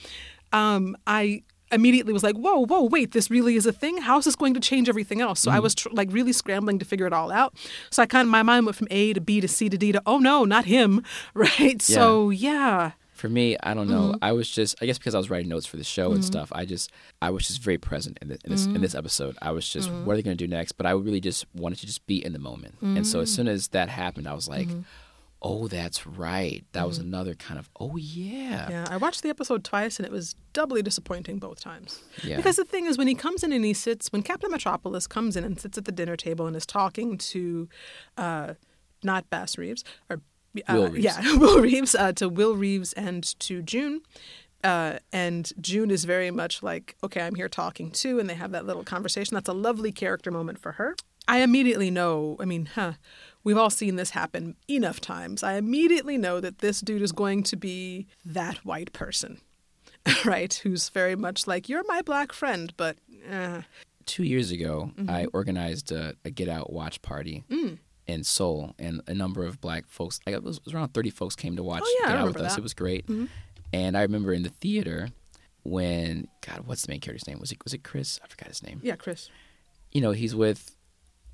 Um, 0.52 0.96
I 1.06 1.42
immediately 1.70 2.14
was 2.14 2.22
like, 2.22 2.34
whoa, 2.36 2.64
whoa, 2.64 2.84
wait, 2.84 3.12
this 3.12 3.30
really 3.30 3.54
is 3.54 3.66
a 3.66 3.72
thing. 3.72 3.98
How 3.98 4.16
is 4.18 4.24
this 4.24 4.34
going 4.36 4.54
to 4.54 4.60
change 4.60 4.88
everything 4.88 5.20
else? 5.20 5.40
So 5.40 5.50
I 5.50 5.58
was 5.58 5.74
tr- 5.74 5.90
like 5.92 6.08
really 6.10 6.32
scrambling 6.32 6.78
to 6.78 6.84
figure 6.86 7.06
it 7.06 7.12
all 7.12 7.30
out. 7.30 7.54
So 7.90 8.02
I 8.02 8.06
kind 8.06 8.24
of 8.26 8.30
my 8.30 8.42
mind 8.42 8.64
went 8.64 8.76
from 8.76 8.88
A 8.90 9.12
to 9.12 9.20
B 9.20 9.40
to 9.42 9.48
C 9.48 9.68
to 9.68 9.76
D 9.76 9.92
to 9.92 10.00
oh 10.06 10.18
no, 10.18 10.44
not 10.46 10.64
him, 10.64 11.02
right? 11.34 11.82
So 11.82 12.30
yeah. 12.30 12.92
For 13.18 13.28
me, 13.28 13.56
I 13.62 13.74
don't 13.74 13.88
know. 13.88 14.12
Mm-hmm. 14.12 14.24
I 14.24 14.32
was 14.32 14.48
just, 14.48 14.76
I 14.80 14.86
guess, 14.86 14.96
because 14.98 15.14
I 15.14 15.18
was 15.18 15.28
writing 15.28 15.48
notes 15.48 15.66
for 15.66 15.76
the 15.76 15.84
show 15.84 16.12
and 16.12 16.24
stuff. 16.24 16.50
I 16.52 16.64
just, 16.64 16.90
I 17.20 17.30
was 17.30 17.46
just 17.46 17.60
very 17.60 17.78
present 17.78 18.18
in, 18.22 18.28
this 18.28 18.38
in 18.44 18.50
this 18.50 18.66
Mm-hmm. 18.66 18.80
this 18.82 18.94
episode. 18.94 19.36
I 19.42 19.50
was 19.50 19.68
just, 19.68 19.90
what 19.90 20.12
are 20.12 20.16
they 20.16 20.22
going 20.22 20.36
to 20.36 20.46
do 20.46 20.48
next? 20.48 20.72
But 20.72 20.86
I 20.86 20.92
really 20.92 21.20
just 21.20 21.44
wanted 21.54 21.78
to 21.80 21.86
just 21.86 22.06
be 22.06 22.24
in 22.24 22.32
the 22.32 22.38
moment. 22.38 22.76
And 22.80 23.06
so 23.06 23.20
as 23.20 23.32
soon 23.32 23.48
as 23.48 23.68
that 23.68 23.88
happened, 23.88 24.28
I 24.28 24.34
was 24.34 24.48
like. 24.48 24.68
Mm-hmm. 24.68 24.80
Oh, 25.40 25.68
that's 25.68 26.04
right. 26.04 26.64
That 26.72 26.84
was 26.88 26.98
another 26.98 27.34
kind 27.36 27.60
of. 27.60 27.70
Oh, 27.78 27.96
yeah. 27.96 28.68
Yeah, 28.68 28.86
I 28.90 28.96
watched 28.96 29.22
the 29.22 29.28
episode 29.28 29.62
twice 29.62 30.00
and 30.00 30.04
it 30.04 30.10
was 30.10 30.34
doubly 30.52 30.82
disappointing 30.82 31.38
both 31.38 31.60
times. 31.60 32.00
Yeah. 32.24 32.38
Because 32.38 32.56
the 32.56 32.64
thing 32.64 32.86
is, 32.86 32.98
when 32.98 33.06
he 33.06 33.14
comes 33.14 33.44
in 33.44 33.52
and 33.52 33.64
he 33.64 33.72
sits, 33.72 34.10
when 34.10 34.24
Captain 34.24 34.50
Metropolis 34.50 35.06
comes 35.06 35.36
in 35.36 35.44
and 35.44 35.60
sits 35.60 35.78
at 35.78 35.84
the 35.84 35.92
dinner 35.92 36.16
table 36.16 36.48
and 36.48 36.56
is 36.56 36.66
talking 36.66 37.16
to, 37.18 37.68
uh, 38.16 38.54
not 39.04 39.30
Bass 39.30 39.56
Reeves 39.56 39.84
or 40.10 40.22
Will 40.68 40.88
Reeves. 40.88 41.04
yeah, 41.04 41.36
Will 41.36 41.60
Reeves 41.60 41.94
uh, 41.94 42.12
to 42.12 42.28
Will 42.28 42.56
Reeves 42.56 42.92
and 42.94 43.22
to 43.40 43.62
June. 43.62 44.00
Uh, 44.64 44.98
and 45.12 45.52
June 45.60 45.90
is 45.90 46.04
very 46.04 46.30
much 46.32 46.62
like, 46.62 46.96
okay, 47.04 47.20
I'm 47.20 47.36
here 47.36 47.48
talking 47.48 47.90
too, 47.92 48.18
and 48.18 48.28
they 48.28 48.34
have 48.34 48.50
that 48.52 48.66
little 48.66 48.82
conversation. 48.84 49.34
That's 49.34 49.48
a 49.48 49.52
lovely 49.52 49.92
character 49.92 50.30
moment 50.32 50.58
for 50.58 50.72
her. 50.72 50.96
I 51.28 51.42
immediately 51.42 51.90
know, 51.90 52.36
I 52.40 52.44
mean, 52.44 52.70
huh, 52.74 52.94
we've 53.44 53.58
all 53.58 53.70
seen 53.70 53.96
this 53.96 54.10
happen 54.10 54.56
enough 54.68 55.00
times. 55.00 55.42
I 55.42 55.54
immediately 55.54 56.16
know 56.18 56.40
that 56.40 56.58
this 56.58 56.80
dude 56.80 57.02
is 57.02 57.12
going 57.12 57.42
to 57.44 57.56
be 57.56 58.06
that 58.24 58.64
white 58.64 58.92
person, 58.92 59.40
right? 60.24 60.52
Who's 60.64 60.88
very 60.88 61.14
much 61.14 61.46
like, 61.46 61.68
you're 61.68 61.84
my 61.86 62.02
black 62.02 62.32
friend, 62.32 62.72
but 62.76 62.96
uh, 63.30 63.62
two 64.06 64.24
years 64.24 64.50
ago, 64.50 64.90
Mm-hmm. 64.98 65.10
I 65.10 65.26
organized 65.34 65.92
a, 65.92 66.14
a 66.24 66.30
Get 66.30 66.48
Out 66.48 66.72
watch 66.72 67.00
party 67.02 67.44
Mm. 67.50 67.78
In 68.08 68.24
Seoul, 68.24 68.74
and 68.78 69.02
a 69.06 69.14
number 69.14 69.44
of 69.44 69.60
black 69.60 69.86
folks, 69.86 70.18
like 70.26 70.34
it 70.34 70.42
was, 70.42 70.56
it 70.56 70.64
was 70.64 70.74
around 70.74 70.88
30 70.94 71.10
folks, 71.10 71.36
came 71.36 71.54
to 71.56 71.62
watch 71.62 71.82
Oh, 71.84 71.98
yeah, 72.00 72.08
Get 72.08 72.16
Out 72.16 72.26
with 72.26 72.36
remember 72.36 72.46
us. 72.46 72.52
Mm-hmm. 72.52 72.60
It 72.60 72.62
was 72.62 72.74
great. 72.74 73.08
And 73.72 73.96
I 73.96 74.02
remember 74.02 74.32
in 74.32 74.42
the 74.42 74.48
theater 74.48 75.10
when, 75.62 76.26
God, 76.46 76.66
what's 76.66 76.86
the 76.86 76.90
main 76.92 77.00
character's 77.00 77.28
name? 77.28 77.38
Was 77.38 77.52
it, 77.52 77.62
was 77.62 77.74
it 77.74 77.84
Chris? 77.84 78.18
I 78.24 78.26
forgot 78.26 78.48
his 78.48 78.62
name. 78.62 78.80
yeah, 78.82 78.96
Chris. 78.96 79.28
You 79.92 80.00
know, 80.00 80.12
he's 80.12 80.34
with 80.34 80.74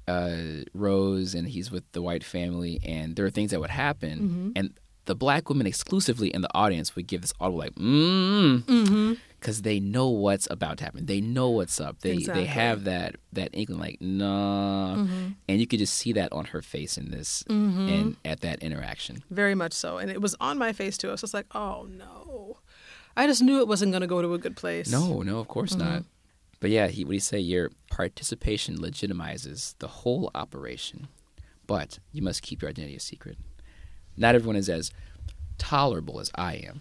uh, 0.09 0.37
Rose 0.75 1.35
and 1.35 1.49
he's 1.49 1.71
with 1.71 1.85
the 1.93 2.03
white 2.03 2.25
family, 2.25 2.81
and 2.85 3.17
there 3.17 3.25
are 3.25 3.31
things 3.31 3.53
that 3.53 3.61
would 3.61 3.71
happen. 3.71 4.19
Mm-hmm. 4.19 4.51
And 4.57 4.75
the 5.07 5.15
black 5.15 5.49
women 5.49 5.67
exclusively 5.67 6.29
in 6.29 6.41
the 6.41 6.51
audience 6.55 6.97
would 6.97 7.07
give 7.07 7.21
this 7.21 7.33
audible, 7.41 7.59
like, 7.59 7.75
mm 7.75 8.63
Mm-hmm. 8.63 9.13
Because 9.45 9.61
they 9.61 9.79
know 9.79 10.09
what's 10.09 10.49
about 10.51 10.79
to 10.79 10.85
happen. 10.85 11.05
They 11.05 11.21
know 11.21 11.51
what's 11.51 11.79
up. 11.79 12.01
They 12.01 12.13
Exactly. 12.13 12.45
they 12.45 12.47
have 12.49 12.85
that 12.85 13.17
that 13.35 13.51
inkling, 13.53 13.79
like 13.79 14.01
nah, 14.01 14.95
Mm-hmm. 14.97 15.27
and 15.49 15.61
you 15.61 15.67
could 15.67 15.81
just 15.81 15.93
see 15.93 16.13
that 16.15 16.33
on 16.33 16.47
her 16.47 16.63
face 16.63 16.97
in 16.97 17.11
this 17.11 17.45
and 17.49 18.17
at 18.25 18.41
that 18.41 18.63
interaction. 18.63 19.23
Very 19.31 19.55
much 19.55 19.75
so. 19.75 19.99
And 19.99 20.11
it 20.11 20.23
was 20.23 20.35
on 20.41 20.57
my 20.57 20.73
face 20.73 20.97
too. 20.97 21.09
I 21.09 21.13
was 21.13 21.21
just 21.21 21.35
like, 21.35 21.47
oh 21.55 21.87
no. 21.91 22.57
I 23.17 23.27
just 23.27 23.43
knew 23.43 23.61
it 23.61 23.69
wasn't 23.69 23.93
going 23.93 24.01
to 24.01 24.07
go 24.09 24.23
to 24.23 24.33
a 24.35 24.39
good 24.39 24.57
place. 24.57 24.91
No, 24.91 25.21
no, 25.23 25.39
of 25.41 25.47
course 25.49 25.75
Mm-hmm. 25.77 25.85
not. 25.93 26.05
But 26.61 26.71
yeah, 26.71 26.87
he 26.89 27.05
what 27.05 27.11
do 27.11 27.15
you 27.15 27.21
say? 27.21 27.39
Your 27.39 27.71
participation 27.91 28.79
legitimizes 28.79 29.75
the 29.79 29.89
whole 29.89 30.31
operation, 30.35 31.09
but 31.67 31.99
you 32.13 32.23
must 32.23 32.41
keep 32.41 32.63
your 32.63 32.71
identity 32.71 32.97
a 32.97 33.01
secret. 33.01 33.37
Not 34.17 34.35
everyone 34.35 34.57
is 34.57 34.71
as 34.71 34.91
tolerable 35.59 36.19
as 36.21 36.31
I 36.35 36.55
am. 36.55 36.81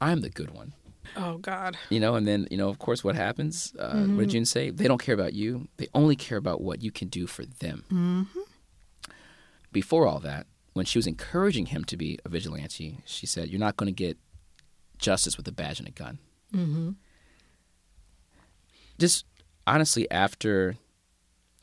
I'm 0.00 0.20
the 0.20 0.28
good 0.28 0.50
one. 0.50 0.74
Oh, 1.16 1.38
God. 1.38 1.76
You 1.90 2.00
know, 2.00 2.14
and 2.14 2.26
then, 2.26 2.46
you 2.50 2.56
know, 2.56 2.68
of 2.68 2.78
course, 2.78 3.02
what 3.04 3.14
happens? 3.16 3.74
Uh, 3.78 3.92
Mm-hmm. 3.94 4.16
What 4.16 4.22
did 4.22 4.30
June 4.30 4.44
say? 4.44 4.70
They 4.70 4.88
don't 4.88 5.02
care 5.02 5.14
about 5.14 5.32
you. 5.34 5.68
They 5.76 5.88
only 5.94 6.16
care 6.16 6.38
about 6.38 6.60
what 6.60 6.82
you 6.82 6.90
can 6.90 7.08
do 7.08 7.26
for 7.26 7.44
them. 7.44 7.84
Mm-hmm. 7.92 8.40
Before 9.72 10.06
all 10.06 10.20
that, 10.20 10.46
when 10.72 10.86
she 10.86 10.98
was 10.98 11.06
encouraging 11.06 11.66
him 11.66 11.84
to 11.84 11.96
be 11.96 12.18
a 12.24 12.28
vigilante, 12.28 12.98
she 13.04 13.26
said, 13.26 13.48
You're 13.48 13.60
not 13.60 13.76
going 13.76 13.86
to 13.86 13.92
get 13.92 14.18
justice 14.98 15.36
with 15.36 15.46
a 15.48 15.52
badge 15.52 15.78
and 15.78 15.88
a 15.88 15.92
gun. 15.92 16.18
Mm-hmm. 16.54 16.90
Just 18.98 19.24
honestly, 19.66 20.10
after 20.10 20.76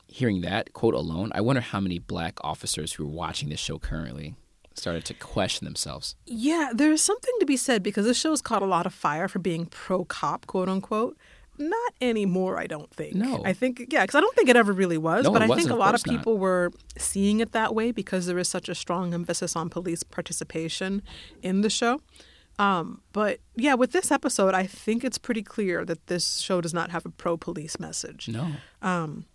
hearing 0.06 0.42
that 0.42 0.72
quote 0.72 0.94
alone, 0.94 1.30
I 1.34 1.40
wonder 1.40 1.62
how 1.62 1.80
many 1.80 1.98
black 1.98 2.38
officers 2.44 2.92
who 2.94 3.04
are 3.04 3.08
watching 3.10 3.48
this 3.48 3.60
show 3.60 3.78
currently 3.78 4.34
started 4.78 5.04
to 5.06 5.14
question 5.14 5.64
themselves. 5.64 6.16
Yeah, 6.26 6.70
there's 6.74 7.00
something 7.00 7.34
to 7.40 7.46
be 7.46 7.56
said 7.56 7.82
because 7.82 8.06
this 8.06 8.18
show's 8.18 8.42
caught 8.42 8.62
a 8.62 8.66
lot 8.66 8.86
of 8.86 8.94
fire 8.94 9.28
for 9.28 9.38
being 9.38 9.66
pro 9.66 10.04
cop, 10.04 10.46
quote 10.46 10.68
unquote. 10.68 11.16
Not 11.58 11.92
anymore, 12.00 12.58
I 12.58 12.66
don't 12.66 12.90
think. 12.90 13.14
No. 13.14 13.42
I 13.44 13.52
think, 13.52 13.86
yeah, 13.90 14.02
because 14.02 14.14
I 14.14 14.20
don't 14.20 14.34
think 14.34 14.48
it 14.48 14.56
ever 14.56 14.72
really 14.72 14.98
was. 14.98 15.24
No, 15.24 15.32
but 15.32 15.42
I 15.42 15.48
think 15.48 15.70
a 15.70 15.74
lot 15.74 15.94
of 15.94 16.02
course 16.02 16.06
not. 16.06 16.16
people 16.18 16.38
were 16.38 16.72
seeing 16.96 17.40
it 17.40 17.52
that 17.52 17.74
way 17.74 17.92
because 17.92 18.26
there 18.26 18.38
is 18.38 18.48
such 18.48 18.68
a 18.68 18.74
strong 18.74 19.12
emphasis 19.12 19.54
on 19.54 19.68
police 19.68 20.02
participation 20.02 21.02
in 21.42 21.60
the 21.60 21.70
show. 21.70 22.00
Um, 22.58 23.02
but 23.12 23.40
yeah, 23.54 23.74
with 23.74 23.92
this 23.92 24.10
episode, 24.10 24.54
I 24.54 24.66
think 24.66 25.04
it's 25.04 25.18
pretty 25.18 25.42
clear 25.42 25.84
that 25.84 26.06
this 26.06 26.38
show 26.38 26.60
does 26.60 26.74
not 26.74 26.90
have 26.90 27.04
a 27.04 27.10
pro 27.10 27.36
police 27.36 27.78
message. 27.78 28.28
No. 28.28 28.48
Um, 28.80 29.26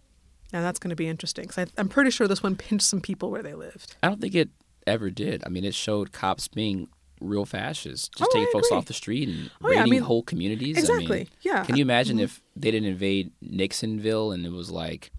and 0.54 0.63
that's 0.63 0.80
going 0.80 0.89
to 0.89 0.95
be 0.95 1.08
interesting 1.08 1.45
because 1.45 1.69
I'm 1.78 1.89
pretty 1.89 2.12
sure 2.12 2.28
this 2.28 2.43
one 2.43 2.56
pinched 2.56 2.86
some 2.86 3.02
people 3.02 3.30
where 3.32 3.43
they 3.43 3.54
lived. 3.54 3.95
I 4.02 4.08
don't 4.08 4.21
think 4.21 4.36
it 4.36 4.50
ever 4.88 5.10
did. 5.10 5.43
I 5.45 5.50
mean, 5.50 5.63
it 5.65 5.76
showed 5.76 6.12
cops 6.12 6.47
being 6.47 6.88
real 7.19 7.45
fascists, 7.45 8.10
just 8.10 8.30
Oh, 8.30 8.34
taking 8.34 8.47
I 8.47 8.52
folks 8.52 8.67
agree. 8.67 8.78
off 8.78 8.86
the 8.86 8.93
street 8.93 9.28
and 9.28 9.50
Oh, 9.63 9.69
yeah, 9.71 9.78
I 9.78 9.80
raiding 9.82 9.91
mean- 9.91 10.02
whole 10.04 10.23
communities. 10.23 10.78
I 10.78 10.80
Exactly, 10.82 11.17
mean, 11.19 11.28
yeah. 11.41 11.63
Can 11.65 11.76
you 11.76 11.82
imagine 11.82 12.17
Mhm. 12.17 12.21
if 12.23 12.41
they 12.56 12.69
didn't 12.71 12.89
invade 12.89 13.32
Nixonville 13.43 14.32
and 14.34 14.45
it 14.45 14.52
was 14.52 14.69
like 14.71 15.12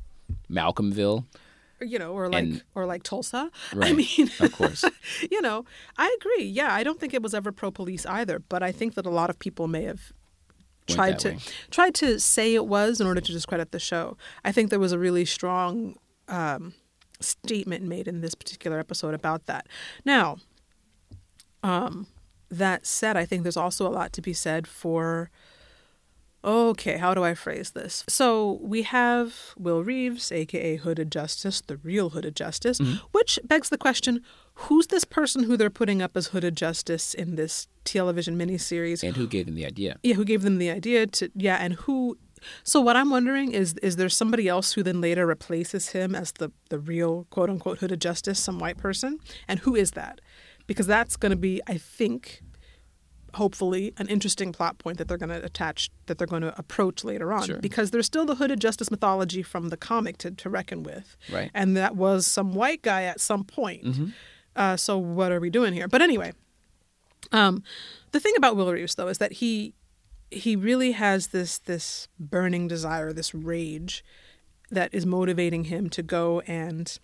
Malcolmville? 0.50 1.24
You 1.80 1.98
know, 1.98 2.12
or 2.12 2.28
like 2.28 2.42
And- 2.42 2.62
or 2.74 2.86
like 2.86 3.02
Tulsa. 3.04 3.50
I 3.80 3.92
mean, 3.92 4.30
of 4.40 4.52
course. 4.52 4.84
you 5.30 5.40
know, 5.40 5.64
I 5.96 6.14
agree. 6.20 6.44
Yeah, 6.44 6.72
I 6.74 6.82
don't 6.82 6.98
think 6.98 7.14
it 7.14 7.22
was 7.22 7.34
ever 7.34 7.52
pro 7.52 7.70
police 7.70 8.04
either, 8.06 8.40
but 8.40 8.62
I 8.62 8.72
think 8.72 8.94
that 8.94 9.06
a 9.06 9.10
lot 9.10 9.30
of 9.30 9.38
people 9.38 9.68
may 9.68 9.84
have 9.84 10.12
Went 10.88 10.96
tried 10.96 11.18
to 11.20 11.28
way. 11.30 11.38
tried 11.70 11.94
to 11.96 12.18
say 12.18 12.54
it 12.54 12.66
was 12.66 13.00
in 13.00 13.06
order 13.06 13.20
to 13.20 13.32
discredit 13.32 13.70
the 13.72 13.78
show. 13.78 14.16
I 14.44 14.50
think 14.52 14.70
there 14.70 14.80
was 14.80 14.92
a 14.92 14.98
really 14.98 15.24
strong 15.24 15.96
um, 16.28 16.74
statement 17.20 17.84
made 17.84 18.06
in 18.08 18.20
this 18.20 18.34
particular 18.34 18.78
episode 18.78 19.14
about 19.14 19.46
that. 19.46 19.66
Now, 20.04 20.36
um, 21.62 22.06
that 22.50 22.86
said, 22.86 23.16
I 23.16 23.24
think 23.24 23.42
there's 23.42 23.56
also 23.56 23.86
a 23.86 23.90
lot 23.90 24.12
to 24.14 24.22
be 24.22 24.32
said 24.32 24.66
for. 24.66 25.30
Okay, 26.44 26.98
how 26.98 27.14
do 27.14 27.24
I 27.24 27.34
phrase 27.34 27.72
this? 27.72 28.04
So 28.08 28.60
we 28.62 28.82
have 28.82 29.34
Will 29.58 29.82
Reeves, 29.82 30.30
aka 30.30 30.76
Hooded 30.76 31.10
Justice, 31.10 31.60
the 31.60 31.78
real 31.78 32.10
Hooded 32.10 32.36
Justice, 32.36 32.78
Mm-hmm. 32.78 33.06
which 33.10 33.40
begs 33.44 33.70
the 33.70 33.76
question 33.76 34.22
who's 34.54 34.86
this 34.86 35.04
person 35.04 35.44
who 35.44 35.56
they're 35.56 35.68
putting 35.68 36.00
up 36.00 36.16
as 36.16 36.28
Hooded 36.28 36.56
Justice 36.56 37.12
in 37.12 37.34
this 37.34 37.66
television 37.84 38.38
miniseries? 38.38 39.02
And 39.02 39.16
who 39.16 39.26
gave 39.26 39.46
them 39.46 39.56
the 39.56 39.66
idea? 39.66 39.98
yeah, 40.04 40.14
who 40.14 40.24
gave 40.24 40.42
them 40.42 40.58
the 40.58 40.70
idea 40.70 41.08
to, 41.08 41.28
yeah, 41.34 41.56
and 41.56 41.74
who 41.74 42.16
So 42.64 42.80
what 42.80 42.96
I'm 42.96 43.10
wondering 43.10 43.52
is 43.52 43.74
is 43.82 43.96
there 43.96 44.08
somebody 44.08 44.48
else 44.48 44.72
who 44.72 44.82
then 44.82 45.00
later 45.00 45.26
replaces 45.26 45.90
him 45.90 46.14
as 46.14 46.32
the 46.32 46.50
the 46.70 46.78
real 46.78 47.26
quote 47.30 47.50
unquote 47.50 47.78
hooded 47.78 48.00
justice, 48.00 48.38
some 48.38 48.58
white 48.58 48.76
person, 48.78 49.18
and 49.46 49.60
who 49.60 49.74
is 49.74 49.92
that? 49.92 50.20
Because 50.66 50.86
that's 50.86 51.16
going 51.16 51.30
to 51.30 51.36
be, 51.36 51.60
I 51.66 51.78
think, 51.78 52.42
hopefully 53.34 53.92
an 53.98 54.08
interesting 54.08 54.52
plot 54.52 54.78
point 54.78 54.96
that 54.98 55.06
they're 55.08 55.18
going 55.18 55.28
to 55.28 55.44
attach 55.44 55.90
that 56.06 56.16
they're 56.18 56.26
going 56.26 56.42
to 56.42 56.58
approach 56.58 57.04
later 57.04 57.30
on 57.32 57.44
Sure. 57.46 57.58
because 57.58 57.90
there's 57.90 58.06
still 58.06 58.24
the 58.24 58.36
hooded 58.36 58.58
justice 58.60 58.90
mythology 58.90 59.42
from 59.42 59.68
the 59.68 59.76
comic 59.76 60.16
to, 60.18 60.30
to 60.30 60.48
reckon 60.48 60.82
with 60.82 61.14
Right. 61.30 61.50
and 61.54 61.76
that 61.76 61.94
was 61.94 62.26
some 62.26 62.54
white 62.54 62.80
guy 62.80 63.02
at 63.02 63.20
some 63.20 63.44
point 63.44 63.86
uh, 64.56 64.76
so 64.78 64.96
what 64.96 65.30
are 65.30 65.40
we 65.40 65.50
doing 65.50 65.74
here 65.74 65.88
but 65.88 66.00
anyway 66.00 66.32
um, 67.30 67.62
the 68.12 68.20
thing 68.20 68.32
about 68.36 68.56
will 68.56 68.72
reeves 68.72 68.94
though 68.94 69.08
is 69.08 69.18
that 69.18 69.32
he 69.32 69.74
he 70.30 70.56
really 70.56 70.92
has 70.92 71.28
this 71.28 71.58
this 71.58 72.08
burning 72.18 72.68
desire 72.68 73.12
this 73.12 73.34
rage 73.34 74.04
that 74.70 74.92
is 74.92 75.06
motivating 75.06 75.64
him 75.64 75.88
to 75.90 76.02
go 76.02 76.40
and 76.40 76.98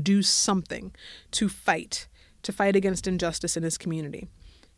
do 0.00 0.22
something 0.22 0.94
to 1.30 1.48
fight, 1.48 2.08
to 2.42 2.52
fight 2.52 2.76
against 2.76 3.06
injustice 3.06 3.56
in 3.56 3.62
his 3.62 3.78
community. 3.78 4.28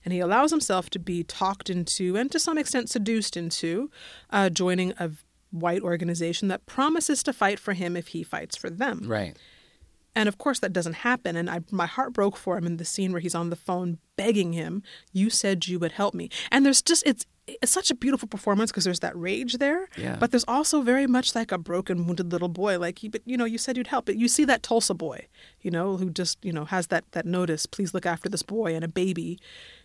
And 0.05 0.14
he 0.14 0.20
allows 0.20 0.51
himself 0.51 0.88
to 0.90 0.98
be 0.98 1.24
talked 1.24 1.68
into 1.68 2.16
and 2.16 2.30
to 2.30 2.38
some 2.38 2.57
extent 2.57 2.88
seduced 2.88 3.36
into 3.36 3.90
uh, 4.30 4.48
joining 4.48 4.92
a 4.98 5.11
white 5.51 5.82
organization 5.82 6.48
that 6.48 6.64
promises 6.64 7.22
to 7.24 7.32
fight 7.32 7.59
for 7.59 7.74
him 7.74 7.96
if 7.96 8.09
he 8.09 8.22
fights 8.22 8.57
for 8.57 8.70
them. 8.70 9.03
Right. 9.07 9.36
And 10.14 10.28
of 10.28 10.38
course, 10.38 10.59
that 10.61 10.72
doesn't 10.72 10.94
happen. 10.94 11.36
And 11.36 11.48
I, 11.51 11.61
my 11.70 11.86
heart 11.86 12.12
broke 12.12 12.36
for 12.36 12.57
him 12.57 12.66
in 12.66 12.78
the 12.78 12.84
scene 12.84 13.12
where 13.12 13.20
he's 13.20 13.34
on 13.34 13.51
the 13.51 13.57
phone 13.57 13.98
begging 14.16 14.53
him, 14.53 14.82
"You 15.12 15.30
said 15.30 15.68
you 15.68 15.78
would 15.78 15.92
help 15.92 16.14
me." 16.14 16.30
And 16.51 16.66
there's 16.66 16.82
just 16.82 17.05
it's 17.07 17.24
it's 17.47 17.72
such 17.72 17.91
a 17.91 17.95
beautiful 17.95 18.28
performance 18.28 18.70
because 18.70 18.84
there's 18.84 19.01
that 19.01 19.16
rage 19.16 19.55
there, 19.59 19.88
Yeah. 19.97 20.16
but 20.20 20.30
there's 20.30 20.45
also 20.47 20.82
very 20.82 21.07
much 21.07 21.34
like 21.34 21.51
a 21.51 21.59
broken, 21.59 22.07
wounded 22.07 22.30
little 22.32 22.49
boy. 22.49 22.78
Like, 22.78 23.03
you- 23.03 23.11
but 23.11 23.22
you 23.24 23.36
know, 23.36 23.45
you 23.45 23.59
said 23.59 23.76
you'd 23.76 23.88
help. 23.88 24.07
But 24.07 24.16
you 24.16 24.28
see 24.28 24.45
that 24.45 24.62
Tulsa 24.62 24.95
boy, 24.95 25.26
you 25.61 25.70
know, 25.70 25.97
who 25.97 26.11
just 26.11 26.38
you 26.45 26.53
know 26.53 26.64
has 26.66 26.86
that 26.88 27.05
that 27.12 27.26
notice. 27.26 27.66
Please 27.66 27.93
look 27.95 28.07
after 28.07 28.28
this 28.28 28.43
boy 28.43 28.74
and 28.74 28.84
a 28.84 28.88
baby. 28.88 29.38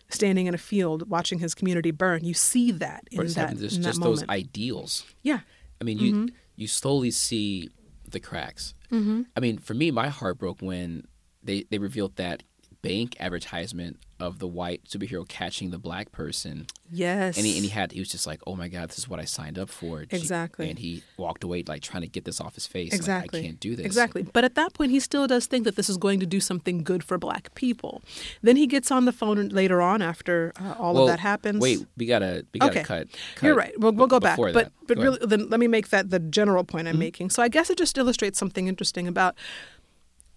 Standing 0.08 0.46
in 0.46 0.54
a 0.54 0.58
field 0.58 1.10
watching 1.10 1.40
his 1.40 1.52
community 1.52 1.90
burn, 1.90 2.24
you 2.24 2.32
see 2.32 2.70
that 2.70 3.02
in 3.10 3.26
that, 3.26 3.34
happening? 3.34 3.58
There's 3.60 3.76
in 3.76 3.82
that 3.82 3.88
just 3.88 4.00
those 4.00 4.20
moment. 4.20 4.30
ideals. 4.30 5.04
yeah, 5.24 5.40
I 5.80 5.84
mean, 5.84 5.98
you 5.98 6.28
you 6.54 6.68
slowly 6.68 7.10
see 7.10 7.70
the 8.08 8.20
cracks. 8.20 8.72
Mm-hmm. 8.92 9.22
I 9.36 9.40
mean, 9.40 9.58
for 9.58 9.74
me, 9.74 9.90
my 9.90 10.08
heart 10.08 10.38
broke 10.38 10.60
when 10.62 11.08
they 11.42 11.64
they 11.70 11.78
revealed 11.78 12.14
that 12.16 12.44
bank 12.88 13.16
advertisement 13.20 13.98
of 14.18 14.38
the 14.38 14.46
white 14.46 14.82
superhero 14.88 15.28
catching 15.28 15.70
the 15.70 15.78
black 15.78 16.10
person, 16.10 16.66
yes, 16.90 17.36
and 17.36 17.44
he 17.44 17.54
and 17.56 17.64
he 17.64 17.68
had 17.68 17.92
he 17.92 17.98
was 18.00 18.08
just 18.08 18.26
like, 18.26 18.40
oh 18.46 18.56
my 18.56 18.66
god, 18.68 18.88
this 18.88 18.96
is 18.98 19.06
what 19.08 19.20
I 19.20 19.24
signed 19.24 19.58
up 19.58 19.68
for. 19.68 20.06
Exactly. 20.08 20.70
And 20.70 20.78
he 20.78 21.02
walked 21.18 21.44
away 21.44 21.62
like 21.66 21.82
trying 21.82 22.00
to 22.02 22.08
get 22.08 22.24
this 22.24 22.40
off 22.40 22.54
his 22.54 22.66
face. 22.66 22.92
Like, 22.92 22.98
Exactly. 23.00 23.40
I 23.40 23.42
can't 23.42 23.60
do 23.60 23.76
this. 23.76 23.84
Exactly. 23.84 24.22
But 24.22 24.44
at 24.44 24.54
that 24.54 24.72
point, 24.72 24.90
he 24.90 25.00
still 25.00 25.26
does 25.26 25.44
think 25.46 25.64
that 25.64 25.76
this 25.76 25.90
is 25.90 25.98
going 25.98 26.18
to 26.20 26.26
do 26.26 26.40
something 26.40 26.82
good 26.82 27.04
for 27.04 27.18
black 27.18 27.54
people. 27.54 28.02
Then 28.42 28.56
he 28.56 28.66
gets 28.66 28.90
on 28.90 29.04
the 29.04 29.12
phone 29.12 29.50
later 29.50 29.82
on 29.82 30.00
after 30.00 30.52
uh, 30.58 30.74
all 30.78 30.94
Well, 30.94 31.02
of 31.04 31.08
that 31.10 31.20
happens. 31.20 31.60
Wait, 31.60 31.84
we 31.98 32.06
gotta 32.06 32.46
we 32.54 32.60
gotta 32.60 32.72
Okay. 32.72 32.82
cut, 32.84 33.08
You're 33.42 33.54
right. 33.54 33.78
We'll, 33.78 33.92
we'll 33.92 34.06
go 34.06 34.18
back. 34.20 34.36
before 34.36 34.52
But 34.52 34.72
but 34.86 34.94
Go 34.96 35.02
ahead. 35.02 35.12
Mm-hmm. 35.20 35.24
really, 35.24 35.36
then 35.42 35.50
let 35.50 35.60
me 35.60 35.68
make 35.68 35.90
that 35.90 36.08
the 36.08 36.20
general 36.20 36.64
point 36.64 36.88
I'm 36.88 36.98
making. 36.98 37.28
So 37.30 37.42
I 37.42 37.48
guess 37.48 37.68
it 37.68 37.76
just 37.76 37.98
illustrates 37.98 38.38
something 38.38 38.66
interesting 38.66 39.06
about, 39.06 39.34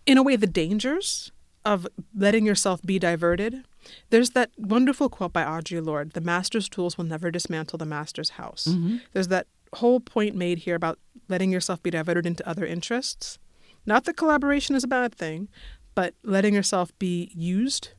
in 0.06 0.18
a 0.18 0.24
way, 0.24 0.36
the 0.36 0.48
dangers 0.48 1.32
of 1.66 1.88
letting 2.16 2.46
yourself 2.46 2.82
be 2.82 3.00
diverted. 3.00 3.64
There's 4.10 4.32
that 4.32 4.52
wonderful 4.58 5.10
quote 5.10 5.34
by 5.34 5.44
Audre 5.44 5.86
Lorde: 5.86 6.12
"The 6.14 6.22
master's 6.22 6.70
tools 6.70 6.98
will 6.98 7.06
never 7.06 7.32
dismantle 7.32 7.78
the 7.78 7.86
master's 7.86 8.32
house." 8.32 8.68
Mm-hmm. 8.70 8.98
There's 9.14 9.28
that 9.30 9.48
whole 9.74 10.00
point 10.00 10.36
made 10.36 10.60
here 10.60 10.76
about 10.76 11.00
letting 11.28 11.52
yourself 11.52 11.82
be 11.84 11.90
diverted 11.92 12.26
into 12.26 12.48
other 12.48 12.66
interests. 12.66 13.38
Not 13.86 14.06
that 14.06 14.18
collaboration 14.18 14.76
is 14.76 14.84
a 14.84 14.88
bad 14.88 15.14
thing, 15.14 15.48
but 15.96 16.14
letting 16.24 16.54
yourself 16.54 16.98
be 17.00 17.32
used 17.36 17.90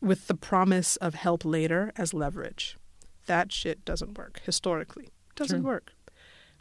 with 0.00 0.28
the 0.28 0.34
promise 0.34 0.96
of 0.96 1.14
help 1.14 1.44
later 1.44 1.92
as 1.96 2.14
leverage. 2.14 2.76
That 3.26 3.52
shit 3.52 3.84
doesn't 3.84 4.16
work 4.16 4.40
historically. 4.44 5.08
Doesn't 5.34 5.62
Sure. 5.62 5.66
work. 5.72 5.92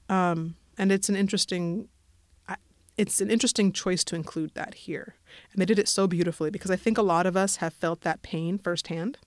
Um, 0.09 0.55
and 0.77 0.91
it's 0.91 1.07
an 1.09 1.15
interesting 1.15 1.87
it's 2.97 3.21
an 3.21 3.29
interesting 3.29 3.71
choice 3.71 4.03
to 4.05 4.15
include 4.15 4.53
that 4.55 4.73
here. 4.73 5.15
And 5.51 5.61
they 5.61 5.65
did 5.65 5.79
it 5.79 5.87
so 5.87 6.07
beautifully 6.07 6.49
because 6.49 6.71
I 6.71 6.75
think 6.75 6.97
a 6.97 7.01
lot 7.03 7.25
of 7.25 7.37
us 7.37 7.57
have 7.57 7.73
felt 7.73 8.01
that 8.01 8.21
pain 8.21 8.57
firsthand 8.57 9.17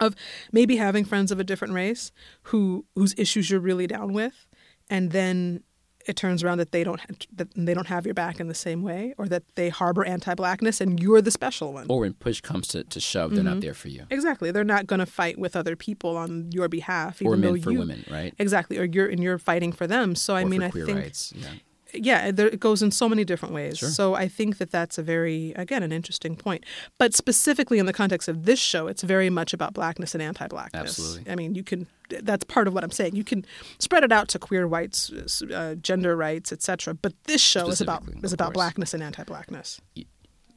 of 0.00 0.14
maybe 0.50 0.76
having 0.76 1.04
friends 1.04 1.30
of 1.30 1.38
a 1.38 1.44
different 1.44 1.72
race 1.72 2.10
who 2.44 2.84
whose 2.96 3.14
issues 3.16 3.48
you're 3.50 3.60
really 3.60 3.86
down 3.86 4.12
with 4.12 4.46
and 4.90 5.12
then 5.12 5.62
it 6.06 6.16
turns 6.16 6.42
around 6.42 6.58
that 6.58 6.72
they 6.72 6.82
don't 6.84 6.98
ha- 7.00 7.14
that 7.32 7.48
they 7.54 7.72
don't 7.72 7.86
have 7.86 8.04
your 8.04 8.12
back 8.12 8.40
in 8.40 8.48
the 8.48 8.54
same 8.54 8.82
way 8.82 9.14
or 9.18 9.26
that 9.28 9.44
they 9.54 9.68
harbor 9.68 10.04
anti-blackness 10.04 10.80
and 10.80 11.00
you're 11.00 11.22
the 11.22 11.30
special 11.30 11.72
one. 11.72 11.86
or 11.88 12.00
when 12.00 12.12
push 12.12 12.40
comes 12.40 12.66
to, 12.68 12.82
to 12.84 12.98
shove, 13.00 13.30
they're 13.30 13.38
Mm-hmm. 13.44 13.54
not 13.54 13.60
there 13.60 13.72
for 13.72 13.88
you. 13.88 14.02
Exactly. 14.10 14.50
They're 14.50 14.64
not 14.64 14.86
going 14.86 14.98
to 15.00 15.06
fight 15.06 15.38
with 15.38 15.54
other 15.56 15.76
people 15.76 16.16
on 16.18 16.50
your 16.52 16.68
behalf 16.68 17.22
Or 17.22 17.28
even 17.34 17.40
though 17.40 17.52
men 17.52 17.62
for 17.62 17.70
you 17.70 17.78
women, 17.78 18.04
right? 18.10 18.34
Exactly. 18.38 18.76
Or 18.78 18.84
you're 18.84 19.06
and 19.08 19.22
you're 19.22 19.38
fighting 19.38 19.72
for 19.72 19.86
them. 19.86 20.14
So 20.16 20.34
I 20.36 20.44
mean 20.44 20.62
I 20.62 20.70
queer 20.70 20.84
think 20.86 20.98
rights. 20.98 21.32
Yeah. 21.36 21.48
Yeah, 21.94 22.30
there, 22.30 22.48
it 22.48 22.60
goes 22.60 22.82
in 22.82 22.90
so 22.90 23.08
many 23.08 23.24
different 23.24 23.54
ways. 23.54 23.78
Sure. 23.78 23.88
So 23.88 24.14
I 24.14 24.28
think 24.28 24.58
that 24.58 24.70
that's 24.70 24.98
a 24.98 25.02
very, 25.02 25.52
again, 25.52 25.82
an 25.82 25.92
interesting 25.92 26.36
point. 26.36 26.64
But 26.98 27.14
specifically 27.14 27.78
in 27.78 27.86
the 27.86 27.92
context 27.92 28.28
of 28.28 28.44
this 28.44 28.58
show, 28.58 28.86
it's 28.86 29.02
very 29.02 29.30
much 29.30 29.52
about 29.52 29.74
blackness 29.74 30.14
and 30.14 30.22
anti-blackness. 30.22 30.98
Absolutely. 30.98 31.32
I 31.32 31.36
mean, 31.36 31.54
you 31.54 31.62
can. 31.62 31.86
That's 32.10 32.44
part 32.44 32.68
of 32.68 32.74
what 32.74 32.84
I'm 32.84 32.90
saying. 32.90 33.16
You 33.16 33.24
can 33.24 33.46
spread 33.78 34.04
it 34.04 34.12
out 34.12 34.28
to 34.28 34.38
queer 34.38 34.66
rights, 34.66 35.10
uh, 35.42 35.74
gender 35.80 36.16
rights, 36.16 36.52
etc. 36.52 36.94
But 36.94 37.14
this 37.24 37.40
show 37.40 37.68
is 37.68 37.80
about 37.80 38.04
is 38.22 38.32
about 38.32 38.48
course. 38.48 38.54
blackness 38.54 38.94
and 38.94 39.02
anti-blackness. 39.02 39.80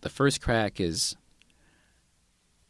the 0.01 0.09
first 0.09 0.41
crack 0.41 0.79
is 0.79 1.15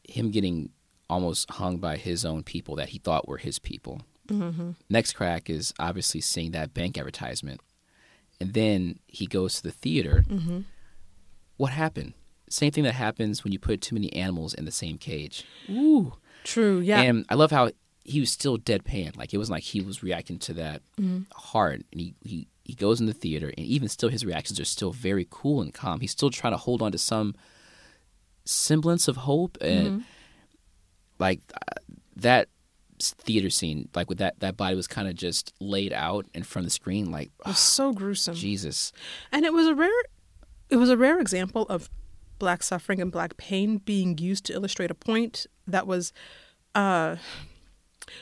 him 0.04 0.32
getting 0.32 0.70
almost 1.10 1.50
hung 1.52 1.78
by 1.78 1.98
his 1.98 2.26
own 2.26 2.44
people 2.44 2.76
that 2.76 2.90
he 2.90 3.00
thought 3.00 3.28
were 3.28 3.38
his 3.38 3.60
people. 3.60 4.02
Mm-hmm. 4.28 4.72
Next 4.90 5.14
crack 5.14 5.50
is 5.50 5.74
obviously 5.80 6.22
seeing 6.22 6.52
that 6.52 6.74
bank 6.74 6.98
advertisement. 6.98 7.62
And 8.40 8.54
then 8.54 9.00
he 9.08 9.26
goes 9.26 9.56
to 9.56 9.64
the 9.64 9.72
theater. 9.72 10.24
Mm-hmm. 10.30 10.60
What 11.58 11.72
happened? 11.72 12.14
Same 12.50 12.72
thing 12.72 12.84
that 12.84 12.94
happens 12.94 13.44
when 13.44 13.52
you 13.52 13.60
put 13.60 13.82
too 13.82 13.96
many 13.96 14.14
animals 14.14 14.54
in 14.54 14.66
the 14.66 14.72
same 14.72 14.98
cage. 14.98 15.44
Ooh. 15.70 16.14
True. 16.44 16.80
Yeah. 16.80 17.02
And 17.02 17.26
I 17.30 17.36
love 17.36 17.52
how 17.52 17.72
he 18.04 18.20
was 18.20 18.30
still 18.32 18.58
deadpan. 18.58 19.18
Like 19.18 19.34
it 19.34 19.38
wasn't 19.38 19.56
like 19.56 19.64
he 19.64 19.82
was 19.82 20.02
reacting 20.04 20.40
to 20.40 20.54
that 20.54 20.82
Mm-hmm. 21.02 21.24
hard. 21.34 21.84
And 21.92 22.00
he, 22.00 22.14
he, 22.24 22.48
he 22.64 22.74
goes 22.74 23.00
in 23.00 23.06
the 23.08 23.14
theater, 23.14 23.48
and 23.58 23.66
even 23.66 23.88
still, 23.90 24.10
his 24.10 24.26
reactions 24.26 24.60
are 24.60 24.66
still 24.66 24.92
very 24.92 25.26
cool 25.30 25.62
and 25.62 25.74
calm. 25.74 26.00
He's 26.00 26.12
still 26.12 26.30
trying 26.30 26.54
to 26.54 26.58
hold 26.58 26.82
on 26.82 26.92
to 26.92 26.98
some 26.98 27.34
semblance 28.46 29.08
of 29.08 29.18
hope. 29.18 29.58
And 29.62 29.88
Mm-hmm. 29.88 30.00
like 31.20 31.42
uh, 31.54 31.82
that 32.18 32.50
theater 33.00 33.50
scene, 33.50 33.90
like 33.96 34.10
with 34.10 34.18
that, 34.18 34.40
that 34.40 34.58
body 34.58 34.76
was 34.76 34.88
kind 34.88 35.08
of 35.08 35.16
just 35.16 35.54
laid 35.60 35.94
out 35.94 36.26
in 36.34 36.44
front 36.44 36.64
of 36.64 36.68
the 36.68 36.74
screen. 36.74 37.12
Like, 37.12 37.32
it 37.40 37.48
was 37.48 37.60
so 37.60 37.94
gruesome. 37.94 38.36
Jesus. 38.36 38.92
And 39.32 39.46
it 39.46 39.54
was 39.54 39.68
a 39.68 39.76
rare 39.76 39.90
it 40.70 40.78
was 40.78 40.90
a 40.90 40.98
rare 40.98 41.20
example 41.20 41.64
of 41.70 41.90
black 42.40 42.62
suffering 42.62 43.02
and 43.02 43.12
black 43.12 43.38
pain 43.38 43.78
being 43.78 44.18
used 44.18 44.46
to 44.46 44.54
illustrate 44.54 44.92
a 44.92 44.96
point 44.96 45.48
that 45.66 45.88
was 45.88 46.14
uh, 46.76 47.16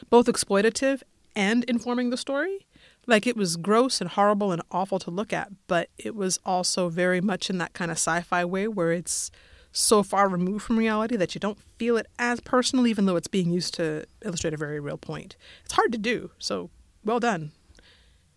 both 0.09 0.27
exploitative 0.27 1.01
and 1.35 1.63
informing 1.65 2.09
the 2.09 2.17
story. 2.17 2.65
Like 3.07 3.27
it 3.27 3.35
was 3.35 3.57
gross 3.57 4.01
and 4.01 4.09
horrible 4.09 4.51
and 4.51 4.61
awful 4.71 4.99
to 4.99 5.11
look 5.11 5.33
at, 5.33 5.51
but 5.67 5.89
it 5.97 6.15
was 6.15 6.39
also 6.45 6.89
very 6.89 7.21
much 7.21 7.49
in 7.49 7.57
that 7.59 7.73
kind 7.73 7.91
of 7.91 7.97
sci-fi 7.97 8.45
way 8.45 8.67
where 8.67 8.91
it's 8.91 9.29
so 9.75 10.03
far 10.03 10.29
removed 10.29 10.63
from 10.63 10.77
reality 10.77 11.17
that 11.17 11.35
you 11.35 11.39
don't 11.39 11.59
feel 11.77 11.97
it 11.97 12.07
as 12.17 12.39
personal 12.39 12.87
even 12.87 13.05
though 13.05 13.17
it's 13.17 13.27
being 13.27 13.51
used 13.51 13.73
to 13.73 14.05
illustrate 14.23 14.53
a 14.53 14.57
very 14.57 14.79
real 14.79 14.97
point. 14.97 15.35
It's 15.65 15.73
hard 15.73 15.91
to 15.91 15.97
do. 15.97 16.31
So, 16.39 16.69
well 17.03 17.19
done. 17.19 17.51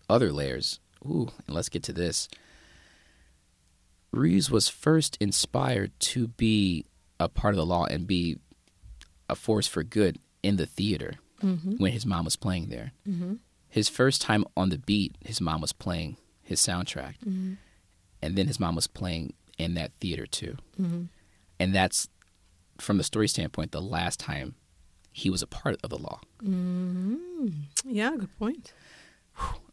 other 0.09 0.31
layers. 0.31 0.79
Ooh, 1.05 1.29
and 1.47 1.55
let's 1.55 1.69
get 1.69 1.81
to 1.83 1.93
this. 1.93 2.27
Reeves 4.11 4.51
was 4.51 4.67
first 4.67 5.17
inspired 5.21 5.97
to 5.99 6.27
be 6.27 6.85
a 7.19 7.29
part 7.29 7.53
of 7.53 7.57
the 7.57 7.65
law 7.65 7.85
and 7.85 8.05
be 8.05 8.37
a 9.29 9.35
force 9.35 9.67
for 9.67 9.83
good 9.83 10.17
in 10.43 10.57
the 10.57 10.65
theater 10.65 11.13
mm-hmm. 11.41 11.77
when 11.77 11.93
his 11.93 12.05
mom 12.05 12.25
was 12.25 12.35
playing 12.35 12.67
there. 12.69 12.91
Mm-hmm. 13.07 13.35
His 13.69 13.87
first 13.87 14.21
time 14.21 14.43
on 14.57 14.69
the 14.69 14.79
beat, 14.79 15.15
his 15.23 15.39
mom 15.39 15.61
was 15.61 15.71
playing 15.71 16.17
his 16.41 16.59
soundtrack, 16.59 17.19
mm-hmm. 17.25 17.53
and 18.21 18.35
then 18.35 18.47
his 18.47 18.59
mom 18.59 18.75
was 18.75 18.87
playing 18.87 19.33
in 19.57 19.75
that 19.75 19.93
theater 20.01 20.25
too. 20.25 20.57
And 21.59 21.73
that's, 21.75 22.07
from 22.79 22.97
the 22.97 23.03
story 23.03 23.27
standpoint, 23.27 23.71
the 23.71 23.81
last 23.81 24.19
time 24.19 24.55
he 25.11 25.29
was 25.29 25.41
a 25.41 25.47
part 25.47 25.77
of 25.83 25.89
the 25.89 25.97
law. 25.97 26.19
Yeah, 27.85 28.11
good 28.17 28.37
point. 28.37 28.73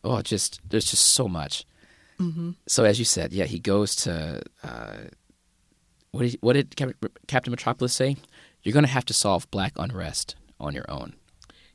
oh, 0.04 0.22
just 0.22 0.60
there's 0.68 0.86
just 0.86 1.04
so 1.04 1.28
much. 1.28 1.64
So 2.66 2.84
as 2.84 2.98
you 2.98 3.04
said, 3.04 3.32
yeah, 3.34 3.44
he 3.44 3.58
goes 3.58 3.94
to 3.96 4.40
uh, 4.64 4.96
what 6.12 6.22
did 6.22 6.38
what 6.40 6.54
did 6.54 6.74
Cap- 6.74 6.94
Captain 7.28 7.50
Metropolis 7.50 7.92
say? 7.92 8.16
You're 8.62 8.72
going 8.72 8.86
to 8.86 8.90
have 8.90 9.04
to 9.04 9.14
solve 9.14 9.50
black 9.50 9.74
unrest 9.76 10.34
on 10.58 10.74
your 10.74 10.86
own. 10.90 11.14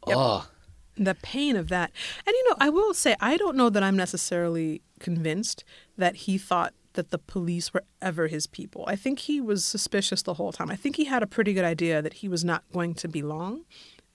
Yep. 0.08 0.18
Oh, 0.18 0.50
the 0.98 1.14
pain 1.16 1.56
of 1.56 1.70
that. 1.70 1.92
And 2.26 2.34
you 2.34 2.50
know, 2.50 2.56
I 2.60 2.70
will 2.70 2.94
say 2.96 3.16
I 3.20 3.38
don't 3.38 3.56
know 3.56 3.70
that 3.70 3.84
I'm 3.84 3.96
necessarily 3.96 4.82
convinced 5.00 5.64
that 5.98 6.16
he 6.16 6.38
thought 6.40 6.74
that 6.94 7.12
the 7.12 7.18
police 7.18 7.74
were 7.74 7.84
ever 8.02 8.28
his 8.28 8.48
people. 8.48 8.84
I 8.88 8.96
think 8.96 9.20
he 9.20 9.40
was 9.42 9.66
suspicious 9.66 10.22
the 10.22 10.34
whole 10.36 10.52
time. 10.52 10.70
I 10.70 10.76
think 10.76 10.96
he 10.98 11.06
had 11.06 11.24
a 11.24 11.28
pretty 11.28 11.54
good 11.54 11.66
idea 11.66 12.02
that 12.02 12.14
he 12.16 12.28
was 12.28 12.44
not 12.44 12.64
going 12.74 12.94
to 12.96 13.08
be 13.08 13.22
long, 13.22 13.66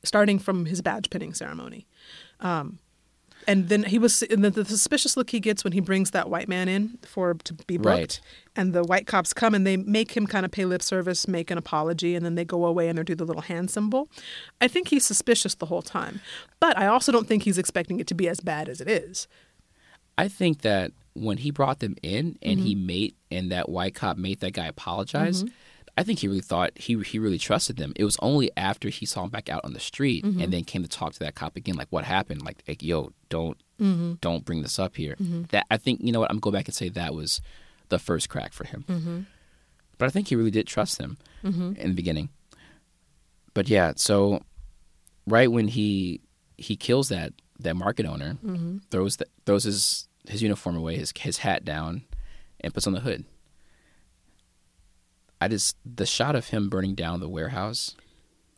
starting 0.03 0.39
from 0.39 0.67
his 0.67 0.83
badge 0.83 1.11
pinning 1.11 1.35
ceremony. 1.35 1.87
Um, 2.41 2.79
and 3.49 3.69
then 3.69 3.85
he 3.85 3.99
was 3.99 4.23
and 4.23 4.45
the, 4.45 4.51
the 4.51 4.65
suspicious 4.65 5.17
look 5.17 5.31
he 5.31 5.39
gets 5.39 5.63
when 5.63 5.73
he 5.73 5.79
brings 5.81 6.11
that 6.11 6.29
white 6.29 6.49
man 6.49 6.69
in 6.69 6.99
for 7.07 7.35
to 7.35 7.55
be 7.55 7.77
booked 7.77 7.87
Right. 7.87 8.21
and 8.57 8.73
the 8.73 8.83
white 8.83 9.07
cops 9.07 9.33
come 9.33 9.55
and 9.55 9.65
they 9.65 9.77
make 9.77 10.17
him 10.17 10.27
kind 10.27 10.45
of 10.45 10.51
pay 10.51 10.65
lip 10.65 10.83
service 10.83 11.29
make 11.29 11.51
an 11.53 11.57
apology 11.59 12.17
and 12.17 12.25
then 12.27 12.35
they 12.35 12.45
go 12.45 12.65
away 12.65 12.89
and 12.89 12.99
they 12.99 13.05
do 13.05 13.15
the 13.15 13.25
little 13.25 13.43
hand 13.43 13.71
symbol 13.71 14.09
i 14.61 14.67
think 14.67 14.89
he's 14.89 15.05
suspicious 15.05 15.55
the 15.55 15.67
whole 15.67 15.83
time 15.83 16.21
but 16.59 16.77
i 16.77 16.87
also 16.89 17.13
don't 17.13 17.29
think 17.29 17.45
he's 17.45 17.57
expecting 17.59 18.01
it 18.01 18.09
to 18.09 18.15
be 18.15 18.29
as 18.29 18.41
bad 18.41 18.69
as 18.69 18.81
it 18.81 18.89
is 18.89 19.29
I 20.19 20.29
think 20.29 20.63
that 20.63 20.93
when 21.15 21.39
he 21.39 21.51
brought 21.51 21.81
them 21.81 21.97
in 22.03 22.39
and 22.43 22.61
he 22.61 22.75
Mm-hmm. 22.75 22.87
made 22.87 23.15
and 23.31 23.51
that 23.51 23.69
white 23.69 23.95
cop 23.95 24.17
made 24.19 24.41
that 24.41 24.53
guy 24.53 24.67
apologize, 24.67 25.45
I 25.99 26.03
think 26.03 26.19
he 26.19 26.29
really 26.29 26.41
thought 26.43 26.73
he 26.77 27.01
he 27.03 27.19
really 27.19 27.39
trusted 27.39 27.77
them. 27.77 27.93
It 27.97 28.05
was 28.05 28.17
only 28.21 28.51
after 28.57 28.89
he 28.91 29.07
saw 29.07 29.25
him 29.25 29.31
back 29.31 29.49
out 29.49 29.65
on 29.65 29.73
the 29.73 29.81
street 29.81 30.25
Mm-hmm. 30.25 30.41
and 30.43 30.53
then 30.53 30.65
came 30.65 30.83
to 30.83 30.89
talk 30.89 31.13
to 31.15 31.19
that 31.21 31.35
cop 31.35 31.57
again, 31.57 31.75
like 31.77 31.89
what 31.91 32.05
happened, 32.05 32.43
like, 32.43 32.63
like 32.69 32.83
yo, 32.83 33.13
don't 33.29 33.57
Mm-hmm. 33.81 34.15
don't 34.23 34.45
bring 34.45 34.63
this 34.63 34.79
up 34.79 34.97
here. 34.97 35.17
That 35.51 35.67
I 35.71 35.77
think 35.77 36.01
you 36.03 36.13
know 36.13 36.21
what 36.21 36.31
I'm 36.31 36.39
going 36.39 36.55
back 36.55 36.67
and 36.67 36.75
say 36.75 36.89
that 36.91 37.15
was 37.15 37.41
the 37.91 37.99
first 37.99 38.29
crack 38.29 38.53
for 38.55 38.65
him. 38.65 38.85
Mm-hmm. 38.89 39.21
But 39.99 40.07
I 40.07 40.09
think 40.11 40.29
he 40.29 40.35
really 40.37 40.51
did 40.51 40.67
trust 40.67 40.99
them 40.99 41.17
in 41.43 41.75
the 41.91 41.95
beginning. 41.95 42.29
But 43.55 43.69
yeah, 43.69 43.93
so 43.97 44.43
right 45.27 45.51
when 45.51 45.69
he 45.69 46.21
he 46.59 46.77
kills 46.77 47.09
that 47.11 47.33
that 47.61 47.75
market 47.77 48.07
owner, 48.07 48.37
Mm-hmm. 48.45 48.79
throws 48.91 49.17
the, 49.17 49.27
throws 49.45 49.65
his 49.65 50.09
his 50.29 50.43
uniform 50.43 50.77
away, 50.77 50.97
his 50.97 51.13
his 51.19 51.39
hat 51.39 51.65
down, 51.65 52.03
and 52.61 52.73
puts 52.75 52.87
on 52.87 52.93
the 52.93 53.01
hood. 53.01 53.25
I 55.41 55.49
just 55.49 55.77
the 55.85 56.07
shot 56.07 56.35
of 56.35 56.49
him 56.49 56.69
burning 56.69 56.95
down 56.95 57.21
the 57.21 57.29
warehouse. 57.29 57.95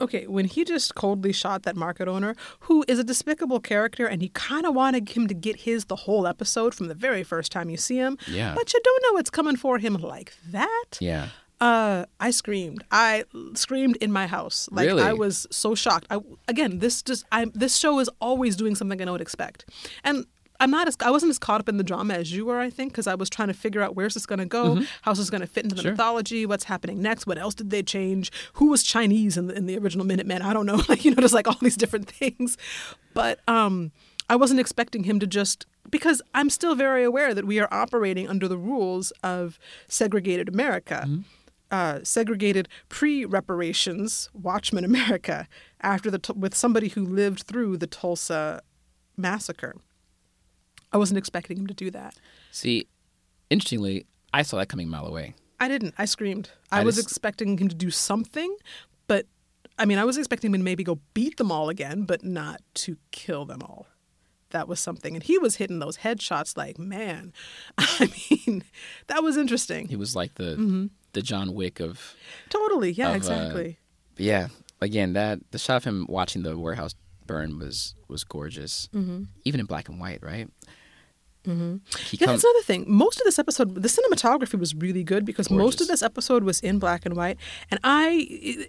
okay 0.00 0.26
when 0.28 0.44
he 0.44 0.64
just 0.64 0.94
coldly 0.94 1.32
shot 1.32 1.64
that 1.64 1.74
market 1.76 2.06
owner 2.06 2.36
who 2.60 2.84
is 2.86 2.98
a 3.00 3.04
despicable 3.04 3.58
character 3.58 4.06
and 4.06 4.22
he 4.22 4.28
kind 4.28 4.64
of 4.64 4.72
wanted 4.74 5.08
him 5.10 5.26
to 5.26 5.34
get 5.34 5.56
his 5.62 5.86
the 5.86 5.96
whole 6.06 6.24
episode 6.26 6.72
from 6.74 6.86
the 6.86 6.94
very 6.94 7.24
first 7.24 7.50
time 7.50 7.68
you 7.68 7.76
see 7.76 7.96
him 7.96 8.16
Yeah. 8.28 8.54
but 8.54 8.72
you 8.72 8.80
don't 8.84 9.02
know 9.02 9.12
what's 9.14 9.30
coming 9.30 9.56
for 9.56 9.78
him 9.78 9.94
like 9.94 10.32
that 10.52 10.98
Yeah, 11.00 11.30
Uh, 11.60 12.04
I 12.20 12.30
screamed. 12.30 12.84
I 12.92 13.24
screamed 13.54 13.96
in 13.96 14.12
my 14.12 14.26
house. 14.26 14.68
Like 14.70 14.86
Really? 14.86 15.02
I 15.02 15.12
was 15.12 15.46
so 15.50 15.74
shocked. 15.74 16.06
I 16.10 16.18
again, 16.46 16.78
this 16.78 17.02
just 17.02 17.24
I 17.32 17.46
this 17.54 17.76
show 17.76 17.98
is 17.98 18.08
always 18.20 18.54
doing 18.56 18.74
something 18.76 19.00
I 19.02 19.04
don't 19.04 19.20
expect, 19.20 19.64
and 20.04 20.24
I'm 20.60 20.70
not 20.70 20.86
as 20.88 20.96
I 21.00 21.10
wasn't 21.10 21.30
as 21.30 21.38
caught 21.38 21.60
up 21.60 21.68
in 21.68 21.76
the 21.76 21.82
drama 21.84 22.14
as 22.14 22.32
you 22.32 22.46
were. 22.46 22.60
I 22.60 22.70
think 22.70 22.92
because 22.92 23.06
I 23.08 23.14
was 23.16 23.28
trying 23.28 23.48
to 23.48 23.54
figure 23.54 23.80
out 23.82 23.96
where's 23.96 24.14
this 24.14 24.24
going 24.26 24.38
to 24.40 24.46
go, 24.46 24.82
how's 25.02 25.18
this 25.18 25.30
going 25.30 25.40
to 25.40 25.46
fit 25.48 25.64
into 25.64 25.74
the 25.74 25.80
Mm-hmm. 25.80 25.86
Sure. 25.88 25.92
mythology, 25.92 26.46
what's 26.46 26.64
happening 26.64 27.00
next, 27.02 27.26
what 27.26 27.38
else 27.38 27.54
did 27.54 27.70
they 27.70 27.82
change, 27.82 28.30
who 28.54 28.66
was 28.70 28.82
Chinese 28.84 29.36
in 29.36 29.48
the 29.48 29.54
in 29.56 29.66
the 29.66 29.76
original 29.78 30.06
Minutemen? 30.06 30.42
I 30.42 30.52
don't 30.52 30.66
know, 30.66 30.80
like 30.88 31.04
you 31.04 31.12
know, 31.12 31.20
just 31.20 31.34
like 31.34 31.48
all 31.48 31.56
these 31.60 31.76
different 31.76 32.08
things, 32.20 32.56
but 33.14 33.40
um, 33.48 33.90
I 34.30 34.36
wasn't 34.36 34.60
expecting 34.60 35.04
him 35.04 35.18
to 35.20 35.26
just 35.26 35.66
because 35.90 36.20
I'm 36.34 36.50
still 36.50 36.74
very 36.74 37.02
aware 37.02 37.34
that 37.34 37.46
we 37.46 37.58
are 37.60 37.68
operating 37.72 38.28
under 38.28 38.46
the 38.46 38.58
rules 38.58 39.10
of 39.22 39.58
segregated 39.88 40.48
America 40.48 41.08
uh, 41.70 42.00
segregated 42.02 42.68
pre-reparations 42.88 44.30
Watchmen 44.32 44.84
America 44.84 45.46
after 45.80 46.10
the 46.10 46.32
with 46.34 46.54
somebody 46.54 46.88
who 46.88 47.04
lived 47.04 47.42
through 47.42 47.76
the 47.76 47.86
Tulsa 47.86 48.62
massacre. 49.16 49.74
I 50.92 50.96
wasn't 50.96 51.18
expecting 51.18 51.58
him 51.58 51.66
to 51.66 51.74
do 51.74 51.90
that. 51.90 52.14
see, 52.50 52.86
interestingly, 53.50 54.06
I 54.32 54.42
saw 54.42 54.56
that 54.58 54.68
coming 54.68 54.86
a 54.86 54.90
mile 54.90 55.06
away. 55.06 55.34
I 55.60 55.68
didn't. 55.68 55.94
I 55.98 56.04
screamed. 56.06 56.50
I, 56.70 56.80
I 56.80 56.84
was 56.84 56.96
just- 56.96 57.08
expecting 57.08 57.58
him 57.58 57.68
to 57.68 57.74
do 57.74 57.90
something, 57.90 58.54
but 59.06 59.26
I 59.78 59.84
mean, 59.84 59.98
I 59.98 60.04
was 60.04 60.16
expecting 60.16 60.52
him 60.54 60.60
to 60.60 60.64
maybe 60.64 60.84
go 60.84 60.98
beat 61.14 61.36
them 61.36 61.52
all 61.52 61.68
again, 61.68 62.02
but 62.04 62.24
not 62.24 62.60
to 62.74 62.96
kill 63.10 63.44
them 63.44 63.60
all. 63.62 63.86
That 64.50 64.66
was 64.66 64.80
something, 64.80 65.14
and 65.14 65.22
he 65.22 65.36
was 65.36 65.56
hitting 65.56 65.78
those 65.78 65.98
headshots 65.98 66.56
like 66.56 66.78
man. 66.78 67.32
I 67.78 68.10
mean, 68.30 68.64
that 69.08 69.22
was 69.22 69.36
interesting. 69.36 69.88
He 69.88 69.96
was 69.96 70.16
like 70.16 70.34
the 70.36 70.56
Mm-hmm. 70.56 70.86
The 71.12 71.22
John 71.22 71.54
Wick 71.54 71.80
of 71.80 72.14
Totally, 72.48 72.92
yeah, 72.92 73.08
of, 73.08 73.14
uh, 73.14 73.16
exactly. 73.16 73.78
yeah. 74.16 74.48
Again, 74.80 75.12
that 75.14 75.40
the 75.50 75.58
shot 75.58 75.78
of 75.78 75.84
him 75.84 76.06
watching 76.08 76.42
the 76.42 76.56
warehouse 76.56 76.94
burn 77.26 77.58
was 77.58 77.94
was 78.08 78.24
gorgeous, 78.24 78.88
mm-hmm. 78.94 79.24
even 79.44 79.60
in 79.60 79.66
black 79.66 79.88
and 79.88 80.00
white, 80.00 80.22
right? 80.22 80.48
Mm-hmm. 81.44 81.76
Yeah, 82.12 82.26
that's 82.26 82.44
another 82.44 82.62
thing. 82.62 82.84
Most 82.86 83.18
of 83.18 83.24
this 83.24 83.38
episode, 83.38 83.74
the 83.74 83.88
cinematography 83.88 84.58
was 84.58 84.74
really 84.74 85.02
good 85.02 85.24
because 85.24 85.50
most 85.50 85.80
of 85.80 85.86
this 85.86 86.02
episode 86.02 86.44
was 86.44 86.60
in 86.60 86.78
black 86.78 87.06
and 87.06 87.16
white. 87.16 87.38
And 87.70 87.80
I. 87.84 88.68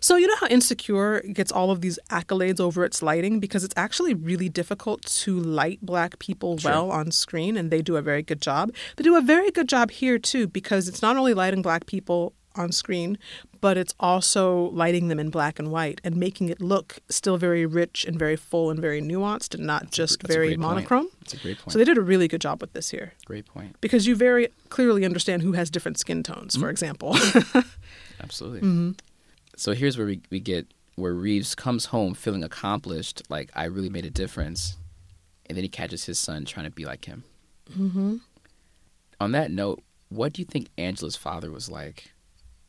So, 0.00 0.16
you 0.16 0.26
know 0.26 0.36
how 0.36 0.46
Insecure 0.46 1.20
gets 1.32 1.50
all 1.50 1.70
of 1.70 1.80
these 1.80 1.98
accolades 2.10 2.60
over 2.60 2.84
its 2.84 3.02
lighting? 3.02 3.40
Because 3.40 3.64
it's 3.64 3.74
actually 3.76 4.14
really 4.14 4.48
difficult 4.48 5.02
to 5.02 5.38
light 5.38 5.80
black 5.82 6.18
people 6.18 6.58
well 6.62 6.90
on 6.90 7.10
screen, 7.10 7.56
and 7.56 7.70
they 7.70 7.82
do 7.82 7.96
a 7.96 8.02
very 8.02 8.22
good 8.22 8.40
job. 8.40 8.72
They 8.96 9.02
do 9.02 9.16
a 9.16 9.20
very 9.20 9.50
good 9.50 9.68
job 9.68 9.90
here, 9.90 10.18
too, 10.18 10.46
because 10.46 10.88
it's 10.88 11.02
not 11.02 11.16
only 11.16 11.34
lighting 11.34 11.62
black 11.62 11.86
people 11.86 12.32
on 12.54 12.72
screen, 12.72 13.18
but 13.60 13.76
it's 13.76 13.94
also 14.00 14.70
lighting 14.70 15.08
them 15.08 15.18
in 15.18 15.30
black 15.30 15.58
and 15.58 15.70
white 15.70 16.00
and 16.04 16.16
making 16.16 16.48
it 16.48 16.60
look 16.60 16.98
still 17.08 17.36
very 17.36 17.64
rich 17.66 18.04
and 18.04 18.18
very 18.18 18.36
full 18.36 18.70
and 18.70 18.80
very 18.80 19.00
nuanced 19.00 19.54
and 19.54 19.64
not 19.64 19.90
just 19.90 20.22
a 20.24 20.26
very 20.26 20.48
great 20.48 20.60
point. 20.60 20.74
monochrome. 20.74 21.08
That's 21.20 21.34
a 21.34 21.36
great 21.38 21.58
point. 21.58 21.72
So 21.72 21.78
they 21.78 21.84
did 21.84 21.98
a 21.98 22.02
really 22.02 22.28
good 22.28 22.40
job 22.40 22.60
with 22.60 22.72
this 22.72 22.90
here 22.90 23.12
great 23.26 23.46
point. 23.46 23.76
because 23.80 24.06
you 24.06 24.16
very 24.16 24.48
clearly 24.70 25.04
understand 25.04 25.42
who 25.42 25.52
has 25.52 25.70
different 25.70 25.98
skin 25.98 26.22
tones, 26.22 26.56
for 26.56 26.68
example. 26.70 27.16
Absolutely. 28.20 28.60
Mm-hmm. 28.60 28.90
So 29.58 29.72
here's 29.72 29.98
where 29.98 30.06
we, 30.06 30.20
we 30.30 30.38
get 30.38 30.72
where 30.94 31.12
Reeves 31.12 31.56
comes 31.56 31.86
home 31.86 32.14
feeling 32.14 32.44
accomplished, 32.44 33.22
like 33.28 33.50
I 33.54 33.64
really 33.64 33.88
made 33.88 34.04
a 34.04 34.10
difference, 34.10 34.76
and 35.46 35.56
then 35.56 35.64
he 35.64 35.68
catches 35.68 36.04
his 36.04 36.18
son 36.18 36.44
trying 36.44 36.66
to 36.66 36.70
be 36.70 36.84
like 36.84 37.06
him. 37.06 37.24
Mm-hmm. 37.76 38.16
On 39.20 39.32
that 39.32 39.50
note, 39.50 39.82
what 40.10 40.32
do 40.32 40.42
you 40.42 40.46
think 40.46 40.68
Angela's 40.78 41.16
father 41.16 41.50
was 41.50 41.68
like? 41.68 42.12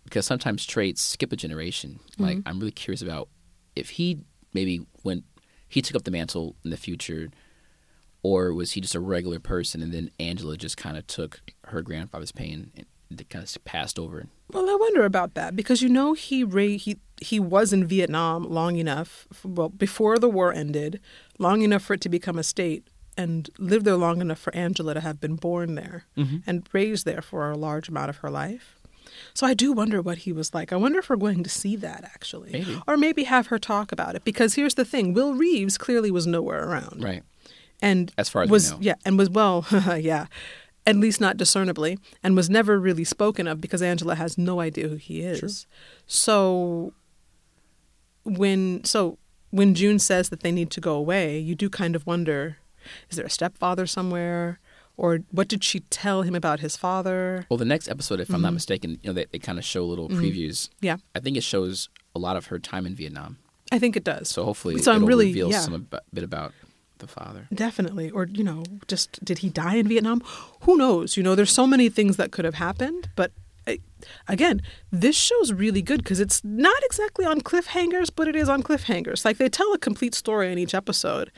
Because 0.03 0.25
sometimes 0.25 0.65
traits 0.65 1.01
skip 1.01 1.31
a 1.31 1.35
generation. 1.35 1.99
Like 2.17 2.37
Mm-hmm. 2.37 2.47
I'm 2.47 2.59
really 2.59 2.71
curious 2.71 3.03
about 3.03 3.29
if 3.75 3.91
he 3.91 4.21
maybe 4.53 4.87
when 5.03 5.23
he 5.67 5.83
took 5.83 5.95
up 5.95 6.03
the 6.03 6.11
mantle 6.11 6.55
in 6.63 6.71
the 6.71 6.77
future, 6.77 7.29
or 8.23 8.51
was 8.51 8.71
he 8.71 8.81
just 8.81 8.95
a 8.95 8.99
regular 8.99 9.39
person, 9.39 9.83
and 9.83 9.93
then 9.93 10.09
Angela 10.19 10.57
just 10.57 10.75
kind 10.75 10.97
of 10.97 11.05
took 11.05 11.39
her 11.65 11.83
grandfather's 11.83 12.31
pain 12.31 12.71
and 12.75 13.29
kind 13.29 13.43
of 13.43 13.65
passed 13.65 13.99
over. 13.99 14.25
Well, 14.51 14.69
I 14.69 14.75
wonder 14.75 15.03
about 15.05 15.33
that 15.35 15.55
because 15.55 15.81
you 15.81 15.89
know 15.89 16.13
he 16.13 16.43
ra- 16.43 16.77
he 16.77 16.97
he 17.21 17.39
was 17.39 17.73
in 17.73 17.85
Vietnam 17.85 18.43
long 18.43 18.77
enough, 18.77 19.27
well 19.43 19.69
before 19.69 20.17
the 20.17 20.29
war 20.29 20.53
ended, 20.53 20.99
long 21.37 21.61
enough 21.61 21.83
for 21.83 21.93
it 21.95 22.01
to 22.01 22.09
become 22.09 22.39
a 22.39 22.43
state, 22.43 22.87
and 23.17 23.49
lived 23.57 23.85
there 23.85 23.95
long 23.97 24.21
enough 24.21 24.39
for 24.39 24.55
Angela 24.55 24.93
to 24.93 25.01
have 25.01 25.19
been 25.19 25.35
born 25.35 25.75
there 25.75 26.05
mm-hmm. 26.17 26.37
and 26.47 26.67
raised 26.73 27.05
there 27.05 27.21
for 27.21 27.51
a 27.51 27.57
large 27.57 27.89
amount 27.89 28.09
of 28.09 28.17
her 28.17 28.29
life. 28.29 28.75
So 29.33 29.45
I 29.45 29.53
do 29.53 29.73
wonder 29.73 30.01
what 30.01 30.19
he 30.19 30.31
was 30.31 30.53
like. 30.53 30.71
I 30.71 30.75
wonder 30.77 30.99
if 30.99 31.09
we're 31.09 31.15
going 31.15 31.43
to 31.43 31.49
see 31.49 31.75
that 31.77 32.03
actually, 32.05 32.51
Maybe. 32.51 32.81
or 32.87 32.95
maybe 32.95 33.23
have 33.23 33.47
her 33.47 33.59
talk 33.59 33.91
about 33.91 34.15
it. 34.15 34.23
Because 34.23 34.53
here's 34.55 34.75
the 34.75 34.85
thing: 34.85 35.13
Will 35.13 35.33
Reeves 35.33 35.77
clearly 35.77 36.11
was 36.11 36.25
nowhere 36.27 36.63
around. 36.67 37.03
Right. 37.03 37.23
and 37.81 38.11
As 38.17 38.29
far 38.29 38.43
as 38.43 38.49
was 38.49 38.71
know. 38.71 38.77
yeah 38.81 38.95
and 39.05 39.17
was 39.17 39.29
well 39.29 39.65
yeah 39.97 40.27
at 40.89 40.95
least 40.95 41.19
not 41.21 41.37
discernibly 41.37 41.97
and 42.23 42.35
was 42.35 42.49
never 42.49 42.79
really 42.79 43.03
spoken 43.03 43.47
of 43.47 43.55
because 43.61 43.81
angela 43.81 44.15
has 44.15 44.37
no 44.37 44.59
idea 44.59 44.87
who 44.87 44.95
he 44.95 45.21
is 45.21 45.67
so 46.07 46.93
when 48.23 48.83
so 48.83 49.17
when 49.51 49.73
june 49.73 49.99
says 49.99 50.29
that 50.29 50.41
they 50.41 50.51
need 50.51 50.69
to 50.71 50.81
go 50.81 50.93
away 50.95 51.37
you 51.37 51.55
do 51.55 51.69
kind 51.69 51.95
of 51.95 52.05
wonder 52.05 52.57
is 53.09 53.17
there 53.17 53.25
a 53.25 53.29
stepfather 53.29 53.85
somewhere 53.85 54.59
or 54.97 55.19
what 55.31 55.47
did 55.47 55.63
she 55.63 55.79
tell 55.89 56.23
him 56.23 56.35
about 56.35 56.59
his 56.59 56.75
father 56.75 57.45
Well, 57.49 57.57
the 57.57 57.63
next 57.63 57.87
episode, 57.87 58.19
if 58.19 58.27
I'm 58.29 58.35
Mm-hmm. 58.35 58.41
not 58.43 58.53
mistaken, 58.53 58.89
you 59.01 59.07
know, 59.09 59.13
they, 59.13 59.27
they 59.31 59.39
kind 59.39 59.57
of 59.57 59.63
show 59.63 59.85
little 59.85 60.09
previews. 60.09 60.69
yeah 60.81 60.97
I 61.15 61.19
think 61.21 61.37
it 61.37 61.43
shows 61.43 61.87
a 62.13 62.19
lot 62.19 62.35
of 62.35 62.47
her 62.47 62.59
time 62.59 62.85
in 62.85 62.95
Vietnam. 62.95 63.37
i 63.71 63.79
think 63.79 63.95
it 63.95 64.03
does 64.03 64.27
So 64.27 64.43
hopefully, 64.43 64.77
So 64.79 64.91
I'm 64.91 64.97
it'll 64.97 65.07
really- 65.07 65.27
reveal 65.27 65.51
yeah. 65.51 65.59
some 65.61 65.75
ab- 65.75 66.01
bit 66.13 66.23
about 66.25 66.53
the 66.99 67.07
father. 67.07 67.47
Definitely. 67.53 68.09
Or, 68.11 68.25
you 68.25 68.43
know, 68.43 68.63
just 68.87 69.23
did 69.23 69.39
he 69.39 69.49
die 69.49 69.75
in 69.75 69.87
Vietnam? 69.87 70.21
Who 70.61 70.77
knows? 70.77 71.17
You 71.17 71.23
know, 71.23 71.35
there's 71.35 71.51
so 71.51 71.65
many 71.67 71.89
things 71.89 72.17
that 72.17 72.31
could 72.31 72.45
have 72.45 72.55
happened. 72.55 73.09
But 73.15 73.31
again, 74.27 74.61
this 74.91 75.15
show's 75.15 75.51
really 75.53 75.81
good 75.81 75.99
because 76.03 76.19
it's 76.19 76.43
not 76.43 76.81
exactly 76.83 77.25
on 77.25 77.41
cliffhangers, 77.41 78.09
but 78.15 78.27
it 78.27 78.35
is 78.35 78.47
on 78.49 78.63
cliffhangers. 78.63 79.25
Like 79.25 79.37
they 79.37 79.49
tell 79.49 79.73
a 79.73 79.77
complete 79.77 80.15
story 80.15 80.51
in 80.51 80.57
each 80.57 80.73
episode, 80.73 81.31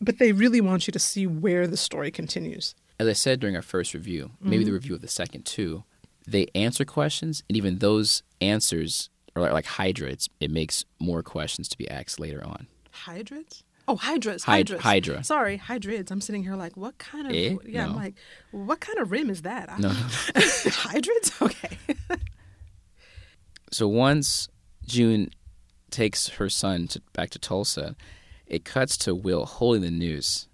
but 0.00 0.18
they 0.18 0.32
really 0.32 0.60
want 0.60 0.86
you 0.86 0.92
to 0.92 0.98
see 0.98 1.26
where 1.26 1.66
the 1.66 1.76
story 1.76 2.10
continues. 2.10 2.74
As 2.98 3.08
I 3.08 3.12
said 3.14 3.40
during 3.40 3.56
our 3.56 3.62
first 3.62 3.94
review, 3.94 4.32
maybe 4.40 4.58
Mm-hmm. 4.58 4.66
the 4.66 4.72
review 4.72 4.94
of 4.94 5.00
the 5.00 5.08
second 5.08 5.44
too, 5.46 5.84
they 6.26 6.46
answer 6.54 6.84
questions, 6.84 7.42
and 7.48 7.56
even 7.56 7.78
those 7.78 8.22
answers 8.40 9.10
are 9.34 9.42
like, 9.42 9.52
like 9.52 9.66
Hydra. 9.66 10.14
It 10.40 10.50
makes 10.50 10.84
more 11.00 11.22
questions 11.22 11.68
to 11.70 11.78
be 11.78 11.88
asked 11.88 12.20
later 12.20 12.44
on. 12.44 12.66
Hydrids? 13.06 13.62
Oh, 13.88 13.96
hydras. 13.96 14.44
Hyd- 14.44 14.48
hydras. 14.48 14.80
Hydra. 14.82 15.24
Sorry, 15.24 15.58
hydrids. 15.58 16.10
I'm 16.10 16.20
sitting 16.20 16.42
here 16.44 16.54
like, 16.54 16.76
what 16.76 16.98
kind 16.98 17.26
of? 17.26 17.32
Eh? 17.32 17.56
Yeah, 17.66 17.86
I'm 17.86 17.96
like, 17.96 18.14
what 18.52 18.80
kind 18.80 18.98
of 18.98 19.10
rim 19.10 19.28
is 19.28 19.42
that? 19.42 19.78
No, 19.78 19.88
no. 19.88 19.94
hydrids. 20.34 21.40
Okay. 21.42 21.78
So 23.70 23.88
once 23.88 24.48
June 24.86 25.30
takes 25.90 26.28
her 26.28 26.50
son 26.50 26.88
to, 26.88 27.00
back 27.14 27.30
to 27.30 27.38
Tulsa, 27.38 27.96
it 28.46 28.64
cuts 28.66 28.98
to 28.98 29.14
Will 29.14 29.46
holding 29.46 29.80
the 29.82 29.90
noose, 29.90 30.46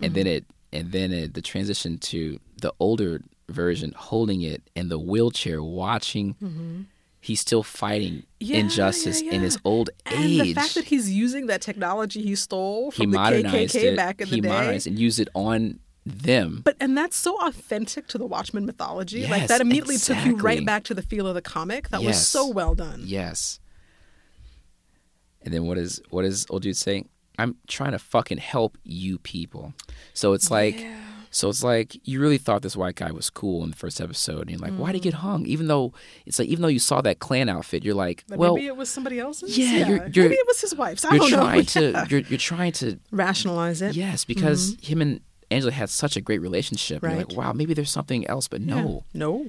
and 0.00 0.14
then 0.14 0.26
it 0.26 0.46
and 0.72 0.90
then 0.90 1.12
it, 1.12 1.34
the 1.34 1.42
transition 1.42 1.98
to 1.98 2.40
the 2.62 2.72
older 2.80 3.20
version 3.50 3.92
holding 3.94 4.40
it 4.40 4.62
in 4.74 4.88
the 4.88 4.98
wheelchair, 4.98 5.62
watching. 5.62 6.86
He's 7.24 7.40
still 7.40 7.62
fighting 7.62 8.24
Yeah, 8.40 8.56
injustice 8.58 9.22
yeah, 9.22 9.34
in 9.34 9.42
his 9.42 9.56
old 9.64 9.90
And 10.06 10.24
age. 10.24 10.40
the 10.42 10.54
fact 10.54 10.74
that 10.74 10.84
he's 10.86 11.08
using 11.08 11.46
that 11.46 11.60
technology 11.62 12.20
he 12.20 12.34
stole 12.34 12.90
he 12.90 13.04
from 13.04 13.12
the 13.12 13.16
modernized 13.18 13.74
KKK 13.76 13.82
it. 13.92 13.96
back 13.96 14.20
in 14.20 14.26
he 14.26 14.36
the 14.36 14.40
day. 14.42 14.48
he 14.48 14.52
modernized 14.54 14.86
and 14.88 14.98
used 14.98 15.20
it 15.20 15.28
on 15.34 15.78
them. 16.04 16.62
But 16.64 16.76
and 16.80 16.98
that's 16.98 17.16
so 17.16 17.40
authentic 17.46 18.08
to 18.08 18.18
the 18.18 18.26
Watchmen 18.26 18.66
mythology. 18.66 19.24
like 19.28 19.46
that 19.46 19.60
immediately 19.60 19.98
took 19.98 20.18
you 20.26 20.34
right 20.36 20.66
back 20.66 20.82
to 20.84 20.94
the 20.94 21.02
feel 21.02 21.28
of 21.28 21.34
the 21.36 21.42
comic. 21.42 21.90
That 21.90 22.02
was 22.02 22.26
so 22.26 22.48
well 22.48 22.74
done. 22.74 23.02
Yes. 23.04 23.60
And 25.42 25.54
then 25.54 25.66
what 25.66 25.78
is 25.78 26.00
what 26.10 26.24
is 26.24 26.44
old 26.50 26.62
dude 26.62 26.76
saying? 26.76 27.08
I'm 27.38 27.56
trying 27.66 27.92
to 27.92 27.98
fucking 27.98 28.38
help 28.38 28.76
you 28.84 29.18
people. 29.18 29.74
So 30.12 30.32
it's 30.34 30.50
like 30.50 30.84
so 31.34 31.48
it's 31.48 31.64
like 31.64 31.96
you 32.06 32.20
really 32.20 32.38
thought 32.38 32.62
this 32.62 32.76
white 32.76 32.94
guy 32.94 33.10
was 33.10 33.30
cool 33.30 33.64
in 33.64 33.70
the 33.70 33.76
first 33.76 34.00
episode 34.00 34.42
and 34.42 34.50
you're 34.50 34.60
like, 34.60 34.74
why 34.78 34.92
did 34.92 35.02
he 35.02 35.10
get 35.10 35.14
hung? 35.14 35.44
Even 35.46 35.66
though 35.66 35.92
it's 36.26 36.38
like 36.38 36.46
even 36.48 36.62
though 36.62 36.68
you 36.68 36.78
saw 36.78 37.00
that 37.00 37.18
Klan 37.18 37.48
outfit, 37.48 37.84
you're 37.84 37.94
like, 37.96 38.22
But 38.28 38.38
well 38.38 38.54
maybe 38.54 38.66
it 38.68 38.76
was 38.76 38.88
somebody 38.88 39.18
else's. 39.18 39.56
yeah, 39.58 39.88
you're- 39.88 40.10
you're- 40.12 40.28
maybe 40.28 40.34
it 40.36 40.46
was 40.46 40.60
his 40.60 40.74
wife's. 40.76 41.04
I 41.04 41.14
you're 41.14 41.20
don't 41.20 41.30
trying 41.30 41.56
know. 41.56 41.62
to 41.64 41.90
Yeah. 41.90 42.04
you're 42.10 42.20
you're 42.20 42.38
trying 42.38 42.72
to 42.72 42.98
rationalize 43.10 43.82
it. 43.82 43.96
Yes, 43.96 44.24
because 44.24 44.76
him 44.82 45.00
and 45.02 45.20
Angela 45.50 45.72
had 45.72 45.90
such 45.90 46.16
a 46.16 46.20
great 46.20 46.40
relationship. 46.40 47.02
And 47.02 47.12
You're 47.12 47.24
like, 47.24 47.36
wow, 47.36 47.52
maybe 47.52 47.74
there's 47.74 47.90
something 47.90 48.26
else, 48.26 48.46
but 48.48 48.60
Yeah. 48.60 48.74
no. 48.82 49.04
no, 49.12 49.46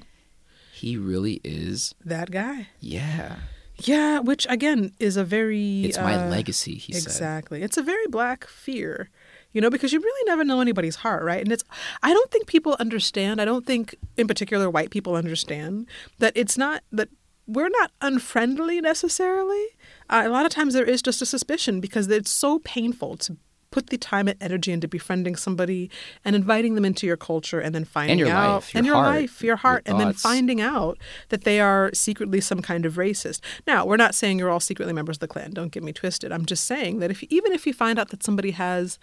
He 0.74 0.98
really 0.98 1.40
is 1.44 1.94
that 2.04 2.32
guy. 2.32 2.68
yeah. 2.80 3.36
Yeah, 3.80 4.20
which 4.20 4.46
again 4.50 4.92
is 5.00 5.18
a 5.18 5.24
very. 5.24 5.86
It's 5.86 5.98
my 5.98 6.16
uh, 6.16 6.30
legacy, 6.30 6.76
he 6.76 6.94
said. 6.94 7.02
Exactly. 7.04 7.64
It's 7.64 7.76
a 7.78 7.82
very 7.82 8.06
black 8.08 8.46
fear, 8.48 9.10
you 9.54 9.62
know, 9.62 9.70
because 9.70 9.94
you 9.94 10.00
really 10.00 10.30
never 10.30 10.44
know 10.44 10.60
anybody's 10.60 10.98
heart, 10.98 11.24
right? 11.24 11.42
And 11.42 11.52
it's, 11.52 11.64
I 12.02 12.12
don't 12.14 12.32
think 12.32 12.48
people 12.48 12.76
understand, 12.80 13.40
I 13.40 13.46
don't 13.46 13.66
think 13.66 13.96
in 14.18 14.28
particular 14.28 14.70
white 14.70 14.90
people 14.90 15.16
understand 15.16 15.88
that 16.20 16.34
it's 16.36 16.58
not, 16.58 16.84
that 16.92 17.10
we're 17.48 17.70
not 17.70 17.92
unfriendly 18.02 18.82
necessarily. 18.82 19.66
Uh, 20.10 20.24
a 20.26 20.30
lot 20.30 20.46
of 20.46 20.52
times 20.52 20.74
there 20.74 20.86
is 20.86 21.02
just 21.02 21.22
a 21.22 21.26
suspicion 21.26 21.80
because 21.80 22.08
it's 22.08 22.32
so 22.32 22.60
painful 22.60 23.18
to 23.18 23.38
put 23.74 23.88
the 23.88 23.98
time 23.98 24.28
and 24.28 24.38
energy 24.40 24.72
into 24.72 24.88
befriending 24.88 25.36
somebody 25.36 25.90
and 26.24 26.36
inviting 26.36 26.76
them 26.76 26.86
into 26.86 27.08
your 27.08 27.18
culture 27.18 27.60
and 27.60 27.74
then 27.74 27.84
finding 27.84 28.20
your 28.20 28.30
out 28.30 28.54
life, 28.54 28.74
your 28.74 28.78
and 28.78 28.86
your 28.86 28.96
heart, 28.96 29.08
life 29.08 29.42
your 29.42 29.48
your 29.48 29.56
heart 29.56 29.82
and 29.88 30.00
then 30.00 30.14
finding 30.14 30.62
out 30.62 31.00
that 31.30 31.44
they 31.44 31.60
are 31.60 31.90
secretly 31.92 32.40
some 32.40 32.62
kind 32.62 32.86
of 32.86 32.94
racist 32.98 33.40
now 33.66 33.84
we're 33.84 33.98
not 33.98 34.14
saying 34.14 34.38
you're 34.38 34.52
all 34.52 34.60
secretly 34.60 34.94
members 34.94 35.16
of 35.16 35.22
the 35.22 35.28
klan 35.28 35.50
don't 35.50 35.72
get 35.72 35.82
me 35.82 35.92
twisted 35.92 36.32
i'm 36.32 36.46
just 36.46 36.66
saying 36.66 37.00
that 37.00 37.10
if 37.10 37.24
even 37.24 37.52
if 37.52 37.66
you 37.66 37.74
find 37.74 37.98
out 37.98 38.10
that 38.10 38.22
somebody 38.22 38.52
has 38.52 39.00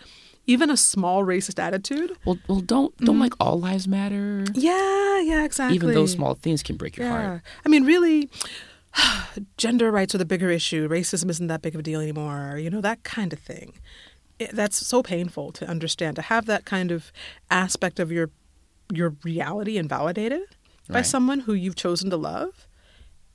even 0.50 0.68
a 0.68 0.76
small 0.76 1.24
racist 1.24 1.62
attitude. 1.62 2.16
Well, 2.24 2.38
well, 2.48 2.60
don't 2.60 2.96
don't 2.98 3.20
like 3.20 3.34
all 3.38 3.58
lives 3.58 3.86
matter. 3.86 4.44
yeah 4.54 5.20
yeah 5.20 5.44
exactly. 5.44 5.76
Even 5.76 5.94
those 5.94 6.12
small 6.12 6.34
things 6.34 6.62
can 6.62 6.76
break 6.76 6.96
your 6.96 7.06
yeah. 7.06 7.26
heart. 7.26 7.42
i 7.64 7.68
mean 7.68 7.84
really 7.84 8.28
gender 9.56 9.90
rights 9.92 10.14
are 10.14 10.18
the 10.18 10.24
bigger 10.24 10.50
issue. 10.50 10.88
Racism 10.88 11.30
isn't 11.30 11.46
that 11.46 11.62
big 11.62 11.74
of 11.74 11.80
a 11.80 11.82
deal 11.82 12.00
anymore 12.00 12.58
you 12.58 12.68
know 12.68 12.80
that 12.80 13.02
kind 13.04 13.32
of 13.32 13.38
thing. 13.38 13.74
It, 14.38 14.50
that's 14.52 14.84
so 14.84 15.02
painful 15.02 15.52
to 15.52 15.68
understand 15.68 16.16
to 16.16 16.22
have 16.22 16.46
that 16.46 16.64
kind 16.64 16.90
of 16.90 17.12
aspect 17.50 18.00
of 18.00 18.10
your 18.10 18.30
your 18.92 19.14
reality 19.22 19.76
invalidated 19.76 20.42
by 20.88 21.02
someone 21.02 21.40
who 21.40 21.52
you've 21.52 21.76
chosen 21.76 22.10
to 22.10 22.16
love 22.16 22.66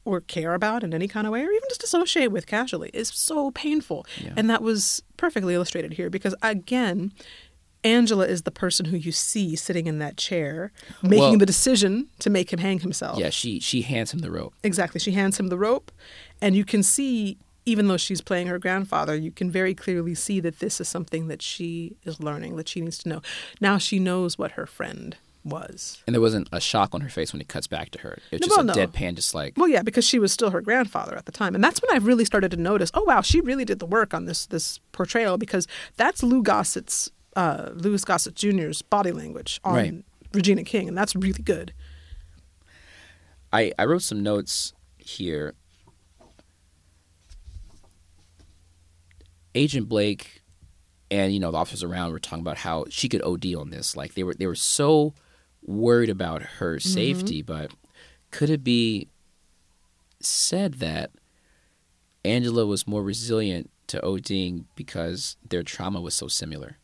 or 0.06 0.22
care 0.22 0.54
about 0.54 0.84
in 0.84 0.94
any 0.94 1.08
kind 1.08 1.28
of 1.28 1.34
way 1.34 1.42
or 1.42 1.52
even 1.52 1.68
just 1.70 1.84
associate 1.84 2.28
with 2.32 2.46
casually 2.48 2.90
is 2.94 3.10
so 3.10 3.52
painful 3.52 4.06
Yeah. 4.24 4.34
and 4.38 4.50
that 4.50 4.62
was 4.62 5.02
perfectly 5.18 5.54
illustrated 5.56 5.94
here 5.94 6.10
because 6.10 6.36
again 6.42 7.12
Angela 7.84 8.26
is 8.26 8.42
the 8.44 8.52
person 8.52 8.86
who 8.88 8.98
you 8.98 9.12
see 9.12 9.56
sitting 9.56 9.86
in 9.86 10.00
that 10.00 10.18
chair 10.18 10.72
making 11.04 11.20
Well- 11.20 11.38
the 11.38 11.46
decision 11.46 12.08
to 12.20 12.30
make 12.32 12.52
him 12.52 12.58
hang 12.60 12.80
himself. 12.80 13.20
Yeah, 13.20 13.30
she 13.30 13.60
she 13.60 13.82
hands 13.84 14.12
him 14.12 14.20
the 14.20 14.32
rope. 14.32 14.56
Exactly. 14.64 15.00
She 15.00 15.12
hands 15.12 15.40
him 15.40 15.50
the 15.50 15.58
rope, 15.58 15.92
and 16.42 16.56
you 16.56 16.66
can 16.66 16.82
see, 16.82 17.38
even 17.64 17.88
though 17.88 17.98
she's 17.98 18.22
playing 18.22 18.48
her 18.48 18.58
grandfather, 18.58 19.16
you 19.16 19.30
can 19.32 19.52
very 19.52 19.76
clearly 19.76 20.16
see 20.16 20.40
that 20.40 20.58
this 20.60 20.82
is 20.82 20.88
something 20.88 21.28
that 21.28 21.44
she 21.44 21.96
is 22.06 22.20
learning, 22.20 22.56
that 22.56 22.68
she 22.68 22.82
needs 22.82 22.98
to 23.00 23.10
know. 23.10 23.22
Now 23.62 23.78
she 23.78 24.00
knows 24.00 24.36
what 24.36 24.52
her 24.54 24.66
friend 24.66 25.16
was. 25.46 26.02
And 26.08 26.14
there 26.14 26.22
wasn't 26.22 26.50
a 26.52 26.60
shock 26.60 26.94
on 26.94 27.02
her 27.02 27.10
face 27.10 27.32
when 27.32 27.42
it 27.42 27.48
cuts 27.48 27.68
back 27.68 27.92
to 27.92 28.00
her. 28.00 28.18
It's 28.32 28.42
No, 28.42 28.48
just 28.48 28.58
well, 28.58 28.60
a 28.62 28.64
no. 28.64 28.74
deadpan, 28.88 29.16
just 29.16 29.34
like 29.34 29.54
Well, 29.58 29.68
yeah, 29.70 29.82
because 29.84 30.04
she 30.06 30.20
was 30.20 30.32
still 30.32 30.50
her 30.52 30.62
grandfather 30.62 31.16
at 31.16 31.26
the 31.26 31.32
time, 31.32 31.56
and 31.56 31.64
that's 31.64 31.82
when 31.82 31.92
I 31.94 32.04
really 32.04 32.26
started 32.26 32.52
to 32.52 32.58
notice. 32.58 32.92
Oh, 32.94 33.04
wow, 33.04 33.22
she 33.22 33.40
really 33.42 33.64
did 33.66 33.80
the 33.80 33.86
work 33.86 34.14
on 34.14 34.26
this 34.26 34.46
this 34.48 34.80
portrayal 34.92 35.38
because 35.38 35.68
that's 35.98 36.24
Lou 36.24 36.42
Gossett's, 36.44 37.12
uh, 37.36 37.70
Louis 37.74 38.04
Gossett 38.04 38.36
Jr.'s 38.36 38.82
body 38.82 39.12
language 39.12 39.60
on 39.64 39.74
Right. 39.76 40.04
Regina 40.34 40.64
King, 40.64 40.88
and 40.88 40.98
that's 40.98 41.16
really 41.16 41.42
good. 41.44 41.74
I, 43.54 43.72
I 43.80 43.86
wrote 43.86 44.02
some 44.02 44.22
notes 44.24 44.74
here. 44.98 45.54
Agent 49.54 49.88
Blake 49.88 50.42
and 51.12 51.34
you 51.34 51.40
know 51.40 51.52
the 51.52 51.58
officers 51.58 51.84
around 51.84 52.12
were 52.12 52.20
talking 52.20 52.42
about 52.42 52.58
how 52.58 52.86
she 52.90 53.08
could 53.08 53.22
OD 53.22 53.54
on 53.56 53.70
this. 53.70 53.96
Like 53.96 54.14
they 54.16 54.24
were 54.24 54.34
they 54.34 54.48
were 54.48 54.56
so 54.56 55.14
worried 55.66 56.10
about 56.10 56.42
her 56.42 56.78
mm-hmm. 56.78 56.90
safety, 56.90 57.42
but 57.42 57.72
could 58.32 58.50
it 58.50 58.64
be 58.64 59.08
said 60.20 60.76
that 60.76 61.12
Angela 62.24 62.66
was 62.66 62.88
more 62.88 63.04
resilient 63.04 63.70
to 63.88 64.00
ODing 64.02 64.66
because 64.76 65.38
their 65.48 65.64
trauma 65.64 66.02
was 66.02 66.16
so 66.16 66.28
similar? 66.28 66.78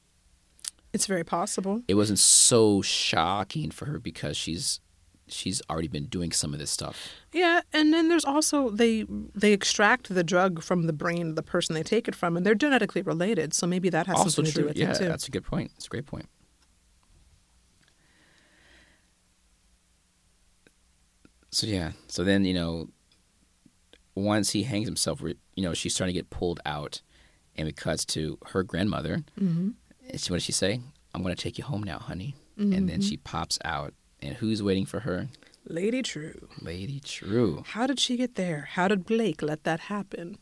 It's 0.93 1.05
very 1.05 1.23
possible. 1.23 1.81
It 1.87 1.95
wasn't 1.95 2.19
so 2.19 2.81
shocking 2.81 3.71
for 3.71 3.85
her 3.85 3.99
because 3.99 4.35
she's 4.35 4.81
she's 5.27 5.61
already 5.69 5.87
been 5.87 6.05
doing 6.05 6.31
some 6.31 6.53
of 6.53 6.59
this 6.59 6.69
stuff. 6.69 7.09
Yeah, 7.31 7.61
and 7.71 7.93
then 7.93 8.09
there's 8.09 8.25
also 8.25 8.69
they 8.69 9.05
they 9.33 9.53
extract 9.53 10.13
the 10.13 10.23
drug 10.23 10.61
from 10.61 10.87
the 10.87 10.93
brain 10.93 11.29
of 11.29 11.35
the 11.35 11.43
person 11.43 11.75
they 11.75 11.83
take 11.83 12.07
it 12.07 12.15
from, 12.15 12.35
and 12.35 12.45
they're 12.45 12.55
genetically 12.55 13.01
related. 13.01 13.53
So 13.53 13.67
maybe 13.67 13.89
that 13.89 14.07
has 14.07 14.17
also 14.17 14.29
something 14.29 14.53
to 14.53 14.61
do 14.61 14.67
with 14.67 14.77
yeah, 14.77 14.91
it 14.91 14.97
too. 14.97 15.07
that's 15.07 15.27
a 15.27 15.31
good 15.31 15.45
point. 15.45 15.71
That's 15.75 15.85
a 15.85 15.89
great 15.89 16.05
point. 16.05 16.27
So 21.51 21.67
yeah, 21.67 21.91
so 22.07 22.23
then 22.23 22.45
you 22.45 22.53
know, 22.53 22.87
once 24.15 24.51
he 24.51 24.63
hangs 24.63 24.87
himself, 24.87 25.21
you 25.21 25.35
know, 25.63 25.73
she's 25.73 25.93
starting 25.93 26.13
to 26.13 26.19
get 26.19 26.29
pulled 26.29 26.59
out, 26.65 27.01
and 27.55 27.67
it 27.67 27.75
cuts 27.75 28.05
to 28.05 28.37
her 28.47 28.63
grandmother. 28.63 29.23
Mm-hmm. 29.39 29.69
She, 30.17 30.31
what 30.31 30.37
does 30.37 30.43
she 30.43 30.51
say? 30.51 30.79
I'm 31.13 31.21
going 31.23 31.35
to 31.35 31.41
take 31.41 31.57
you 31.57 31.63
home 31.63 31.83
now, 31.83 31.99
honey. 31.99 32.35
And 32.57 32.73
Mm-hmm. 32.73 32.85
then 32.87 33.01
she 33.01 33.17
pops 33.17 33.57
out, 33.65 33.93
and 34.21 34.35
who's 34.35 34.61
waiting 34.61 34.85
for 34.85 34.99
her? 35.01 35.29
Lady 35.67 36.01
Trieu. 36.03 36.47
Lady 36.61 36.99
Trieu. 36.99 37.63
How 37.67 37.87
did 37.87 37.99
she 37.99 38.17
get 38.17 38.35
there? 38.35 38.67
How 38.73 38.87
did 38.87 39.05
Blake 39.05 39.41
let 39.41 39.63
that 39.63 39.79
happen? 39.81 40.37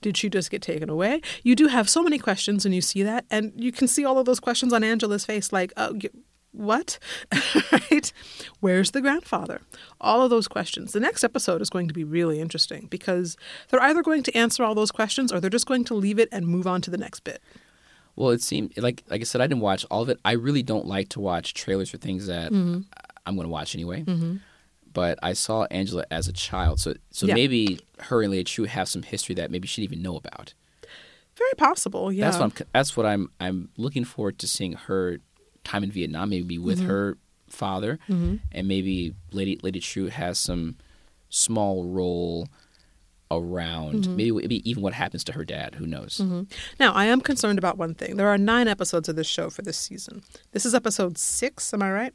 Did 0.00 0.16
she 0.16 0.28
just 0.28 0.50
get 0.50 0.60
taken 0.62 0.88
away? 0.90 1.20
You 1.44 1.54
do 1.54 1.68
have 1.68 1.88
so 1.88 2.02
many 2.02 2.18
questions 2.18 2.64
when 2.64 2.72
you 2.72 2.80
see 2.80 3.02
that, 3.04 3.26
and 3.30 3.52
you 3.56 3.70
can 3.70 3.86
see 3.86 4.04
all 4.04 4.18
of 4.18 4.24
those 4.26 4.40
questions 4.40 4.72
on 4.72 4.82
Angela's 4.82 5.24
face 5.24 5.52
like, 5.52 5.72
oh, 5.76 5.98
what? 6.52 6.98
right? 7.72 8.12
Where's 8.60 8.90
the 8.92 9.00
grandfather? 9.00 9.60
All 10.00 10.22
of 10.22 10.30
those 10.30 10.48
questions. 10.48 10.92
The 10.92 11.00
next 11.00 11.24
episode 11.24 11.60
is 11.62 11.70
going 11.70 11.88
to 11.88 11.94
be 11.94 12.04
really 12.04 12.40
interesting 12.40 12.86
because 12.90 13.36
they're 13.68 13.82
either 13.82 14.02
going 14.02 14.22
to 14.24 14.36
answer 14.36 14.62
all 14.64 14.74
those 14.74 14.92
questions 14.92 15.32
or 15.32 15.40
they're 15.40 15.50
just 15.50 15.66
going 15.66 15.84
to 15.86 15.94
leave 15.94 16.18
it 16.18 16.28
and 16.30 16.46
move 16.46 16.66
on 16.66 16.80
to 16.82 16.90
the 16.90 16.98
next 16.98 17.20
bit. 17.20 17.42
Well, 18.16 18.30
it 18.30 18.42
seemed 18.42 18.76
like 18.76 19.02
like 19.08 19.22
I 19.22 19.24
said, 19.24 19.40
I 19.40 19.46
didn't 19.46 19.62
watch 19.62 19.86
all 19.90 20.02
of 20.02 20.08
it. 20.10 20.20
I 20.24 20.32
really 20.32 20.62
don't 20.62 20.86
like 20.86 21.08
to 21.10 21.20
watch 21.20 21.54
trailers 21.54 21.88
for 21.90 21.96
things 21.96 22.26
that 22.26 22.52
Mm-hmm. 22.52 22.82
I'm 23.24 23.34
going 23.36 23.46
to 23.46 23.52
watch 23.52 23.74
anyway. 23.74 24.04
But 24.92 25.18
I 25.22 25.32
saw 25.32 25.64
Angela 25.70 26.04
as 26.10 26.28
a 26.28 26.32
child, 26.34 26.80
so 26.80 26.94
so 27.10 27.26
Yeah. 27.26 27.34
maybe 27.34 27.80
her 27.98 28.20
and 28.20 28.30
Lady 28.30 28.44
Trieu 28.44 28.66
have 28.66 28.88
some 28.90 29.02
history 29.02 29.34
that 29.36 29.50
maybe 29.50 29.66
she 29.66 29.80
didn't 29.80 29.94
even 29.94 30.02
know 30.02 30.16
about. 30.16 30.52
Very 31.34 31.54
possible, 31.56 32.12
yeah. 32.12 32.26
That's 32.26 32.36
what 32.36 32.44
I'm. 32.44 32.66
That's 32.74 32.96
what 32.96 33.06
I'm. 33.06 33.30
I'm 33.40 33.70
looking 33.78 34.04
forward 34.04 34.38
to 34.40 34.46
seeing 34.46 34.74
her 34.74 35.18
time 35.64 35.84
in 35.84 35.90
Vietnam, 35.90 36.30
maybe 36.30 36.58
with 36.58 36.78
Mm-hmm. 36.78 36.88
her 36.88 37.18
father, 37.48 37.98
and 38.08 38.40
maybe 38.68 39.14
Lady 39.30 39.58
Lady 39.62 39.78
Trieu 39.80 40.06
has 40.08 40.38
some 40.38 40.76
small 41.28 41.84
role 41.84 42.48
around. 43.30 44.04
Mm-hmm. 44.04 44.16
Maybe, 44.16 44.30
maybe 44.32 44.70
even 44.70 44.82
what 44.82 44.92
happens 44.94 45.24
to 45.24 45.32
her 45.32 45.44
dad. 45.44 45.74
Who 45.76 45.86
knows? 45.86 46.20
Now, 46.78 46.92
I 46.92 47.06
am 47.06 47.20
concerned 47.20 47.58
about 47.58 47.78
one 47.78 47.94
thing. 47.94 48.16
There 48.16 48.28
are 48.28 48.38
nine 48.38 48.68
episodes 48.68 49.08
of 49.08 49.16
this 49.16 49.26
show 49.26 49.50
for 49.50 49.62
this 49.62 49.76
season. 49.78 50.22
This 50.52 50.64
is 50.66 50.74
episode 50.74 51.16
six, 51.18 51.72
am 51.72 51.82
I 51.82 51.90
right? 51.92 52.14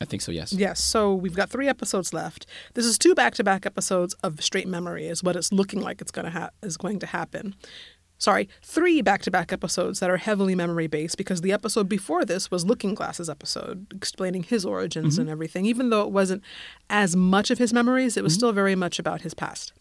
I 0.00 0.04
think 0.04 0.20
so. 0.20 0.30
Yes. 0.30 0.52
Yes, 0.52 0.78
so 0.80 1.14
we've 1.14 1.34
got 1.34 1.48
three 1.48 1.68
episodes 1.68 2.12
left. 2.12 2.44
This 2.74 2.84
is 2.84 2.98
two 2.98 3.14
back-to-back 3.14 3.64
episodes 3.64 4.14
of 4.22 4.42
straight 4.42 4.68
memory, 4.68 5.06
is 5.06 5.22
what 5.22 5.36
it's 5.36 5.52
looking 5.52 5.80
like 5.80 6.00
it's 6.02 6.10
going 6.10 6.26
to 6.26 6.30
ha- 6.30 6.50
is 6.62 6.76
going 6.76 6.98
to 6.98 7.06
happen. 7.06 7.54
Sorry, 8.18 8.48
three 8.62 9.02
back 9.02 9.22
to 9.22 9.30
back 9.30 9.52
episodes 9.52 10.00
that 10.00 10.10
are 10.10 10.16
heavily 10.16 10.54
memory 10.54 10.86
based 10.86 11.16
because 11.18 11.40
the 11.42 11.52
episode 11.52 11.88
before 11.88 12.24
this 12.24 12.50
was 12.50 12.64
Looking 12.64 12.94
Glass's 12.94 13.28
episode, 13.28 13.86
explaining 13.94 14.42
his 14.44 14.64
origins 14.64 15.14
Mm-hmm. 15.14 15.20
and 15.22 15.30
everything. 15.30 15.66
Even 15.66 15.90
though 15.90 16.02
it 16.02 16.10
wasn't 16.10 16.42
as 16.90 17.14
much 17.16 17.50
of 17.50 17.58
his 17.58 17.72
memories, 17.72 18.16
it 18.16 18.22
was 18.24 18.32
Mm-hmm. 18.32 18.38
still 18.38 18.52
very 18.52 18.74
much 18.74 18.98
about 18.98 19.22
his 19.22 19.34
past. 19.34 19.72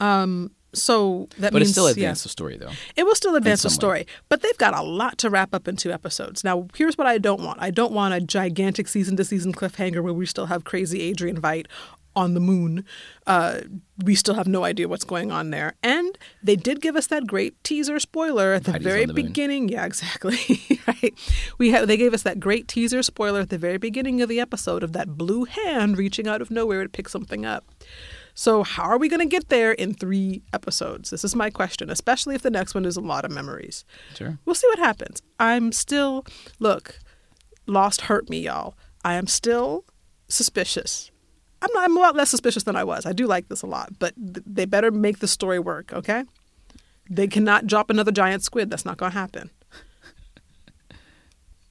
Um, 0.00 0.50
so 0.74 1.28
that 1.38 1.52
But 1.52 1.60
means 1.60 1.70
it 1.70 1.72
still 1.72 1.88
yeah. 1.96 2.12
the 2.12 2.28
story, 2.28 2.56
though. 2.58 2.70
It 2.94 3.04
will 3.04 3.14
still 3.14 3.34
advance 3.36 3.62
the 3.62 3.70
story, 3.70 4.06
but 4.28 4.42
they've 4.42 4.58
got 4.58 4.76
a 4.76 4.82
lot 4.82 5.16
to 5.18 5.30
wrap 5.30 5.54
up 5.54 5.66
in 5.66 5.76
two 5.76 5.90
episodes. 5.90 6.44
Now, 6.44 6.68
here's 6.76 6.96
what 6.98 7.06
I 7.06 7.16
don't 7.18 7.40
want 7.42 7.60
I 7.60 7.70
don't 7.70 7.92
want 7.92 8.12
a 8.14 8.20
gigantic 8.20 8.86
season 8.86 9.16
to 9.16 9.24
season 9.24 9.52
cliffhanger 9.54 10.02
where 10.02 10.12
we 10.12 10.26
still 10.26 10.46
have 10.46 10.64
crazy 10.64 11.00
Adrian 11.02 11.40
Veidt 11.40 11.66
on 12.14 12.34
the 12.34 12.40
moon. 12.40 12.84
Uh, 13.26 13.60
we 14.04 14.14
still 14.14 14.34
have 14.34 14.48
no 14.48 14.64
idea 14.64 14.88
what's 14.88 15.04
going 15.04 15.30
on 15.30 15.50
there. 15.50 15.74
And 15.82 16.18
they 16.42 16.56
did 16.56 16.80
give 16.80 16.96
us 16.96 17.06
that 17.08 17.26
great 17.26 17.62
teaser 17.64 17.98
spoiler 17.98 18.52
at 18.54 18.64
the 18.64 18.72
Veidt 18.72 18.78
is 18.78 18.84
very 18.84 19.04
the 19.04 19.14
moon. 19.14 19.26
beginning. 19.26 19.68
Yeah, 19.68 19.84
exactly. 19.86 20.38
right. 20.86 21.14
We 21.58 21.70
had, 21.70 21.88
they 21.88 21.96
gave 21.96 22.14
us 22.14 22.22
that 22.22 22.40
great 22.40 22.68
teaser 22.68 23.02
spoiler 23.02 23.40
at 23.40 23.50
the 23.50 23.58
very 23.58 23.78
beginning 23.78 24.20
of 24.22 24.28
the 24.28 24.40
episode 24.40 24.82
of 24.82 24.92
that 24.92 25.16
blue 25.16 25.44
hand 25.44 25.96
reaching 25.96 26.26
out 26.26 26.42
of 26.42 26.50
nowhere 26.50 26.82
to 26.82 26.88
pick 26.88 27.08
something 27.08 27.44
up. 27.44 27.64
So, 28.34 28.62
how 28.62 28.84
are 28.84 28.98
we 28.98 29.08
going 29.08 29.18
to 29.18 29.26
get 29.26 29.48
there 29.48 29.72
in 29.72 29.94
three 29.94 30.42
episodes? 30.52 31.10
This 31.10 31.24
is 31.24 31.34
my 31.34 31.50
question, 31.50 31.90
especially 31.90 32.36
if 32.36 32.42
the 32.42 32.50
next 32.50 32.72
one 32.72 32.84
is 32.84 32.96
a 32.96 33.00
lot 33.00 33.24
of 33.24 33.32
memories. 33.32 33.84
Sure. 34.14 34.38
We'll 34.44 34.54
see 34.54 34.68
what 34.68 34.78
happens. 34.78 35.22
I'm 35.40 35.72
still, 35.72 36.24
look, 36.60 37.00
Lost 37.68 38.02
hurt 38.02 38.30
me, 38.30 38.40
y'all. 38.40 38.74
I 39.04 39.14
am 39.14 39.26
still 39.26 39.84
suspicious. 40.28 41.10
I'm, 41.60 41.70
not, 41.72 41.84
I'm 41.84 41.96
a 41.96 42.00
lot 42.00 42.16
less 42.16 42.30
suspicious 42.30 42.62
than 42.62 42.76
I 42.76 42.84
was. 42.84 43.06
I 43.06 43.12
do 43.12 43.26
like 43.26 43.48
this 43.48 43.62
a 43.62 43.66
lot, 43.66 43.98
but 43.98 44.14
th- 44.16 44.44
they 44.46 44.64
better 44.64 44.90
make 44.90 45.18
the 45.18 45.28
story 45.28 45.58
work, 45.58 45.92
okay? 45.92 46.24
They 47.10 47.26
cannot 47.26 47.66
drop 47.66 47.90
another 47.90 48.12
giant 48.12 48.42
squid. 48.42 48.70
That's 48.70 48.84
not 48.84 48.96
going 48.96 49.12
to 49.12 49.18
happen. 49.18 49.50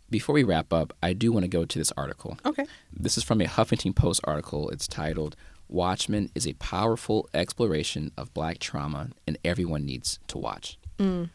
Before 0.09 0.33
we 0.33 0.43
wrap 0.43 0.71
up, 0.71 0.93
I 1.03 1.13
do 1.13 1.31
want 1.31 1.43
to 1.43 1.49
go 1.49 1.65
to 1.65 1.79
this 1.79 1.91
article. 1.97 2.38
Okay. 2.45 2.65
This 2.93 3.17
is 3.17 3.23
from 3.23 3.41
a 3.41 3.45
Huffington 3.45 3.93
Post 3.93 4.21
article. 4.23 4.69
It's 4.69 4.88
titled 4.88 5.35
Watchmen 5.67 6.29
is 6.33 6.47
a 6.47 6.53
powerful 6.53 7.27
exploration 7.33 8.11
of 8.17 8.33
black 8.33 8.59
trauma 8.59 9.09
and 9.27 9.38
everyone 9.43 9.85
needs 9.85 10.17
to 10.27 10.38
watch. 10.38 10.77
Mm. 10.97 11.29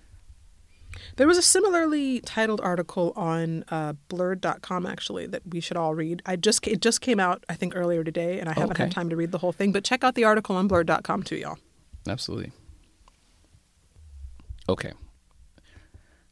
There 1.17 1.27
was 1.27 1.39
a 1.39 1.43
similarly 1.43 2.21
titled 2.21 2.61
article 2.61 3.13
on 3.17 3.65
uh, 3.69 3.95
blerd.com 4.09 4.87
actually 4.87 5.27
that 5.27 5.43
we 5.47 5.61
should 5.61 5.77
all 5.77 5.95
read. 5.95 6.23
I 6.27 6.37
just 6.37 6.67
it 6.67 6.81
just 6.81 7.01
came 7.01 7.21
out 7.21 7.45
I 7.49 7.55
think 7.55 7.75
earlier 7.77 8.05
today 8.05 8.39
and 8.41 8.49
I 8.49 8.53
haven't 8.53 8.79
had 8.79 8.91
time 8.93 9.11
to 9.11 9.17
read 9.17 9.33
the 9.33 9.39
whole 9.39 9.53
thing, 9.53 9.73
but 9.73 9.85
check 9.85 10.05
out 10.05 10.15
the 10.15 10.25
article 10.25 10.57
on 10.57 10.69
blerd.com 10.69 11.23
too, 11.23 11.37
y'all. 11.37 11.59
Absolutely. 12.09 12.53
Okay. 14.69 14.93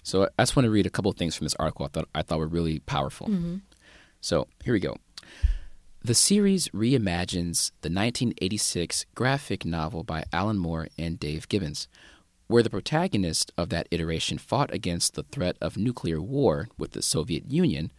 So 0.02 0.28
I 0.38 0.42
just 0.42 0.56
want 0.56 0.64
to 0.64 0.70
read 0.70 0.86
a 0.86 0.90
couple 0.90 1.10
of 1.10 1.16
things 1.16 1.36
from 1.36 1.44
this 1.44 1.54
article 1.56 1.84
I 1.84 1.88
thought 1.88 2.08
I 2.14 2.22
thought 2.22 2.38
were 2.38 2.48
really 2.48 2.80
powerful. 2.80 3.30
So 4.20 4.48
here 4.64 4.74
we 4.74 4.80
go. 4.80 4.96
The 6.02 6.14
series 6.14 6.68
reimagines 6.68 7.72
the 7.82 7.90
1986 7.90 9.04
graphic 9.14 9.66
novel 9.66 10.02
by 10.02 10.24
Alan 10.32 10.56
Moore 10.56 10.88
and 10.96 11.20
Dave 11.20 11.46
Gibbons, 11.48 11.88
where 12.50 12.64
the 12.64 12.68
protagonist 12.70 13.52
of 13.56 13.68
that 13.68 13.86
iteration 13.92 14.36
fought 14.36 14.74
against 14.74 15.14
the 15.14 15.22
threat 15.22 15.56
of 15.60 15.76
nuclear 15.76 16.20
war 16.20 16.66
with 16.76 16.90
the 16.90 17.00
Soviet 17.00 17.48
Union. 17.48 17.92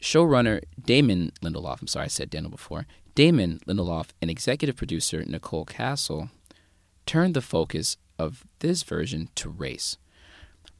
Showrunner 0.00 0.62
Damon 0.80 1.32
Lindelof, 1.42 1.80
I'm 1.80 1.88
sorry 1.88 2.04
I 2.04 2.08
said 2.08 2.30
Daniel 2.30 2.52
before, 2.52 2.86
Damon 3.16 3.58
Lindelof 3.66 4.10
and 4.22 4.30
executive 4.30 4.76
producer 4.76 5.24
Nicole 5.26 5.66
Kassell 5.66 6.30
turned 7.04 7.34
the 7.34 7.40
focus 7.40 7.96
of 8.16 8.44
this 8.60 8.84
version 8.84 9.28
to 9.34 9.48
race. 9.48 9.96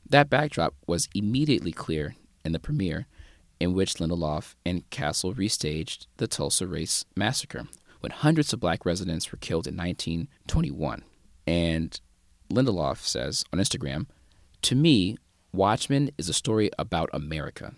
That 0.08 0.30
backdrop 0.30 0.74
was 0.86 1.08
immediately 1.12 1.72
clear 1.72 2.14
in 2.44 2.52
the 2.52 2.60
premiere, 2.60 3.08
in 3.58 3.74
which 3.74 3.94
Lindelof 3.94 4.54
and 4.64 4.88
Kassell 4.90 5.34
restaged 5.34 6.06
the 6.18 6.28
Tulsa 6.28 6.64
Race 6.64 7.04
Massacre, 7.16 7.66
when 7.98 8.12
hundreds 8.12 8.52
of 8.52 8.60
black 8.60 8.86
residents 8.86 9.32
were 9.32 9.38
killed 9.38 9.66
in 9.66 9.76
1921. 9.76 11.02
And 11.48 12.00
Lindelof 12.50 12.98
says 12.98 13.44
on 13.52 13.58
Instagram, 13.58 14.06
To 14.62 14.74
me, 14.74 15.16
Watchmen 15.52 16.10
is 16.18 16.28
a 16.28 16.34
story 16.34 16.70
about 16.78 17.10
America, 17.12 17.74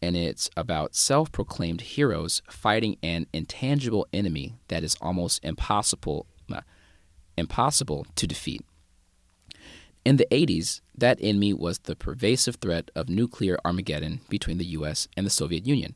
and 0.00 0.16
it's 0.16 0.50
about 0.56 0.94
self 0.94 1.30
proclaimed 1.30 1.82
heroes 1.82 2.42
fighting 2.48 2.96
an 3.02 3.26
intangible 3.32 4.06
enemy 4.12 4.54
that 4.68 4.82
is 4.82 4.96
almost 5.00 5.44
impossible, 5.44 6.26
uh, 6.52 6.62
impossible 7.36 8.06
to 8.16 8.26
defeat. 8.26 8.64
In 10.04 10.16
the 10.16 10.26
80s, 10.30 10.80
that 10.96 11.18
enemy 11.20 11.52
was 11.52 11.78
the 11.80 11.94
pervasive 11.94 12.56
threat 12.56 12.90
of 12.94 13.08
nuclear 13.08 13.58
Armageddon 13.64 14.22
between 14.30 14.58
the 14.58 14.66
US 14.66 15.08
and 15.16 15.26
the 15.26 15.30
Soviet 15.30 15.66
Union. 15.66 15.94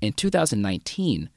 In 0.00 0.12
2019, 0.12 1.28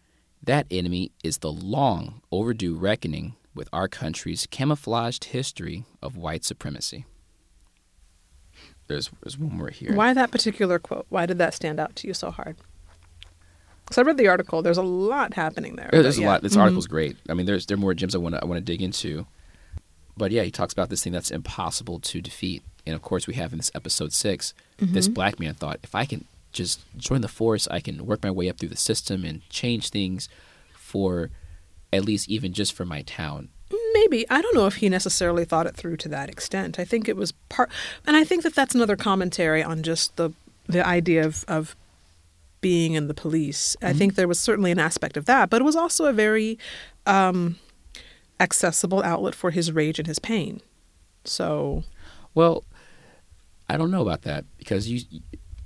that 0.43 0.67
enemy 0.69 1.11
is 1.23 1.39
the 1.39 1.51
long 1.51 2.21
overdue 2.31 2.75
reckoning 2.75 3.35
with 3.53 3.67
our 3.73 3.87
country's 3.87 4.47
camouflaged 4.49 5.25
history 5.25 5.83
of 6.01 6.15
white 6.17 6.43
supremacy. 6.45 7.05
There's, 8.87 9.09
there's 9.23 9.37
one 9.37 9.57
more 9.57 9.69
here. 9.69 9.93
Why 9.93 10.13
that 10.13 10.31
particular 10.31 10.77
quote? 10.79 11.05
Why 11.09 11.25
did 11.25 11.37
that 11.37 11.53
stand 11.53 11.79
out 11.79 11.95
to 11.97 12.07
you 12.07 12.13
so 12.13 12.29
hard? 12.31 12.57
Because 13.85 13.97
I 13.97 14.01
read 14.01 14.17
the 14.17 14.27
article. 14.27 14.61
There's 14.61 14.77
a 14.77 14.81
lot 14.83 15.33
happening 15.33 15.75
there. 15.75 15.89
There's 15.91 16.15
but 16.15 16.17
a 16.17 16.21
yeah. 16.21 16.27
lot. 16.29 16.41
This 16.43 16.55
Mhm. 16.55 16.61
article's 16.61 16.87
great. 16.87 17.17
I 17.29 17.33
mean, 17.33 17.45
there's 17.45 17.65
there 17.65 17.75
are 17.75 17.79
more 17.79 17.93
gems 17.93 18.15
I 18.15 18.19
want 18.19 18.35
to 18.35 18.41
I 18.41 18.45
want 18.45 18.57
to 18.57 18.61
dig 18.63 18.81
into. 18.81 19.25
But 20.17 20.31
yeah, 20.31 20.43
he 20.43 20.51
talks 20.51 20.73
about 20.73 20.89
this 20.89 21.03
thing 21.03 21.13
that's 21.13 21.31
impossible 21.31 21.99
to 21.99 22.21
defeat, 22.21 22.63
and 22.85 22.95
of 22.95 23.01
course, 23.01 23.27
we 23.27 23.33
have 23.35 23.53
in 23.53 23.57
this 23.59 23.71
episode 23.73 24.13
6 24.13 24.53
this 24.77 25.05
Mm-hmm. 25.05 25.13
black 25.13 25.39
man 25.39 25.53
thought 25.55 25.79
if 25.83 25.95
I 25.95 26.05
can 26.05 26.25
just 26.51 26.81
join 26.97 27.21
the 27.21 27.27
force, 27.29 27.67
I 27.69 27.79
can 27.79 28.05
work 28.05 28.21
my 28.23 28.31
way 28.31 28.49
up 28.49 28.57
through 28.59 28.69
the 28.69 28.77
system 28.77 29.23
and 29.23 29.41
change 29.49 29.89
things 29.89 30.27
for 30.75 31.29
at 31.93 32.05
least 32.05 32.29
even 32.29 32.53
just 32.53 32.73
for 32.73 32.85
my 32.85 33.01
town. 33.01 33.49
Maybe 33.93 34.29
I 34.29 34.41
don't 34.41 34.55
know 34.55 34.67
if 34.67 34.75
he 34.77 34.89
necessarily 34.89 35.45
thought 35.45 35.67
it 35.67 35.75
through 35.75 35.97
to 35.97 36.09
that 36.09 36.29
extent. 36.29 36.79
I 36.79 36.85
think 36.85 37.07
it 37.07 37.15
was 37.15 37.31
part, 37.49 37.69
and 38.05 38.15
I 38.17 38.23
think 38.23 38.43
that 38.43 38.55
that's 38.55 38.73
another 38.75 38.95
commentary 38.95 39.63
on 39.63 39.83
just 39.83 40.15
the 40.15 40.31
the 40.67 40.85
idea 40.85 41.25
of 41.25 41.43
of 41.47 41.75
being 42.61 42.93
in 42.93 43.07
the 43.07 43.13
police. 43.13 43.75
I 43.81 43.91
think 43.93 44.15
there 44.15 44.27
was 44.27 44.39
certainly 44.39 44.71
an 44.71 44.79
aspect 44.79 45.17
of 45.17 45.25
that, 45.25 45.49
but 45.49 45.61
it 45.61 45.65
was 45.65 45.75
also 45.75 46.05
a 46.05 46.13
very 46.13 46.59
um, 47.07 47.55
accessible 48.39 49.01
outlet 49.03 49.35
for 49.35 49.51
his 49.51 49.71
rage 49.71 49.99
and 49.99 50.07
his 50.07 50.19
pain. 50.19 50.61
So 51.25 51.83
Well, 52.33 52.63
I 53.69 53.77
don't 53.77 53.91
know 53.91 54.01
about 54.01 54.21
that 54.23 54.45
because 54.57 54.87
you 54.89 55.01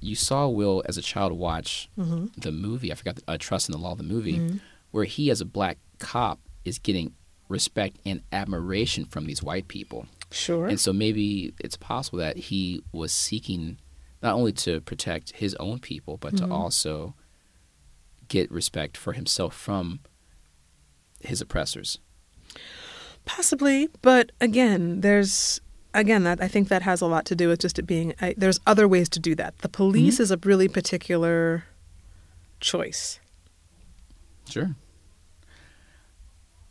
you 0.02 0.16
saw 0.16 0.48
Will 0.48 0.84
as 0.86 0.98
a 0.98 1.02
child 1.02 1.32
watch 1.34 1.90
Mm-hmm. 1.98 2.28
the 2.38 2.52
movie. 2.52 2.92
I 2.92 2.96
forgot 2.96 3.16
the, 3.16 3.24
uh, 3.28 3.38
Trust 3.40 3.68
in 3.70 3.74
the 3.74 3.78
Law, 3.80 3.94
of 3.94 3.98
the 3.98 4.04
movie, 4.04 4.60
where 4.92 5.06
he 5.06 5.30
as 5.32 5.42
a 5.42 5.46
black 5.46 5.78
cop 5.96 6.40
is 6.64 6.80
getting 6.80 7.14
respect 7.50 7.98
and 8.06 8.22
admiration 8.32 9.06
from 9.06 9.26
these 9.26 9.42
white 9.44 9.68
people. 9.68 10.08
sure, 10.32 10.68
And 10.68 10.80
so 10.80 10.92
maybe 10.92 11.54
it's 11.60 11.78
possible 11.78 12.20
that 12.20 12.38
he 12.38 12.82
was 12.92 13.12
seeking 13.12 13.78
not 14.24 14.34
only 14.34 14.52
to 14.54 14.82
protect 14.82 15.32
his 15.34 15.54
own 15.56 15.80
people, 15.80 16.18
but 16.18 16.34
Mm-hmm. 16.34 16.48
to 16.48 16.52
also 16.54 17.14
get 18.28 18.52
respect 18.52 18.98
for 18.98 19.14
himself 19.14 19.54
from 19.56 20.00
his 21.22 21.42
oppressors. 21.42 22.00
Possibly, 23.26 23.90
but 24.02 24.32
again, 24.42 25.02
there's 25.02 25.62
again 25.94 26.24
that 26.24 26.42
I 26.42 26.48
think 26.48 26.68
that 26.70 26.82
has 26.84 27.02
a 27.02 27.06
lot 27.06 27.26
to 27.26 27.36
do 27.36 27.48
with 27.48 27.60
just 27.60 27.78
it 27.80 27.84
being. 27.88 28.14
I, 28.22 28.34
there's 28.38 28.60
other 28.68 28.88
ways 28.88 29.10
to 29.10 29.20
do 29.20 29.34
that. 29.36 29.60
The 29.60 29.70
police 29.70 30.20
is 30.20 30.30
a 30.32 30.38
really 30.44 30.68
particular 30.68 31.66
choice, 32.60 33.20
Sure. 34.50 34.76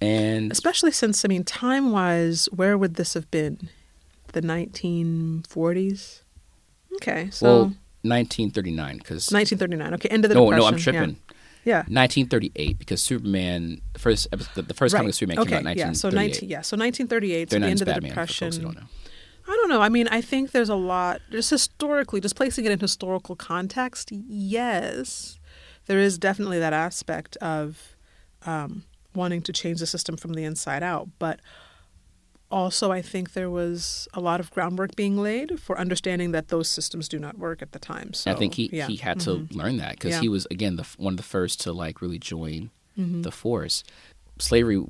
And 0.04 0.52
especially 0.52 0.92
since 0.92 1.24
I 1.24 1.28
mean, 1.28 1.44
time 1.44 1.92
wise, 1.92 2.46
where 2.46 2.76
would 2.76 2.94
this 2.94 3.14
have 3.14 3.30
been? 3.30 3.68
The 4.32 4.42
1940s. 4.42 6.22
Okay, 6.96 7.28
so 7.30 7.46
well, 7.46 7.62
1939 8.02 8.98
because 8.98 9.30
1939. 9.30 9.94
Okay, 9.94 10.08
end 10.08 10.24
of 10.24 10.28
the 10.28 10.34
no, 10.34 10.50
depression. 10.50 10.60
no, 10.60 10.66
I'm 10.66 10.78
tripping. 10.78 11.20
Yeah. 11.64 11.78
1938 11.78 12.78
because 12.78 13.00
Superman, 13.00 13.80
the 13.94 13.98
first 13.98 14.28
episode, 14.32 14.54
the, 14.54 14.62
the 14.62 14.74
first 14.74 14.94
comic 14.94 15.10
of 15.10 15.14
Superman 15.14 15.38
okay, 15.40 15.56
came 15.56 15.66
out 15.66 15.72
in 15.72 15.78
yeah. 15.78 15.92
So 15.92 16.10
19, 16.10 16.48
yeah. 16.48 16.60
So 16.60 16.76
1938. 16.76 17.50
So 17.50 17.58
the 17.58 17.64
end 17.64 17.72
of 17.72 17.78
the 17.78 17.84
Batman, 17.86 18.02
for 18.02 18.08
depression. 18.08 18.50
don't 18.50 18.74
know. 18.74 18.86
I 19.46 19.50
don't 19.50 19.68
know. 19.68 19.80
I 19.80 19.88
mean, 19.88 20.08
I 20.08 20.20
think 20.20 20.52
there's 20.52 20.68
a 20.68 20.74
lot, 20.74 21.20
just 21.30 21.50
historically, 21.50 22.20
just 22.20 22.36
placing 22.36 22.64
it 22.64 22.72
in 22.72 22.80
historical 22.80 23.36
context, 23.36 24.10
yes, 24.12 25.38
there 25.86 25.98
is 25.98 26.18
definitely 26.18 26.58
that 26.58 26.72
aspect 26.72 27.36
of 27.38 27.96
um, 28.46 28.84
wanting 29.14 29.42
to 29.42 29.52
change 29.52 29.80
the 29.80 29.86
system 29.86 30.16
from 30.16 30.34
the 30.34 30.44
inside 30.44 30.82
out. 30.82 31.08
But 31.18 31.40
also, 32.50 32.92
I 32.92 33.02
think 33.02 33.32
there 33.32 33.50
was 33.50 34.06
a 34.14 34.20
lot 34.20 34.38
of 34.38 34.50
groundwork 34.52 34.94
being 34.94 35.16
laid 35.16 35.58
for 35.58 35.78
understanding 35.78 36.32
that 36.32 36.48
those 36.48 36.68
systems 36.68 37.08
do 37.08 37.18
not 37.18 37.38
work 37.38 37.62
at 37.62 37.72
the 37.72 37.78
time. 37.78 38.12
So 38.12 38.30
I 38.30 38.34
think 38.34 38.54
he, 38.54 38.70
yeah. 38.72 38.86
he 38.86 38.96
had 38.96 39.18
to 39.20 39.48
learn 39.50 39.78
that 39.78 39.92
because 39.92 40.12
Yeah. 40.12 40.20
he 40.20 40.28
was 40.28 40.46
again 40.50 40.76
the 40.76 40.84
one 40.98 41.14
of 41.14 41.16
the 41.16 41.22
first 41.24 41.60
to 41.62 41.72
like 41.72 42.00
really 42.00 42.18
join 42.18 42.70
Mm-hmm. 42.96 43.22
the 43.22 43.32
force. 43.32 43.82
Slavery 44.38 44.80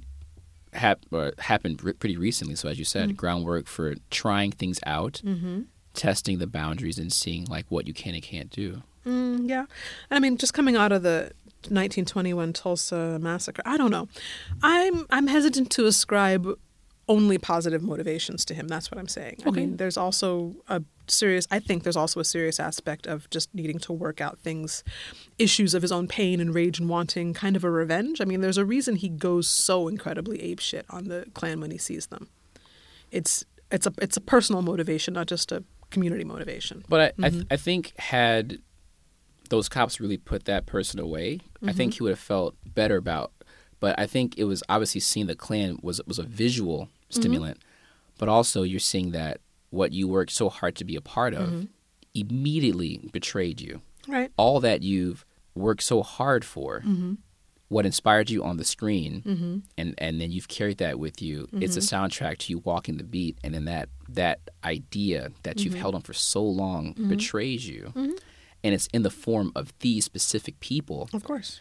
hap- 0.74 1.06
or 1.10 1.32
happened 1.38 1.82
re- 1.82 1.94
pretty 1.94 2.18
recently. 2.18 2.54
So 2.54 2.68
as 2.68 2.78
you 2.78 2.84
said, 2.84 3.16
groundwork 3.16 3.66
for 3.66 3.94
trying 4.10 4.52
things 4.52 4.78
out, 4.84 5.22
testing 5.94 6.36
the 6.38 6.46
boundaries, 6.46 6.98
and 6.98 7.10
seeing 7.10 7.46
like 7.46 7.64
what 7.70 7.86
you 7.86 7.94
can 7.94 8.12
and 8.14 8.22
can't 8.22 8.50
do. 8.50 8.82
Mm, 9.06 9.48
yeah. 9.48 9.60
And 10.10 10.16
I 10.16 10.18
mean, 10.18 10.36
just 10.36 10.52
coming 10.52 10.76
out 10.76 10.92
of 10.92 11.02
the 11.02 11.30
1921 11.70 12.52
Tulsa 12.52 13.18
massacre, 13.20 13.62
I 13.64 13.76
don't 13.76 13.90
know. 13.90 14.08
I'm 14.62 15.06
I'm 15.10 15.26
hesitant 15.26 15.70
to 15.72 15.86
ascribe 15.86 16.46
only 17.08 17.36
positive 17.36 17.82
motivations 17.82 18.44
to 18.46 18.54
him. 18.54 18.66
That's 18.66 18.90
what 18.90 18.98
I'm 18.98 19.08
saying. 19.08 19.42
I 19.44 19.50
mean, 19.50 19.76
there's 19.76 19.96
also 19.96 20.56
a 20.68 20.82
serious 21.06 21.46
I 21.50 21.58
think 21.58 21.82
there's 21.82 21.96
also 21.96 22.20
a 22.20 22.24
serious 22.24 22.58
aspect 22.58 23.06
of 23.06 23.28
just 23.30 23.54
needing 23.54 23.78
to 23.80 23.92
work 23.92 24.20
out 24.20 24.38
things 24.38 24.82
issues 25.38 25.74
of 25.74 25.82
his 25.82 25.92
own 25.92 26.08
pain 26.08 26.40
and 26.40 26.54
rage 26.54 26.78
and 26.78 26.88
wanting 26.88 27.34
kind 27.34 27.56
of 27.56 27.64
a 27.64 27.70
revenge. 27.70 28.20
I 28.20 28.24
mean, 28.24 28.40
there's 28.40 28.58
a 28.58 28.64
reason 28.64 28.96
he 28.96 29.08
goes 29.08 29.48
so 29.48 29.88
incredibly 29.88 30.40
ape 30.42 30.60
shit 30.60 30.86
on 30.88 31.08
the 31.08 31.26
Klan 31.34 31.60
when 31.60 31.70
he 31.70 31.78
sees 31.78 32.06
them. 32.06 32.28
It's 33.10 33.44
it's 33.70 33.86
a 33.86 33.92
it's 34.00 34.16
a 34.16 34.20
personal 34.20 34.62
motivation, 34.62 35.14
not 35.14 35.26
just 35.26 35.52
a 35.52 35.62
community 35.90 36.24
motivation. 36.24 36.84
But 36.88 37.14
I, 37.18 37.26
I, 37.26 37.30
th- 37.30 37.46
I 37.50 37.56
think 37.56 37.92
had 37.98 38.58
those 39.50 39.68
cops 39.68 40.00
really 40.00 40.16
put 40.16 40.44
that 40.44 40.66
person 40.66 41.00
away, 41.00 41.40
I 41.62 41.72
think 41.72 41.92
mm-hmm. 41.92 41.98
he 41.98 42.02
would 42.04 42.10
have 42.10 42.18
felt 42.18 42.54
better 42.66 42.96
about. 42.96 43.32
But 43.80 43.98
I 43.98 44.06
think 44.06 44.38
it 44.38 44.44
was 44.44 44.62
obviously 44.68 45.00
seeing 45.00 45.26
the 45.26 45.34
Klan 45.34 45.78
was 45.82 46.00
was 46.06 46.18
a 46.18 46.22
visual 46.22 46.86
mm-hmm. 46.86 47.20
stimulant, 47.20 47.58
but 48.18 48.28
also 48.28 48.62
you're 48.62 48.80
seeing 48.80 49.10
that 49.12 49.40
what 49.70 49.92
you 49.92 50.08
worked 50.08 50.32
so 50.32 50.48
hard 50.48 50.76
to 50.76 50.84
be 50.84 50.96
a 50.96 51.00
part 51.00 51.34
of 51.34 51.48
mm-hmm. 51.48 51.64
immediately 52.14 53.08
betrayed 53.12 53.60
you. 53.60 53.82
Right. 54.06 54.30
All 54.36 54.60
that 54.60 54.82
you've 54.82 55.24
worked 55.54 55.82
so 55.82 56.02
hard 56.02 56.44
for, 56.44 56.80
what 57.68 57.86
inspired 57.86 58.30
you 58.30 58.44
on 58.44 58.56
the 58.56 58.64
screen, 58.64 59.22
and 59.76 59.94
and 59.98 60.20
then 60.20 60.30
you've 60.30 60.48
carried 60.48 60.78
that 60.78 60.98
with 60.98 61.20
you. 61.20 61.48
It's 61.52 61.76
a 61.76 61.80
soundtrack 61.80 62.38
to 62.38 62.52
you 62.52 62.58
walking 62.58 62.98
the 62.98 63.04
beat, 63.04 63.38
and 63.42 63.54
then 63.54 63.64
that 63.64 63.88
that 64.08 64.40
idea 64.62 65.30
that 65.42 65.60
you've 65.64 65.74
held 65.74 65.94
on 65.94 66.02
for 66.02 66.12
so 66.12 66.42
long 66.42 66.94
betrays 67.08 67.68
you, 67.68 67.92
and 68.64 68.74
it's 68.74 68.88
in 68.88 69.02
the 69.02 69.10
form 69.10 69.52
of 69.54 69.72
these 69.80 70.04
specific 70.04 70.58
people. 70.58 71.08
Of 71.12 71.22
course. 71.22 71.60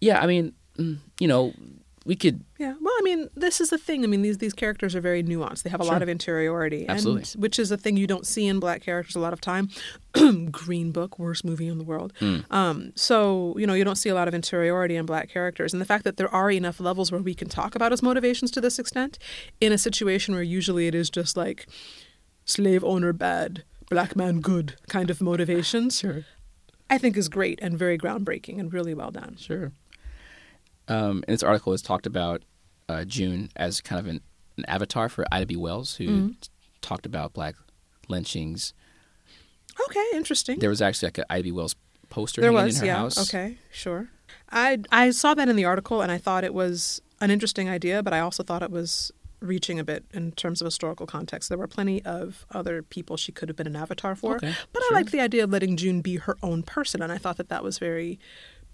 Yeah, 0.00 0.20
I 0.20 0.26
mean, 0.26 0.54
mm, 0.78 0.98
you 1.20 1.28
know, 1.28 1.52
we 2.06 2.16
could 2.16 2.44
Yeah. 2.58 2.74
Well, 2.80 2.92
I 2.98 3.02
mean, 3.02 3.30
this 3.34 3.60
is 3.60 3.70
the 3.70 3.78
thing. 3.78 4.04
I 4.04 4.06
mean, 4.06 4.20
these 4.22 4.38
these 4.38 4.52
characters 4.52 4.94
are 4.94 5.00
very 5.00 5.22
nuanced. 5.22 5.62
They 5.62 5.70
have 5.70 5.80
a 5.80 5.84
lot 5.84 6.02
of 6.02 6.08
interiority, 6.08 6.86
Absolutely. 6.86 7.22
and, 7.34 7.42
which 7.42 7.58
is 7.58 7.70
a 7.70 7.78
thing 7.78 7.96
you 7.96 8.06
don't 8.06 8.26
see 8.26 8.46
in 8.46 8.60
black 8.60 8.82
characters 8.82 9.16
a 9.16 9.20
lot 9.20 9.32
of 9.32 9.40
time. 9.40 9.70
Green 10.50 10.90
Book, 10.90 11.18
worst 11.18 11.44
movie 11.44 11.66
in 11.68 11.78
the 11.78 11.84
world. 11.84 12.12
Um, 12.50 12.92
so 12.94 13.54
you 13.58 13.66
know, 13.66 13.74
you 13.74 13.84
don't 13.84 13.96
see 13.96 14.10
a 14.10 14.14
lot 14.14 14.28
of 14.28 14.34
interiority 14.34 14.96
in 14.96 15.06
black 15.06 15.30
characters, 15.30 15.72
and 15.72 15.80
the 15.80 15.86
fact 15.86 16.04
that 16.04 16.16
there 16.18 16.32
are 16.34 16.50
enough 16.50 16.78
levels 16.78 17.10
where 17.10 17.22
we 17.22 17.34
can 17.34 17.48
talk 17.48 17.74
about 17.74 17.90
his 17.90 18.02
motivations 18.02 18.50
to 18.52 18.60
this 18.60 18.78
extent, 18.78 19.18
in 19.60 19.72
a 19.72 19.78
situation 19.78 20.34
where 20.34 20.42
usually 20.42 20.86
it 20.86 20.94
is 20.94 21.08
just 21.08 21.36
like 21.36 21.66
slave 22.44 22.84
owner 22.84 23.14
bad, 23.14 23.64
black 23.90 24.16
man 24.16 24.40
good 24.40 24.76
kind 24.88 25.10
of 25.10 25.20
motivations. 25.20 25.98
Sure. 25.98 26.24
I 26.90 26.98
think 26.98 27.16
is 27.16 27.28
great 27.28 27.58
and 27.62 27.78
very 27.78 27.98
groundbreaking 27.98 28.58
and 28.58 28.72
really 28.72 28.94
well 28.94 29.10
done. 29.10 29.36
Sure. 29.38 29.72
Um, 30.86 31.24
and 31.26 31.34
this 31.34 31.42
article 31.42 31.72
has 31.72 31.82
talked 31.82 32.06
about 32.06 32.42
uh, 32.88 33.04
June 33.04 33.50
as 33.56 33.80
kind 33.80 33.98
of 33.98 34.06
an, 34.06 34.20
an 34.58 34.64
avatar 34.68 35.08
for 35.08 35.24
Ida 35.32 35.46
B. 35.46 35.56
Wells, 35.56 35.96
who 35.96 36.30
t- 36.32 36.50
talked 36.82 37.06
about 37.06 37.32
black 37.32 37.54
lynchings. 38.08 38.74
Okay, 39.88 40.04
interesting. 40.14 40.58
There 40.58 40.68
was 40.68 40.82
actually 40.82 41.06
like 41.06 41.18
an 41.18 41.24
Ida 41.30 41.42
B. 41.44 41.52
Wells 41.52 41.74
poster 42.10 42.42
There 42.42 42.52
was, 42.52 42.76
in 42.76 42.80
her 42.80 42.86
yeah. 42.86 42.96
house. 42.98 43.18
Okay, 43.28 43.56
sure. 43.72 44.10
I 44.50 44.78
I 44.92 45.10
saw 45.10 45.34
that 45.34 45.48
in 45.48 45.56
the 45.56 45.64
article, 45.64 46.02
and 46.02 46.12
I 46.12 46.18
thought 46.18 46.44
it 46.44 46.54
was 46.54 47.00
an 47.20 47.30
interesting 47.30 47.68
idea, 47.68 48.02
but 48.02 48.12
I 48.12 48.20
also 48.20 48.42
thought 48.42 48.62
it 48.62 48.70
was 48.70 49.10
reaching 49.44 49.78
a 49.78 49.84
bit 49.84 50.04
in 50.12 50.32
terms 50.32 50.60
of 50.60 50.64
historical 50.66 51.06
context. 51.06 51.48
There 51.48 51.58
were 51.58 51.66
plenty 51.68 52.04
of 52.04 52.46
other 52.52 52.82
people 52.82 53.16
she 53.16 53.30
could 53.32 53.48
have 53.48 53.56
been 53.56 53.66
an 53.66 53.76
avatar 53.76 54.14
for, 54.14 54.36
Okay, 54.36 54.52
but 54.72 54.82
sure. 54.82 54.92
I 54.96 54.98
liked 55.00 55.12
the 55.12 55.20
idea 55.20 55.44
of 55.44 55.50
letting 55.50 55.76
June 55.76 56.00
be 56.00 56.16
her 56.16 56.36
own 56.42 56.62
person, 56.62 57.02
and 57.02 57.12
I 57.12 57.18
thought 57.18 57.36
that 57.36 57.48
that 57.50 57.62
was 57.62 57.78
very 57.78 58.18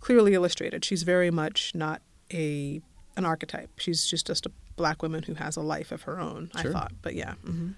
clearly 0.01 0.35
illustrated. 0.35 0.85
She's 0.85 1.03
very 1.03 1.31
much 1.31 1.75
not 1.75 2.01
a 2.33 2.81
an 3.17 3.25
archetype. 3.27 3.71
She's 3.79 4.07
she's 4.07 4.23
just 4.23 4.47
a 4.47 4.53
black 4.77 5.03
woman 5.03 5.25
who 5.25 5.35
has 5.35 5.57
a 5.57 5.61
life 5.63 5.91
of 5.93 6.03
her 6.03 6.19
own. 6.21 6.51
I 6.55 6.63
thought, 6.63 6.93
but 7.03 7.15
yeah. 7.15 7.35
hmm 7.45 7.71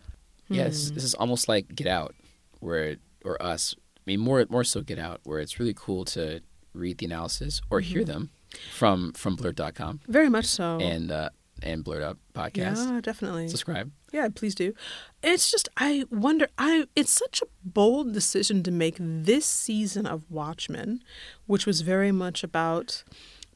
Yes, 0.48 0.90
this 0.90 1.02
is 1.04 1.14
almost 1.14 1.48
like 1.48 1.74
Get 1.74 1.86
Out, 1.86 2.14
where 2.60 2.96
or 3.24 3.42
us. 3.42 3.74
I 3.96 4.02
mean, 4.06 4.20
more 4.20 4.44
more 4.50 4.64
so 4.64 4.82
Get 4.82 4.98
Out, 4.98 5.20
where 5.24 5.38
it's 5.40 5.58
really 5.58 5.74
cool 5.74 6.04
to 6.06 6.42
read 6.74 6.98
the 6.98 7.06
analysis 7.06 7.60
or 7.70 7.80
Mm-hmm. 7.80 7.92
hear 7.92 8.04
them 8.04 8.30
from 8.70 9.12
from 9.14 9.36
Blerd.com 9.36 10.00
Very 10.08 10.28
much 10.28 10.44
so. 10.44 10.78
and 10.78 11.10
uh, 11.10 11.30
and 11.62 11.84
Blerd 11.84 12.02
Up 12.02 12.18
podcast. 12.34 12.90
yeah, 12.90 13.00
definitely. 13.00 13.48
Subscribe. 13.48 13.90
Yeah, 14.12 14.28
please 14.34 14.54
do. 14.54 14.74
It's 15.22 15.50
just 15.50 15.68
I 15.76 16.04
wonder 16.10 16.48
I 16.58 16.86
it's 16.94 17.12
such 17.12 17.42
a 17.42 17.46
bold 17.64 18.12
decision 18.12 18.62
to 18.64 18.70
make 18.70 18.96
this 18.98 19.46
season 19.46 20.06
of 20.06 20.30
Watchmen, 20.30 21.02
which 21.46 21.66
was 21.66 21.80
very 21.80 22.12
much 22.12 22.42
about 22.44 23.04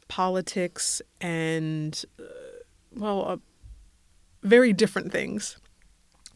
politics 0.08 1.02
and 1.20 2.04
uh, 2.18 2.24
well, 2.94 3.28
uh, 3.28 3.36
very 4.42 4.72
different 4.72 5.12
things. 5.12 5.58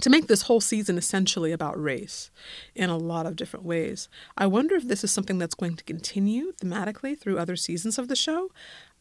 To 0.03 0.09
make 0.09 0.29
this 0.29 0.43
whole 0.43 0.62
season 0.62 0.97
essentially 0.97 1.53
about 1.53 1.79
race 1.81 2.31
in 2.75 2.89
a 2.89 2.97
lot 2.97 3.27
of 3.27 3.37
different 3.37 3.66
ways. 3.66 4.09
I 4.35 4.47
wonder 4.47 4.75
if 4.75 4.89
this 4.89 5.05
is 5.05 5.11
something 5.11 5.37
that's 5.37 5.55
going 5.55 5.77
to 5.77 5.85
continue 5.85 6.53
thematically 6.53 7.18
through 7.18 7.37
other 7.39 7.55
seasons 7.55 7.99
of 7.99 8.09
the 8.09 8.16
show. 8.16 8.51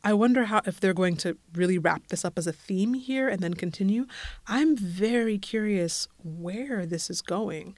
I 0.04 0.14
wonder 0.14 0.46
how 0.46 0.62
if 0.66 0.80
they're 0.80 0.94
going 0.94 1.18
to 1.18 1.38
really 1.54 1.78
wrap 1.78 2.08
this 2.08 2.24
up 2.24 2.38
as 2.38 2.48
a 2.48 2.54
theme 2.54 2.94
here 2.94 3.28
and 3.28 3.42
then 3.42 3.54
continue. 3.54 4.06
I'm 4.48 4.78
very 4.78 5.38
curious 5.38 6.08
where 6.24 6.86
this 6.86 7.10
is 7.10 7.22
going. 7.22 7.78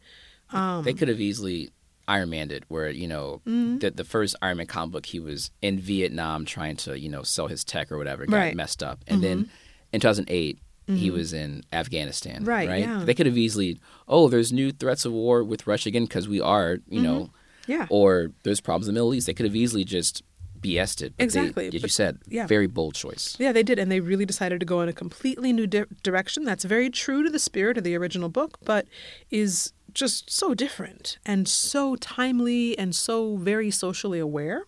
Um, 0.52 0.84
they 0.84 0.94
could 0.94 1.08
have 1.08 1.20
easily 1.22 1.72
Iron 2.08 2.30
Manned 2.30 2.52
it, 2.52 2.64
where 2.68 2.90
you 2.90 3.08
know 3.08 3.42
Mm-hmm. 3.48 3.80
the 3.80 3.92
the 3.92 4.04
first 4.04 4.36
Iron 4.42 4.58
Man 4.58 4.68
comic 4.68 4.92
book, 4.92 5.06
he 5.08 5.20
was 5.20 5.50
in 5.62 5.80
Vietnam 5.80 6.46
trying 6.46 6.76
to 6.78 7.00
you 7.00 7.10
know 7.10 7.24
sell 7.24 7.48
his 7.48 7.64
tech 7.64 7.92
or 7.92 7.98
whatever, 7.98 8.26
got 8.26 8.36
Right. 8.36 8.48
Mm-hmm. 8.50 8.58
messed 8.58 8.84
up, 8.84 9.00
and 9.08 9.24
then 9.24 9.50
in 9.94 10.00
2008 10.02 10.60
he 10.88 11.10
was 11.10 11.32
in 11.32 11.64
Afghanistan, 11.72 12.44
Right, 12.44 12.68
Right? 12.68 12.82
yeah. 12.82 13.04
They 13.06 13.14
could 13.14 13.26
have 13.26 13.38
easily, 13.38 13.80
oh, 14.10 14.28
there's 14.28 14.52
new 14.52 14.74
threats 14.74 15.06
of 15.06 15.14
war 15.14 15.42
with 15.42 15.66
Russia 15.66 15.88
again 15.88 16.04
because 16.04 16.28
we 16.28 16.42
are, 16.42 16.80
you 16.90 17.02
know, 17.02 17.20
Mm-hmm. 17.22 17.72
Yeah. 17.72 17.88
or 17.90 18.32
there's 18.44 18.60
problems 18.60 18.90
in 18.90 18.94
the 18.94 19.00
Middle 19.00 19.14
East. 19.14 19.28
They 19.28 19.34
could 19.34 19.46
have 19.46 19.56
easily 19.56 19.86
just 19.86 20.22
BS'd 20.62 21.02
it. 21.02 21.14
But 21.18 21.24
Exactly, 21.24 21.70
They, 21.70 21.78
as 21.78 21.84
you 21.84 21.90
said, 21.90 22.20
yeah. 22.28 22.48
very 22.48 22.68
bold 22.68 22.96
choice. 22.96 23.36
Yeah, 23.40 23.52
they 23.52 23.64
did, 23.64 23.80
and 23.80 23.92
they 23.92 24.00
really 24.00 24.26
decided 24.26 24.60
to 24.60 24.66
go 24.66 24.82
in 24.82 24.90
a 24.90 24.94
completely 24.94 25.52
new 25.54 25.68
di- 25.68 25.86
direction. 26.04 26.44
That's 26.44 26.64
very 26.64 26.90
true 26.90 27.24
to 27.24 27.30
the 27.30 27.40
spirit 27.40 27.78
of 27.78 27.84
the 27.84 27.96
original 27.96 28.30
book, 28.30 28.60
but 28.64 28.88
is 29.30 29.74
just 29.94 30.30
so 30.32 30.54
different 30.54 31.18
and 31.26 31.48
so 31.48 31.96
timely 31.98 32.78
and 32.78 32.96
so 32.96 33.36
very 33.38 33.72
socially 33.72 34.20
aware. 34.20 34.66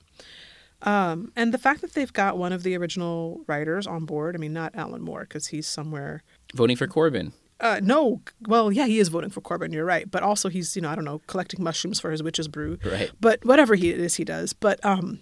Um, 0.81 1.31
and 1.35 1.53
the 1.53 1.57
fact 1.57 1.81
that 1.81 1.93
they've 1.93 2.11
got 2.11 2.37
one 2.37 2.51
of 2.51 2.63
the 2.63 2.75
original 2.75 3.41
writers 3.47 3.87
on 3.87 4.05
board, 4.05 4.35
I 4.35 4.39
mean, 4.39 4.51
not 4.53 4.75
Alan 4.75 5.01
Moore, 5.01 5.21
because 5.21 5.47
he's 5.47 5.65
somewhere. 5.65 6.23
Voting 6.53 6.75
for 6.75 6.87
Corbyn. 6.87 7.31
Uh, 7.59 7.79
no, 7.81 8.19
well, 8.47 8.69
yeah, 8.73 8.85
he 8.85 8.99
is 8.99 9.07
voting 9.07 9.29
for 9.29 9.39
Corbyn, 9.39 9.71
you're 9.71 9.85
right. 9.85 10.11
But 10.11 10.23
also, 10.23 10.49
he's, 10.49 10.75
you 10.75 10.81
know, 10.81 10.89
I 10.89 10.95
don't 10.95 11.05
know, 11.05 11.21
collecting 11.27 11.63
mushrooms 11.63 12.01
for 12.01 12.11
his 12.11 12.21
witch's 12.21 12.49
brew. 12.49 12.77
Right. 12.83 13.09
But 13.21 13.45
whatever 13.45 13.75
he 13.75 13.91
is, 13.91 14.15
he 14.15 14.25
does. 14.25 14.51
But 14.51 14.83
um, 14.83 15.21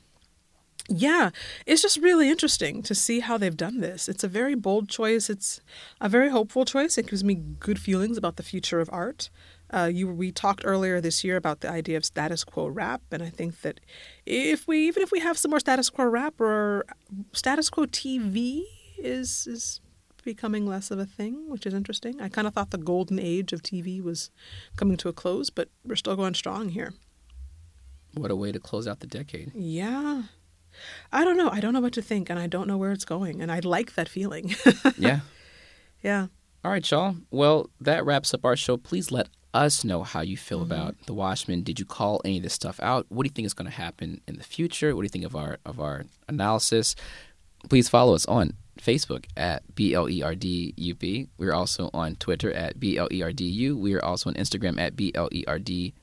yeah, 0.92 1.30
it's 1.66 1.82
just 1.82 1.98
really 1.98 2.30
interesting 2.30 2.82
to 2.84 2.96
see 2.96 3.20
how 3.20 3.38
they've 3.38 3.58
done 3.58 3.80
this. 3.80 4.10
It's 4.10 4.24
a 4.24 4.28
very 4.28 4.56
bold 4.56 4.90
choice. 4.90 5.30
It's 5.30 5.62
a 6.00 6.10
very 6.10 6.30
hopeful 6.30 6.66
choice. 6.66 6.98
It 6.98 7.08
gives 7.08 7.24
me 7.24 7.36
good 7.36 7.80
feelings 7.80 8.18
about 8.18 8.36
the 8.36 8.44
future 8.44 8.80
of 8.80 8.90
art. 8.92 9.30
Uh, 9.74 9.90
you 9.92 10.08
we 10.08 10.32
talked 10.32 10.64
earlier 10.66 11.00
this 11.00 11.24
year 11.24 11.38
about 11.38 11.62
the 11.62 11.70
idea 11.70 11.96
of 11.96 12.04
status 12.04 12.44
quo 12.44 12.68
rap, 12.68 13.02
and 13.12 13.24
I 13.24 13.30
think 13.30 13.62
that 13.62 13.80
if 14.26 14.68
we 14.68 14.88
even 14.88 15.02
if 15.02 15.12
we 15.12 15.20
have 15.22 15.38
some 15.38 15.52
more 15.52 15.62
status 15.62 15.90
quo 15.90 16.06
rap 16.06 16.42
or 16.42 16.86
status 17.32 17.70
quo 17.70 17.86
TV 17.86 18.64
is 18.98 19.48
is 19.48 19.80
becoming 20.24 20.68
less 20.68 20.92
of 20.92 21.00
a 21.00 21.06
thing, 21.06 21.50
which 21.50 21.66
is 21.66 21.74
interesting. 21.74 22.22
I 22.22 22.30
kind 22.30 22.48
of 22.48 22.54
thought 22.54 22.72
the 22.72 22.78
golden 22.78 23.18
age 23.18 23.54
of 23.54 23.64
TV 23.64 24.04
was 24.04 24.30
coming 24.76 24.98
to 24.98 25.10
a 25.10 25.14
close, 25.14 25.50
but 25.50 25.70
we're 25.86 25.96
still 25.96 26.16
going 26.16 26.36
strong 26.36 26.70
here. 26.70 26.94
What 28.14 28.30
a 28.30 28.36
way 28.36 28.52
to 28.52 28.60
close 28.60 28.88
out 28.88 29.00
the 29.00 29.08
decade. 29.08 29.52
Yeah. 29.56 30.24
I 31.12 31.24
don't 31.24 31.38
know. 31.38 31.50
I 31.50 31.60
don't 31.60 31.74
know 31.74 31.82
what 31.82 31.94
to 31.94 32.02
think, 32.02 32.30
and 32.30 32.40
I 32.40 32.48
don't 32.48 32.68
know 32.68 32.78
where 32.78 32.92
it's 32.92 33.06
going, 33.06 33.42
and 33.42 33.52
I 33.52 33.60
like 33.60 33.96
that 33.96 34.08
feeling. 34.10 34.56
yeah. 34.98 35.20
yeah. 36.04 36.28
All 36.64 36.72
right, 36.72 36.90
y'all. 36.92 37.16
Well, 37.32 37.70
that 37.80 38.06
wraps 38.06 38.34
up 38.34 38.46
our 38.46 38.56
show. 38.56 38.78
Please 38.78 39.12
let 39.12 39.28
us 39.54 39.84
know 39.84 40.04
how 40.04 40.22
you 40.22 40.38
feel 40.38 40.60
Mm-hmm. 40.62 40.72
about 40.72 40.96
The 41.08 41.14
Watchmen. 41.14 41.64
Did 41.64 41.80
you 41.80 41.86
call 41.86 42.22
any 42.24 42.38
of 42.38 42.44
this 42.44 42.54
stuff 42.54 42.80
out? 42.82 43.06
What 43.10 43.24
do 43.24 43.28
you 43.28 43.34
think 43.34 43.46
is 43.46 43.54
going 43.54 43.70
to 43.70 43.76
happen 43.76 44.22
in 44.28 44.38
the 44.38 44.44
future? 44.44 44.96
What 44.96 45.02
do 45.02 45.06
you 45.06 45.10
think 45.10 45.26
of 45.26 45.36
our 45.36 45.58
of 45.66 45.80
our 45.80 46.06
analysis? 46.30 46.96
Please 47.70 47.90
follow 47.90 48.16
us 48.16 48.26
on 48.28 48.54
Facebook 48.80 49.26
at 49.36 49.76
B 49.76 49.94
L 49.94 50.10
E 50.10 50.24
R 50.24 50.36
D 50.36 50.74
U 50.78 50.96
P. 50.96 51.28
We're 51.38 51.54
also 51.54 51.90
on 51.94 52.16
Twitter 52.16 52.52
at 52.54 52.80
B 52.80 52.98
L 52.98 53.08
E 53.12 53.22
R 53.22 53.32
D 53.34 53.44
U. 53.46 53.78
We 53.78 53.94
are 53.94 54.04
also 54.04 54.30
on 54.30 54.36
Instagram 54.36 54.80
at 54.80 54.96
B 54.96 55.12
L 55.14 55.28
E 55.32 55.44
R 55.48 55.60
D 55.60 55.94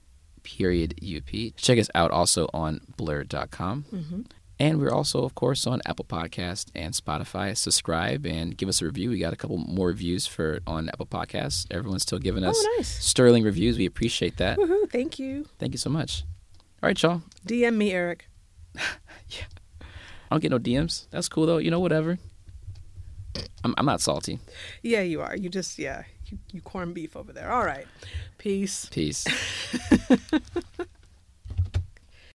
period 0.42 0.94
UP. 1.02 1.54
Check 1.56 1.78
us 1.78 1.90
out 1.94 2.10
also 2.10 2.48
on 2.54 2.80
blerd.com. 2.96 4.26
And 4.61 4.80
we're 4.80 4.90
also, 4.92 5.22
of 5.22 5.34
course, 5.36 5.66
on 5.66 5.80
Apple 5.86 6.04
Podcast 6.04 6.66
and 6.74 6.92
Spotify. 6.92 7.56
Subscribe 7.56 8.26
and 8.26 8.56
give 8.56 8.68
us 8.68 8.82
a 8.82 8.86
review. 8.86 9.11
We 9.11 9.18
got 9.20 9.32
a 9.32 9.36
couple 9.36 9.56
more 9.59 9.86
reviews 9.88 10.26
for 10.26 10.59
on 10.66 10.88
Apple 10.88 11.06
Podcasts. 11.06 11.66
Everyone's 11.70 12.02
still 12.02 12.18
giving 12.18 12.44
oh, 12.44 12.50
us 12.50 12.56
Oh, 12.59 12.74
nice. 12.76 12.88
sterling 12.88 13.44
reviews. 13.44 13.78
We 13.78 13.86
appreciate 13.86 14.36
that. 14.38 14.59
Woohoo! 14.59 14.90
Thank 14.90 15.18
you. 15.20 15.46
Thank 15.61 15.72
you 15.74 15.78
so 15.78 15.90
much. 15.90 16.24
All 16.82 16.88
right, 16.88 17.00
y'all. 17.00 17.22
DM 17.46 17.76
me, 17.76 17.92
Eric. 17.92 18.28
Yeah. 19.30 19.44
I 19.82 20.34
don't 20.34 20.40
get 20.40 20.50
no 20.50 20.59
DMs. 20.59 21.06
That's 21.11 21.28
cool 21.28 21.44
though. 21.44 21.59
You 21.59 21.70
know, 21.70 21.80
whatever. 21.80 22.18
I'm, 23.62 23.74
I'm 23.76 23.84
not 23.84 24.00
salty. 24.00 24.38
Yeah, 24.82 25.02
you 25.02 25.20
are. 25.20 25.36
You 25.36 25.48
just 25.50 25.78
yeah. 25.78 26.04
You, 26.26 26.38
you 26.52 26.61
corn 26.62 26.92
beef 26.94 27.14
over 27.14 27.32
there. 27.32 27.50
All 27.52 27.64
right. 27.64 27.86
Peace. 28.38 28.86
Peace. 28.90 29.26